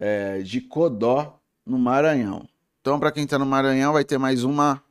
é, 0.00 0.38
de 0.40 0.62
Codó, 0.62 1.38
no 1.66 1.78
Maranhão. 1.78 2.48
Então, 2.80 2.98
para 2.98 3.12
quem 3.12 3.24
está 3.24 3.38
no 3.38 3.44
Maranhão, 3.44 3.92
vai 3.92 4.04
ter 4.04 4.16
mais 4.16 4.42
uma 4.42 4.82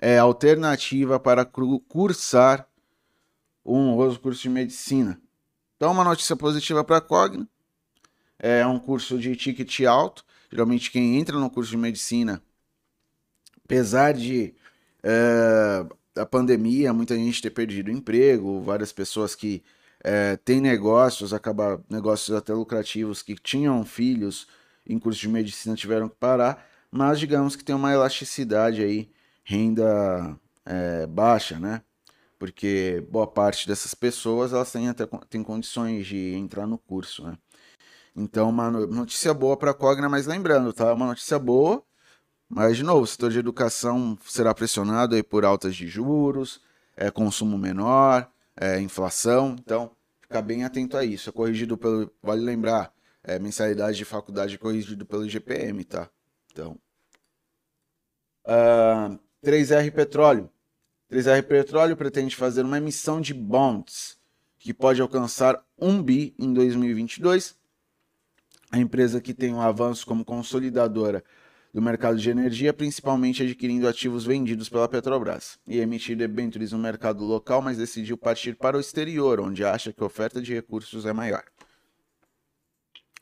é, 0.00 0.18
alternativa 0.18 1.20
para 1.20 1.44
cursar 1.44 2.68
um 3.64 3.90
honroso 3.90 4.18
curso 4.18 4.42
de 4.42 4.48
medicina. 4.48 5.20
Então, 5.76 5.92
uma 5.92 6.02
notícia 6.02 6.34
positiva 6.34 6.82
para 6.82 6.96
a 6.96 7.00
Cogna. 7.00 7.48
É 8.36 8.66
um 8.66 8.80
curso 8.80 9.16
de 9.16 9.36
ticket 9.36 9.84
alto. 9.84 10.24
Geralmente, 10.50 10.90
quem 10.90 11.16
entra 11.16 11.38
no 11.38 11.48
curso 11.48 11.70
de 11.70 11.76
medicina 11.76 12.42
apesar 13.68 14.14
de 14.14 14.54
é, 15.02 15.86
a 16.16 16.24
pandemia, 16.24 16.90
muita 16.94 17.14
gente 17.14 17.42
ter 17.42 17.50
perdido 17.50 17.90
emprego, 17.90 18.62
várias 18.62 18.92
pessoas 18.92 19.34
que 19.34 19.62
é, 20.02 20.36
têm 20.38 20.58
negócios, 20.58 21.34
acaba 21.34 21.84
negócios 21.90 22.34
até 22.34 22.54
lucrativos, 22.54 23.20
que 23.20 23.34
tinham 23.34 23.84
filhos 23.84 24.48
em 24.86 24.98
curso 24.98 25.20
de 25.20 25.28
medicina 25.28 25.76
tiveram 25.76 26.08
que 26.08 26.16
parar, 26.16 26.66
mas 26.90 27.20
digamos 27.20 27.54
que 27.54 27.62
tem 27.62 27.74
uma 27.74 27.92
elasticidade 27.92 28.82
aí, 28.82 29.10
renda 29.44 30.34
é, 30.64 31.06
baixa, 31.06 31.58
né? 31.58 31.82
Porque 32.38 33.04
boa 33.10 33.26
parte 33.26 33.68
dessas 33.68 33.94
pessoas 33.94 34.52
elas 34.52 34.72
têm 34.72 34.88
até 34.88 35.06
têm 35.28 35.42
condições 35.42 36.06
de 36.06 36.34
entrar 36.34 36.66
no 36.66 36.78
curso, 36.78 37.22
né? 37.24 37.36
Então, 38.16 38.48
uma 38.48 38.70
notícia 38.70 39.34
boa 39.34 39.56
para 39.56 39.72
a 39.72 39.74
Cogna, 39.74 40.08
mas 40.08 40.26
lembrando, 40.26 40.72
tá? 40.72 40.92
Uma 40.94 41.06
notícia 41.06 41.38
boa 41.38 41.84
mas, 42.48 42.78
de 42.78 42.82
novo, 42.82 43.02
o 43.02 43.06
setor 43.06 43.30
de 43.30 43.38
educação 43.38 44.18
será 44.24 44.54
pressionado 44.54 45.14
aí 45.14 45.22
por 45.22 45.44
altas 45.44 45.76
de 45.76 45.86
juros, 45.86 46.62
é, 46.96 47.10
consumo 47.10 47.58
menor, 47.58 48.30
é, 48.56 48.80
inflação. 48.80 49.54
Então, 49.58 49.90
ficar 50.22 50.40
bem 50.40 50.64
atento 50.64 50.96
a 50.96 51.04
isso. 51.04 51.28
É 51.28 51.32
corrigido 51.32 51.76
pelo. 51.76 52.10
Vale 52.22 52.42
lembrar, 52.42 52.92
é, 53.22 53.38
mensalidade 53.38 53.98
de 53.98 54.04
faculdade 54.04 54.54
é 54.54 54.58
corrigido 54.58 55.04
pelo 55.04 55.26
IGPM, 55.26 55.84
tá? 55.84 56.08
Então. 56.50 56.72
Uh, 58.46 58.48
ah, 58.50 59.18
3R 59.44 59.92
Petróleo. 59.92 60.50
3R 61.12 61.42
Petróleo 61.42 61.96
pretende 61.96 62.34
fazer 62.34 62.62
uma 62.62 62.78
emissão 62.78 63.20
de 63.20 63.34
bonds 63.34 64.18
que 64.58 64.72
pode 64.72 65.02
alcançar 65.02 65.62
1 65.78 66.02
bi 66.02 66.34
em 66.38 66.52
2022. 66.54 67.56
A 68.70 68.78
empresa 68.78 69.20
que 69.20 69.34
tem 69.34 69.52
um 69.52 69.60
avanço 69.60 70.06
como 70.06 70.24
consolidadora 70.24 71.22
do 71.78 71.82
mercado 71.82 72.18
de 72.18 72.28
energia, 72.28 72.72
principalmente 72.72 73.44
adquirindo 73.44 73.86
ativos 73.86 74.24
vendidos 74.24 74.68
pela 74.68 74.88
Petrobras, 74.88 75.60
e 75.64 75.78
emitir 75.78 76.16
debêntures 76.16 76.72
no 76.72 76.78
mercado 76.78 77.24
local, 77.24 77.62
mas 77.62 77.78
decidiu 77.78 78.18
partir 78.18 78.56
para 78.56 78.76
o 78.76 78.80
exterior, 78.80 79.38
onde 79.38 79.64
acha 79.64 79.92
que 79.92 80.02
a 80.02 80.06
oferta 80.06 80.42
de 80.42 80.52
recursos 80.52 81.06
é 81.06 81.12
maior. 81.12 81.44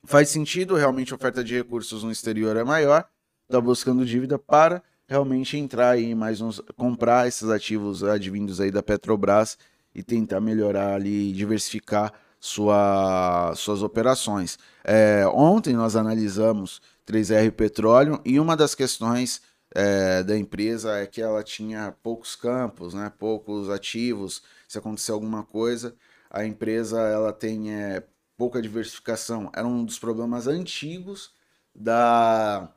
Faz 0.04 0.30
sentido, 0.30 0.74
realmente 0.74 1.12
a 1.12 1.16
oferta 1.16 1.44
de 1.44 1.54
recursos 1.54 2.02
no 2.02 2.10
exterior 2.10 2.56
é 2.56 2.64
maior, 2.64 3.06
está 3.42 3.60
buscando 3.60 4.06
dívida 4.06 4.38
para 4.38 4.82
realmente 5.06 5.58
entrar 5.58 5.90
aí 5.90 6.14
mais 6.14 6.40
uns, 6.40 6.58
comprar 6.78 7.28
esses 7.28 7.50
ativos 7.50 8.02
advindos 8.02 8.58
aí 8.58 8.70
da 8.70 8.82
Petrobras 8.82 9.58
e 9.94 10.02
tentar 10.02 10.40
melhorar 10.40 10.94
ali, 10.94 11.30
diversificar 11.34 12.10
sua, 12.40 13.52
suas 13.54 13.82
operações. 13.82 14.58
É, 14.82 15.26
ontem 15.26 15.74
nós 15.74 15.94
analisamos 15.94 16.80
3R 17.06 17.52
Petróleo, 17.52 18.20
e 18.24 18.38
uma 18.40 18.56
das 18.56 18.74
questões 18.74 19.40
é, 19.74 20.22
da 20.22 20.36
empresa 20.36 20.96
é 20.96 21.06
que 21.06 21.20
ela 21.22 21.42
tinha 21.42 21.94
poucos 22.02 22.34
campos, 22.34 22.94
né, 22.94 23.12
poucos 23.18 23.70
ativos, 23.70 24.42
se 24.66 24.78
acontecer 24.78 25.12
alguma 25.12 25.44
coisa, 25.44 25.94
a 26.30 26.44
empresa 26.44 27.00
ela 27.00 27.32
tem 27.32 27.72
é, 27.72 28.02
pouca 28.36 28.60
diversificação. 28.60 29.50
Era 29.54 29.66
um 29.66 29.84
dos 29.84 29.98
problemas 29.98 30.46
antigos 30.46 31.32
da, 31.74 32.72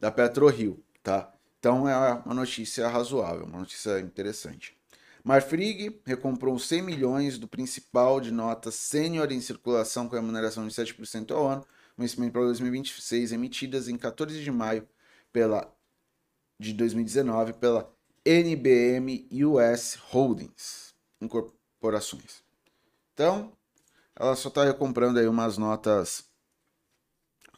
da 0.00 0.10
PetroRio, 0.10 0.82
tá? 1.02 1.32
Então 1.58 1.88
é 1.88 1.96
uma 2.24 2.34
notícia 2.34 2.88
razoável, 2.88 3.46
uma 3.46 3.60
notícia 3.60 4.00
interessante. 4.00 4.76
Marfrig 5.22 6.00
recomprou 6.04 6.58
100 6.58 6.82
milhões 6.82 7.38
do 7.38 7.48
principal 7.48 8.20
de 8.20 8.30
notas 8.30 8.74
sênior 8.74 9.32
em 9.32 9.40
circulação 9.40 10.06
com 10.06 10.14
remuneração 10.14 10.68
de 10.68 10.74
7% 10.74 11.30
ao 11.30 11.48
ano 11.48 11.66
vencimento 11.96 12.32
para 12.32 12.42
2026, 12.42 13.32
emitidas 13.32 13.88
em 13.88 13.96
14 13.96 14.42
de 14.42 14.50
maio 14.50 14.88
pela, 15.32 15.72
de 16.58 16.72
2019 16.72 17.54
pela 17.54 17.92
NBM 18.24 19.28
US 19.44 19.96
Holdings 20.10 20.94
Incorporações. 21.20 22.42
Então, 23.12 23.52
ela 24.16 24.34
só 24.36 24.48
está 24.48 24.64
recomprando 24.64 25.18
aí 25.18 25.26
umas 25.26 25.58
notas 25.58 26.28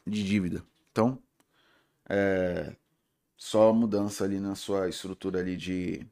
de 0.07 0.22
dívida. 0.24 0.64
Então, 0.91 1.22
é 2.09 2.76
só 3.37 3.72
mudança 3.72 4.24
ali 4.24 4.41
na 4.41 4.55
sua 4.55 4.89
estrutura 4.89 5.41
ali 5.41 5.57
de, 5.57 6.07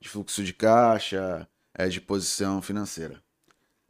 de 0.00 0.08
fluxo 0.08 0.44
de 0.44 0.54
caixa, 0.54 1.48
é, 1.74 1.88
de 1.88 2.00
posição 2.00 2.62
financeira. 2.62 3.22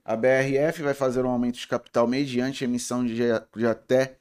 A 0.05 0.17
BRF 0.17 0.83
vai 0.83 0.95
fazer 0.95 1.25
um 1.25 1.31
aumento 1.31 1.59
de 1.59 1.67
capital 1.67 2.09
mediante 2.09 2.65
emissão 2.65 3.07
de, 3.07 3.17
de 3.57 3.67
até 3.67 4.17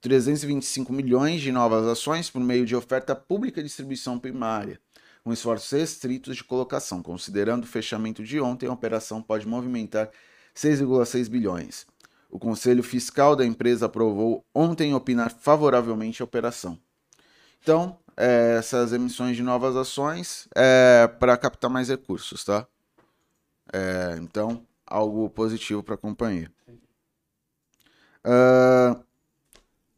325 0.00 0.92
milhões 0.92 1.40
de 1.40 1.50
novas 1.50 1.86
ações 1.86 2.30
por 2.30 2.40
meio 2.40 2.64
de 2.64 2.76
oferta 2.76 3.16
pública 3.16 3.60
de 3.60 3.66
distribuição 3.66 4.16
primária, 4.18 4.80
com 5.24 5.32
esforços 5.32 5.72
restritos 5.72 6.36
de 6.36 6.44
colocação. 6.44 7.02
Considerando 7.02 7.64
o 7.64 7.66
fechamento 7.66 8.22
de 8.22 8.40
ontem, 8.40 8.68
a 8.68 8.72
operação 8.72 9.20
pode 9.20 9.46
movimentar 9.46 10.08
6,6 10.54 11.28
bilhões. 11.28 11.84
O 12.30 12.38
Conselho 12.38 12.82
Fiscal 12.82 13.34
da 13.34 13.44
empresa 13.44 13.86
aprovou 13.86 14.44
ontem 14.54 14.94
opinar 14.94 15.30
favoravelmente 15.30 16.22
a 16.22 16.24
operação. 16.24 16.78
Então, 17.60 17.98
é, 18.16 18.56
essas 18.58 18.92
emissões 18.92 19.36
de 19.36 19.42
novas 19.42 19.74
ações 19.74 20.46
é 20.54 21.08
para 21.18 21.36
captar 21.36 21.70
mais 21.70 21.88
recursos, 21.88 22.44
tá? 22.44 22.66
É, 23.72 24.16
então, 24.20 24.66
algo 24.88 25.28
positivo 25.30 25.82
para 25.82 25.94
a 25.94 25.98
companhia. 25.98 26.50
Uh, 28.24 29.04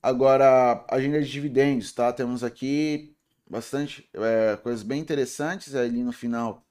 agora, 0.02 0.84
agenda 0.90 1.20
de 1.20 1.30
dividendos, 1.30 1.92
tá? 1.92 2.12
Temos 2.12 2.44
aqui 2.44 3.14
bastante 3.48 4.08
é, 4.14 4.56
coisas 4.56 4.82
bem 4.82 5.00
interessantes 5.00 5.74
ali 5.74 6.02
no 6.02 6.12
final. 6.12 6.64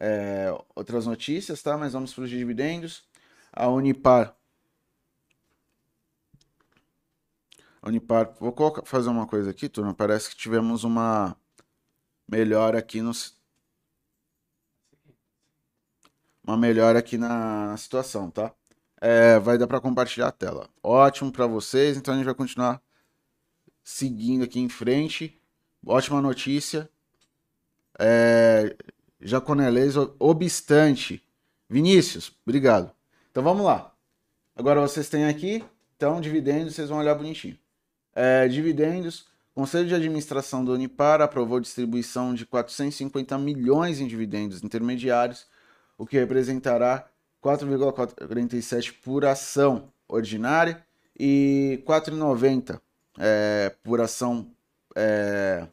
É, 0.00 0.48
outras 0.74 1.06
notícias, 1.06 1.62
tá? 1.62 1.76
Mas 1.76 1.92
vamos 1.92 2.12
para 2.14 2.24
os 2.24 2.30
dividendos. 2.30 3.04
A 3.52 3.68
Unipar. 3.68 4.36
Unipar, 7.82 8.34
vou 8.38 8.52
colocar, 8.52 8.84
fazer 8.84 9.08
uma 9.08 9.26
coisa 9.26 9.50
aqui, 9.50 9.68
turma. 9.68 9.94
Parece 9.94 10.30
que 10.30 10.36
tivemos 10.36 10.84
uma 10.84 11.36
melhora 12.28 12.78
aqui 12.78 13.00
no. 13.00 13.12
Uma 16.48 16.56
melhora 16.56 16.98
aqui 16.98 17.18
na, 17.18 17.76
situação, 17.76 18.30
tá? 18.30 18.50
É, 18.98 19.38
vai 19.38 19.58
dar 19.58 19.66
para 19.66 19.82
compartilhar 19.82 20.28
a 20.28 20.32
tela. 20.32 20.66
Ótimo 20.82 21.30
para 21.30 21.46
vocês, 21.46 21.94
então 21.94 22.14
a 22.14 22.16
gente 22.16 22.24
vai 22.24 22.34
continuar 22.34 22.80
seguindo 23.84 24.44
aqui 24.44 24.58
em 24.58 24.68
frente. 24.70 25.38
Ótima 25.86 26.22
notícia. 26.22 26.88
É, 27.98 28.74
Jaconelês, 29.20 29.94
obstante. 30.18 31.22
Vinícius, 31.68 32.32
obrigado. 32.46 32.92
Então 33.30 33.42
vamos 33.42 33.66
lá. 33.66 33.92
Agora 34.56 34.80
vocês 34.80 35.06
têm 35.06 35.26
aqui, 35.26 35.62
então, 35.98 36.18
dividendos, 36.18 36.74
vocês 36.74 36.88
vão 36.88 37.00
olhar 37.00 37.14
bonitinho. 37.14 37.58
É, 38.14 38.48
dividendos, 38.48 39.26
Conselho 39.54 39.86
de 39.86 39.94
Administração 39.94 40.64
do 40.64 40.72
Unipar 40.72 41.20
aprovou 41.20 41.60
distribuição 41.60 42.32
de 42.32 42.46
450 42.46 43.36
milhões 43.36 44.00
em 44.00 44.06
dividendos 44.06 44.64
intermediários, 44.64 45.46
o 45.98 46.06
que 46.06 46.16
representará 46.16 47.10
4,47 47.42 48.94
por 49.02 49.24
ação 49.24 49.92
ordinária 50.08 50.82
e 51.18 51.82
4,90 51.84 52.80
é, 53.18 53.74
por 53.82 54.00
ação 54.00 54.50
é, 54.94 55.66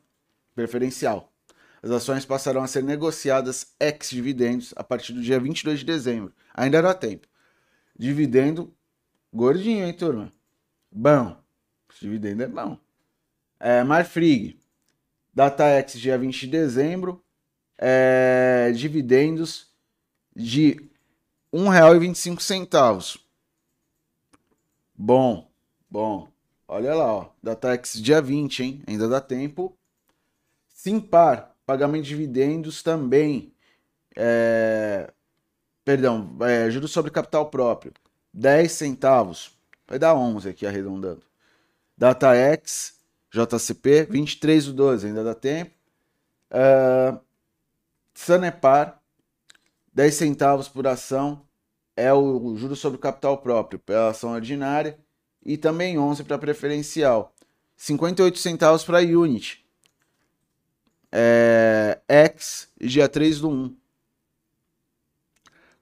preferencial. 0.56 1.32
As 1.82 1.92
ações 1.92 2.26
passarão 2.26 2.64
a 2.64 2.68
ser 2.68 2.84
negociadas 2.84 3.76
ex-dividendos 3.80 4.74
a 4.76 4.84
partir 4.84 5.14
do 5.14 5.22
dia 5.22 5.40
22 5.40 5.80
de 5.80 5.86
dezembro. 5.86 6.34
Ainda 6.52 6.82
dá 6.82 6.96
tempo. 6.96 7.28
Dividendo 7.96 8.74
gordinho, 9.32 9.86
hein, 9.86 9.94
turma? 9.94 10.34
Bom. 10.92 11.38
Dividendo 12.02 12.44
é 12.44 12.48
bom. 12.48 12.80
É, 13.60 13.84
Marfrig. 13.84 14.60
DataX 15.34 15.94
dia 16.00 16.18
20 16.18 16.42
de 16.42 16.48
dezembro. 16.48 17.24
É, 17.78 18.72
dividendos 18.74 19.75
de 20.36 20.72
R$ 21.54 21.60
1,25. 21.60 23.20
Bom, 24.96 25.50
bom. 25.90 26.30
Olha 26.68 26.94
lá, 26.96 27.14
ó. 27.14 27.30
DataX 27.42 27.94
dia 28.02 28.22
20, 28.22 28.64
hein? 28.64 28.84
Ainda 28.88 29.08
dá 29.08 29.22
tempo. 29.22 29.78
Simpar, 30.68 31.56
pagamento 31.66 32.04
de 32.04 32.10
dividendos 32.10 32.82
também. 32.84 33.54
É... 34.16 35.12
Perdão, 35.84 36.36
é, 36.42 36.70
juros 36.72 36.92
sobre 36.92 37.12
capital 37.12 37.50
próprio. 37.50 37.94
10 38.34 38.72
centavos. 38.72 39.56
Vai 39.88 40.00
dar 40.00 40.16
11 40.16 40.50
aqui 40.50 40.66
arredondando. 40.66 41.22
DataX, 41.98 43.00
JCP, 43.32 44.08
23 44.10 44.66
do 44.66 44.74
12, 44.74 45.08
ainda 45.08 45.24
dá 45.24 45.36
tempo. 45.36 45.72
Uh, 46.52 47.20
Sanepar, 48.14 49.02
10 49.96 50.14
centavos 50.14 50.68
por 50.68 50.86
ação 50.86 51.42
é 51.96 52.14
o 52.14 52.54
juro 52.58 52.76
sobre 52.76 52.98
o 52.98 53.02
capital 53.02 53.38
próprio 53.38 53.80
pela 53.80 54.10
ação 54.10 54.34
ordinária 54.34 55.00
e 55.44 55.58
também 55.58 55.98
11 55.98 56.26
para 56.26 56.38
preferencial. 56.38 57.34
58 57.78 58.38
centavos 58.38 58.84
para 58.84 59.00
unit. 59.00 59.66
É, 61.10 62.02
X, 62.10 62.70
dia 62.78 63.08
3 63.08 63.40
do 63.40 63.50
1. 63.50 63.78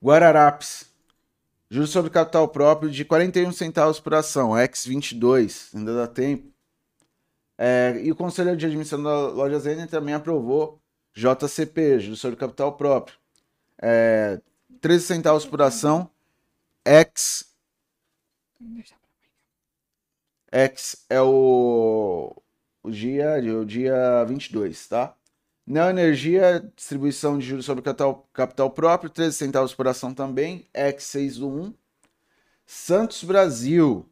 Guararapes. 0.00 0.86
Juros 1.68 1.90
sobre 1.90 2.08
capital 2.08 2.46
próprio 2.46 2.88
de 2.90 3.04
41 3.04 3.50
centavos 3.50 3.98
por 3.98 4.14
ação. 4.14 4.50
X22. 4.50 5.74
Ainda 5.74 5.92
dá 5.92 6.06
tempo. 6.06 6.52
É, 7.58 8.00
e 8.00 8.12
o 8.12 8.16
Conselho 8.16 8.56
de 8.56 8.64
Administração 8.64 9.02
da 9.02 9.28
Loja 9.32 9.58
Zene 9.58 9.88
também 9.88 10.14
aprovou 10.14 10.80
JCP, 11.12 11.98
juros 11.98 12.20
sobre 12.20 12.36
capital 12.36 12.76
próprio 12.76 13.23
é, 13.80 14.40
13 14.80 15.04
centavos 15.04 15.46
por 15.46 15.62
ação, 15.62 16.10
X. 16.84 17.54
X 20.52 21.04
é 21.08 21.20
o, 21.20 22.34
o 22.82 22.90
dia, 22.90 23.36
o 23.60 23.64
dia 23.64 24.24
22, 24.24 24.86
tá? 24.86 25.16
Neo 25.66 25.88
Energia, 25.88 26.70
distribuição 26.76 27.38
de 27.38 27.46
juros 27.46 27.64
sobre 27.64 27.82
capital, 27.82 28.28
capital 28.32 28.70
próprio, 28.70 29.08
13 29.08 29.36
centavos 29.36 29.74
por 29.74 29.88
ação 29.88 30.12
também, 30.12 30.66
X6 30.74 31.38
do 31.38 31.48
1. 31.48 31.74
Santos 32.66 33.24
Brasil, 33.24 34.06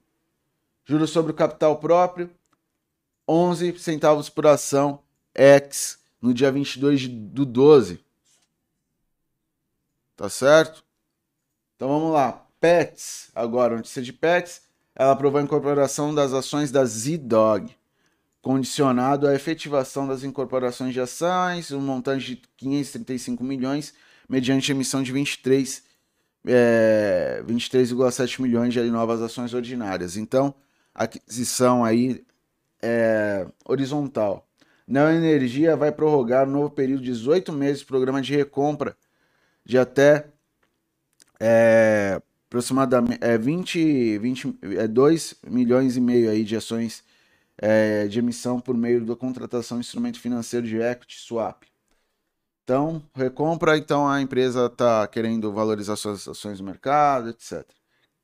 juros 0.85 1.11
sobre 1.11 1.33
o 1.33 1.35
capital 1.35 1.79
próprio, 1.79 2.31
11 3.29 3.79
centavos 3.79 4.31
por 4.31 4.47
ação, 4.47 5.03
X, 5.35 5.99
no 6.21 6.33
dia 6.33 6.51
22 6.51 7.07
do 7.09 7.45
12. 7.45 8.03
Tá 10.17 10.29
certo? 10.29 10.85
Então 11.77 11.89
vamos 11.89 12.13
lá. 12.13 12.47
Pets, 12.61 13.31
agora, 13.35 13.77
notícia 13.77 14.03
de 14.03 14.13
Pets. 14.13 14.63
Ela 14.95 15.13
aprovou 15.13 15.41
a 15.41 15.43
incorporação 15.43 16.15
das 16.15 16.33
ações 16.33 16.71
da 16.71 16.85
Z-Dog, 16.85 17.75
condicionado 18.41 19.27
à 19.27 19.35
efetivação 19.35 20.07
das 20.07 20.23
incorporações 20.23 20.93
de 20.93 21.01
ações, 21.01 21.73
um 21.73 21.81
montante 21.81 22.37
de 22.37 22.43
535 22.57 23.43
milhões, 23.43 23.95
mediante 24.29 24.71
emissão 24.71 25.03
de 25.03 25.11
23 25.13 25.83
é, 26.47 27.43
23,7 27.47 28.41
milhões 28.41 28.73
de 28.75 28.81
novas 28.91 29.21
ações 29.23 29.55
ordinárias. 29.55 30.17
Então, 30.17 30.55
aquisição 30.95 31.85
aí 31.85 32.25
é 32.83 33.47
horizontal. 33.65 34.47
Neo 34.87 35.11
Energia 35.11 35.77
vai 35.77 35.93
prorrogar 35.93 36.47
um 36.49 36.53
novo 36.53 36.71
período 36.71 37.03
de 37.03 37.13
18 37.13 37.53
meses 37.53 37.85
programa 37.85 38.21
de 38.21 38.35
recompra 38.35 38.97
de 39.65 39.79
até 39.79 40.27
é, 41.41 42.21
aproximadamente 42.47 43.19
é, 43.23 43.39
20, 43.39 44.19
20, 44.19 44.59
é, 44.79 44.87
2 44.87 45.37
milhões 45.47 45.97
e 45.97 46.01
meio 46.01 46.31
aí 46.31 46.45
de 46.45 46.57
ações 46.57 47.03
é, 47.59 48.07
de 48.07 48.19
emissão 48.19 48.61
por 48.61 48.77
meio 48.77 49.05
da 49.05 49.17
contratação 49.17 49.79
de 49.79 49.87
instrumento 49.87 50.21
financeiro 50.21 50.67
de 50.67 50.77
equity 50.77 51.19
swap. 51.19 51.65
Então, 52.65 53.03
recompra, 53.15 53.77
então 53.77 54.09
a 54.09 54.21
empresa 54.21 54.67
está 54.67 55.07
querendo 55.09 55.53
valorizar 55.53 55.97
suas 55.97 56.29
ações 56.29 56.61
no 56.61 56.67
mercado, 56.67 57.31
etc. 57.31 57.67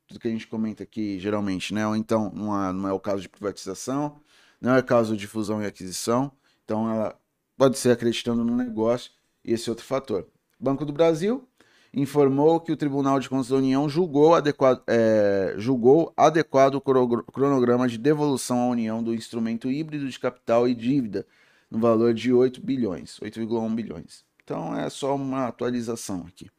Tudo 0.07 0.21
que 0.21 0.29
a 0.29 0.31
gente 0.31 0.47
comenta 0.47 0.85
aqui 0.85 1.19
geralmente, 1.19 1.75
né? 1.75 1.87
Ou 1.87 1.97
então 1.97 2.31
não 2.35 2.69
é, 2.69 2.73
não 2.73 2.89
é 2.89 2.93
o 2.93 3.01
caso 3.01 3.23
de 3.23 3.29
privatização, 3.29 4.21
não 4.61 4.75
é 4.75 4.79
o 4.79 4.85
caso 4.85 5.17
de 5.17 5.27
fusão 5.27 5.63
e 5.63 5.67
aquisição. 5.67 6.33
Então 6.65 6.91
ela 6.91 7.19
pode 7.57 7.79
ser 7.79 7.91
acreditando 7.91 8.45
no 8.45 8.57
negócio 8.57 9.11
e 9.45 9.53
esse 9.53 9.69
outro 9.69 9.85
fator. 9.85 10.27
Banco 10.59 10.85
do 10.85 10.93
Brasil 10.93 11.49
informou 11.93 12.61
que 12.61 12.73
o 12.73 12.77
Tribunal 12.77 13.19
de 13.19 13.29
Contas 13.29 13.49
da 13.49 13.57
União 13.57 13.89
julgou 13.89 14.35
adequado, 14.35 14.83
é, 14.87 15.55
julgou 15.57 16.13
adequado 16.17 16.75
o 16.75 16.81
cronograma 16.81 17.89
de 17.89 17.97
devolução 17.97 18.61
à 18.61 18.67
União 18.69 19.03
do 19.03 19.15
instrumento 19.15 19.71
híbrido 19.71 20.09
de 20.09 20.19
capital 20.19 20.69
e 20.69 20.75
dívida 20.75 21.27
no 21.71 21.79
valor 21.79 22.13
de 22.13 22.33
8 22.33 22.61
bilhões, 22.61 23.19
8,1 23.21 23.75
bilhões. 23.75 24.25
Então 24.45 24.77
é 24.77 24.89
só 24.91 25.15
uma 25.15 25.47
atualização 25.47 26.25
aqui. 26.27 26.51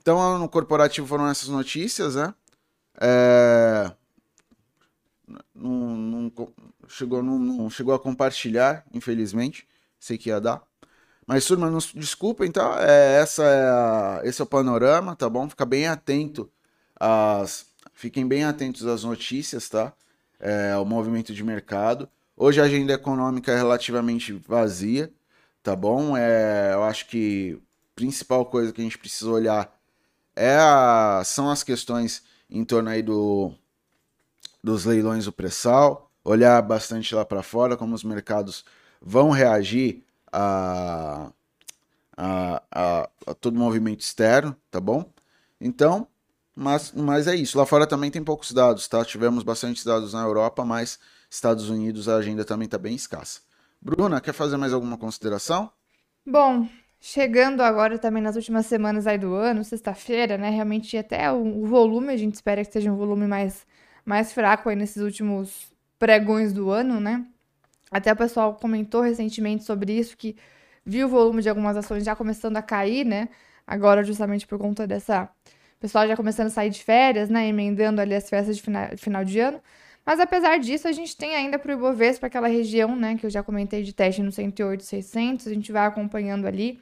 Então 0.00 0.38
no 0.38 0.48
corporativo 0.48 1.06
foram 1.06 1.28
essas 1.28 1.48
notícias, 1.48 2.14
né? 2.14 2.34
É... 3.00 3.92
Não, 5.54 5.96
não, 5.96 6.32
chegou, 6.88 7.22
não, 7.22 7.38
não 7.38 7.70
chegou 7.70 7.94
a 7.94 7.98
compartilhar, 7.98 8.84
infelizmente. 8.92 9.66
Sei 9.98 10.18
que 10.18 10.28
ia 10.28 10.40
dar. 10.40 10.62
Mas, 11.26 11.44
turma, 11.44 11.70
nos 11.70 11.92
desculpem, 11.92 12.50
tá? 12.50 12.78
É, 12.80 13.20
essa 13.20 13.44
é 13.44 13.64
a, 13.68 14.20
esse 14.24 14.40
é 14.40 14.44
o 14.44 14.46
panorama, 14.46 15.14
tá 15.14 15.28
bom? 15.28 15.48
Fica 15.48 15.64
bem 15.64 15.86
atento 15.86 16.50
às. 16.98 17.66
Fiquem 17.94 18.26
bem 18.26 18.44
atentos 18.44 18.86
às 18.86 19.04
notícias, 19.04 19.68
tá? 19.68 19.92
É, 20.40 20.72
ao 20.72 20.84
movimento 20.84 21.32
de 21.32 21.44
mercado. 21.44 22.08
Hoje 22.36 22.60
a 22.60 22.64
agenda 22.64 22.92
econômica 22.92 23.52
é 23.52 23.56
relativamente 23.56 24.32
vazia, 24.32 25.12
tá 25.62 25.76
bom? 25.76 26.16
É, 26.16 26.72
eu 26.74 26.82
acho 26.82 27.06
que 27.06 27.58
a 27.92 27.94
principal 27.94 28.46
coisa 28.46 28.72
que 28.72 28.80
a 28.80 28.84
gente 28.84 28.98
precisa 28.98 29.30
olhar 29.30 29.72
é 30.34 30.56
a, 30.56 31.22
são 31.24 31.50
as 31.50 31.62
questões 31.62 32.22
em 32.50 32.64
torno 32.64 32.90
aí 32.90 33.02
do, 33.02 33.52
dos 34.62 34.84
leilões 34.84 35.26
do 35.26 35.32
pré-sal, 35.32 36.10
olhar 36.24 36.60
bastante 36.62 37.14
lá 37.14 37.24
para 37.24 37.42
fora 37.42 37.76
como 37.76 37.94
os 37.94 38.02
mercados 38.02 38.64
vão 39.00 39.30
reagir 39.30 40.04
a, 40.32 41.30
a, 42.16 42.62
a, 42.70 43.10
a 43.26 43.34
todo 43.34 43.58
movimento 43.58 44.00
externo, 44.00 44.56
tá 44.70 44.80
bom? 44.80 45.04
Então, 45.60 46.06
mas, 46.54 46.92
mas 46.92 47.26
é 47.26 47.34
isso. 47.34 47.58
Lá 47.58 47.66
fora 47.66 47.86
também 47.86 48.10
tem 48.10 48.22
poucos 48.22 48.52
dados, 48.52 48.86
tá? 48.88 49.04
Tivemos 49.04 49.42
bastante 49.42 49.84
dados 49.84 50.12
na 50.12 50.22
Europa, 50.22 50.64
mas 50.64 50.98
Estados 51.30 51.68
Unidos 51.70 52.08
a 52.08 52.16
agenda 52.16 52.44
também 52.44 52.66
está 52.66 52.78
bem 52.78 52.94
escassa. 52.94 53.40
Bruna, 53.80 54.20
quer 54.20 54.32
fazer 54.32 54.56
mais 54.56 54.72
alguma 54.72 54.96
consideração? 54.96 55.70
Bom, 56.24 56.68
chegando 57.00 57.62
agora 57.62 57.98
também 57.98 58.22
nas 58.22 58.36
últimas 58.36 58.66
semanas 58.66 59.06
aí 59.06 59.18
do 59.18 59.34
ano, 59.34 59.64
sexta-feira, 59.64 60.38
né? 60.38 60.50
Realmente 60.50 60.96
até 60.96 61.32
o, 61.32 61.62
o, 61.62 61.66
volume, 61.66 62.12
a 62.12 62.16
gente 62.16 62.34
espera 62.34 62.64
que 62.64 62.72
seja 62.72 62.92
um 62.92 62.96
volume 62.96 63.26
mais, 63.26 63.66
mais 64.04 64.32
fraco 64.32 64.68
aí 64.68 64.76
nesses 64.76 65.02
últimos 65.02 65.72
pregões 65.98 66.52
do 66.52 66.70
ano, 66.70 67.00
né? 67.00 67.26
Até 67.92 68.12
o 68.12 68.16
pessoal 68.16 68.54
comentou 68.54 69.02
recentemente 69.02 69.64
sobre 69.64 69.92
isso, 69.98 70.16
que 70.16 70.36
viu 70.84 71.06
o 71.06 71.10
volume 71.10 71.42
de 71.42 71.48
algumas 71.48 71.76
ações 71.76 72.04
já 72.04 72.16
começando 72.16 72.56
a 72.56 72.62
cair, 72.62 73.04
né? 73.04 73.28
Agora, 73.66 74.02
justamente 74.02 74.46
por 74.46 74.58
conta 74.58 74.86
dessa. 74.86 75.30
O 75.78 75.80
pessoal 75.80 76.06
já 76.08 76.16
começando 76.16 76.46
a 76.48 76.50
sair 76.50 76.70
de 76.70 76.82
férias, 76.82 77.28
né? 77.28 77.46
Emendando 77.48 78.00
ali 78.00 78.14
as 78.14 78.28
festas 78.28 78.56
de 78.56 78.62
final, 78.96 79.24
de 79.24 79.40
ano. 79.40 79.60
Mas 80.04 80.20
apesar 80.20 80.58
disso, 80.58 80.88
a 80.88 80.92
gente 80.92 81.16
tem 81.16 81.34
ainda 81.36 81.58
para 81.58 81.70
o 81.70 81.74
Ibovespa 81.76 82.26
aquela 82.26 82.48
região, 82.48 82.96
né, 82.96 83.16
que 83.16 83.24
eu 83.26 83.30
já 83.30 83.42
comentei 83.42 83.82
de 83.84 83.92
teste 83.92 84.20
no 84.22 84.32
108, 84.32 84.82
600, 84.84 85.46
a 85.46 85.54
gente 85.54 85.70
vai 85.70 85.86
acompanhando 85.86 86.46
ali. 86.46 86.80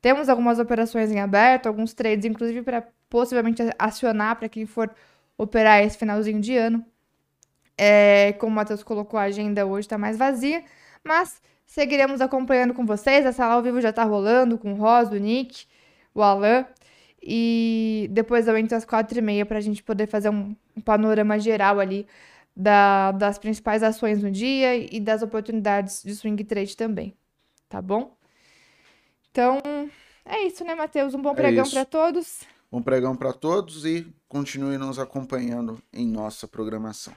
Temos 0.00 0.28
algumas 0.28 0.58
operações 0.58 1.10
em 1.10 1.20
aberto, 1.20 1.66
alguns 1.66 1.92
trades, 1.94 2.24
inclusive 2.24 2.62
para 2.62 2.82
possivelmente 3.10 3.62
acionar 3.78 4.36
para 4.36 4.48
quem 4.48 4.66
for 4.66 4.90
operar 5.36 5.82
esse 5.82 5.98
finalzinho 5.98 6.40
de 6.40 6.56
ano. 6.56 6.84
É, 7.76 8.34
como 8.34 8.52
o 8.52 8.54
Matheus 8.54 8.82
colocou, 8.82 9.18
a 9.18 9.24
agenda 9.24 9.66
hoje 9.66 9.86
está 9.86 9.98
mais 9.98 10.16
vazia, 10.16 10.62
mas 11.02 11.40
seguiremos 11.66 12.20
acompanhando 12.20 12.74
com 12.74 12.84
vocês. 12.84 13.24
A 13.26 13.32
sala 13.32 13.54
ao 13.54 13.62
vivo 13.62 13.80
já 13.80 13.90
está 13.90 14.04
rolando 14.04 14.58
com 14.58 14.72
o 14.72 14.76
Rosa, 14.76 15.16
o 15.16 15.18
Nick, 15.18 15.66
o 16.14 16.22
Alan. 16.22 16.66
E 17.22 18.08
depois 18.10 18.48
eu 18.48 18.56
entro 18.56 18.76
às 18.76 18.84
quatro 18.84 19.18
e 19.18 19.22
meia 19.22 19.46
para 19.46 19.58
a 19.58 19.60
gente 19.60 19.82
poder 19.82 20.06
fazer 20.06 20.28
um, 20.28 20.56
um 20.76 20.80
panorama 20.80 21.38
geral 21.38 21.78
ali 21.78 22.06
da, 22.54 23.12
das 23.12 23.38
principais 23.38 23.82
ações 23.82 24.22
no 24.22 24.30
dia 24.30 24.76
e 24.76 25.00
das 25.00 25.22
oportunidades 25.22 26.02
de 26.02 26.14
swing 26.14 26.42
trade 26.44 26.76
também, 26.76 27.14
tá 27.68 27.80
bom? 27.80 28.16
Então, 29.30 29.60
é 30.24 30.46
isso, 30.46 30.64
né, 30.64 30.74
Matheus? 30.74 31.14
Um 31.14 31.22
bom 31.22 31.30
é 31.30 31.34
pregão 31.34 31.68
para 31.68 31.84
todos. 31.84 32.40
Bom 32.70 32.82
pregão 32.82 33.16
para 33.16 33.32
todos 33.32 33.84
e 33.86 34.06
continue 34.28 34.76
nos 34.76 34.98
acompanhando 34.98 35.82
em 35.92 36.06
nossa 36.06 36.46
programação. 36.46 37.14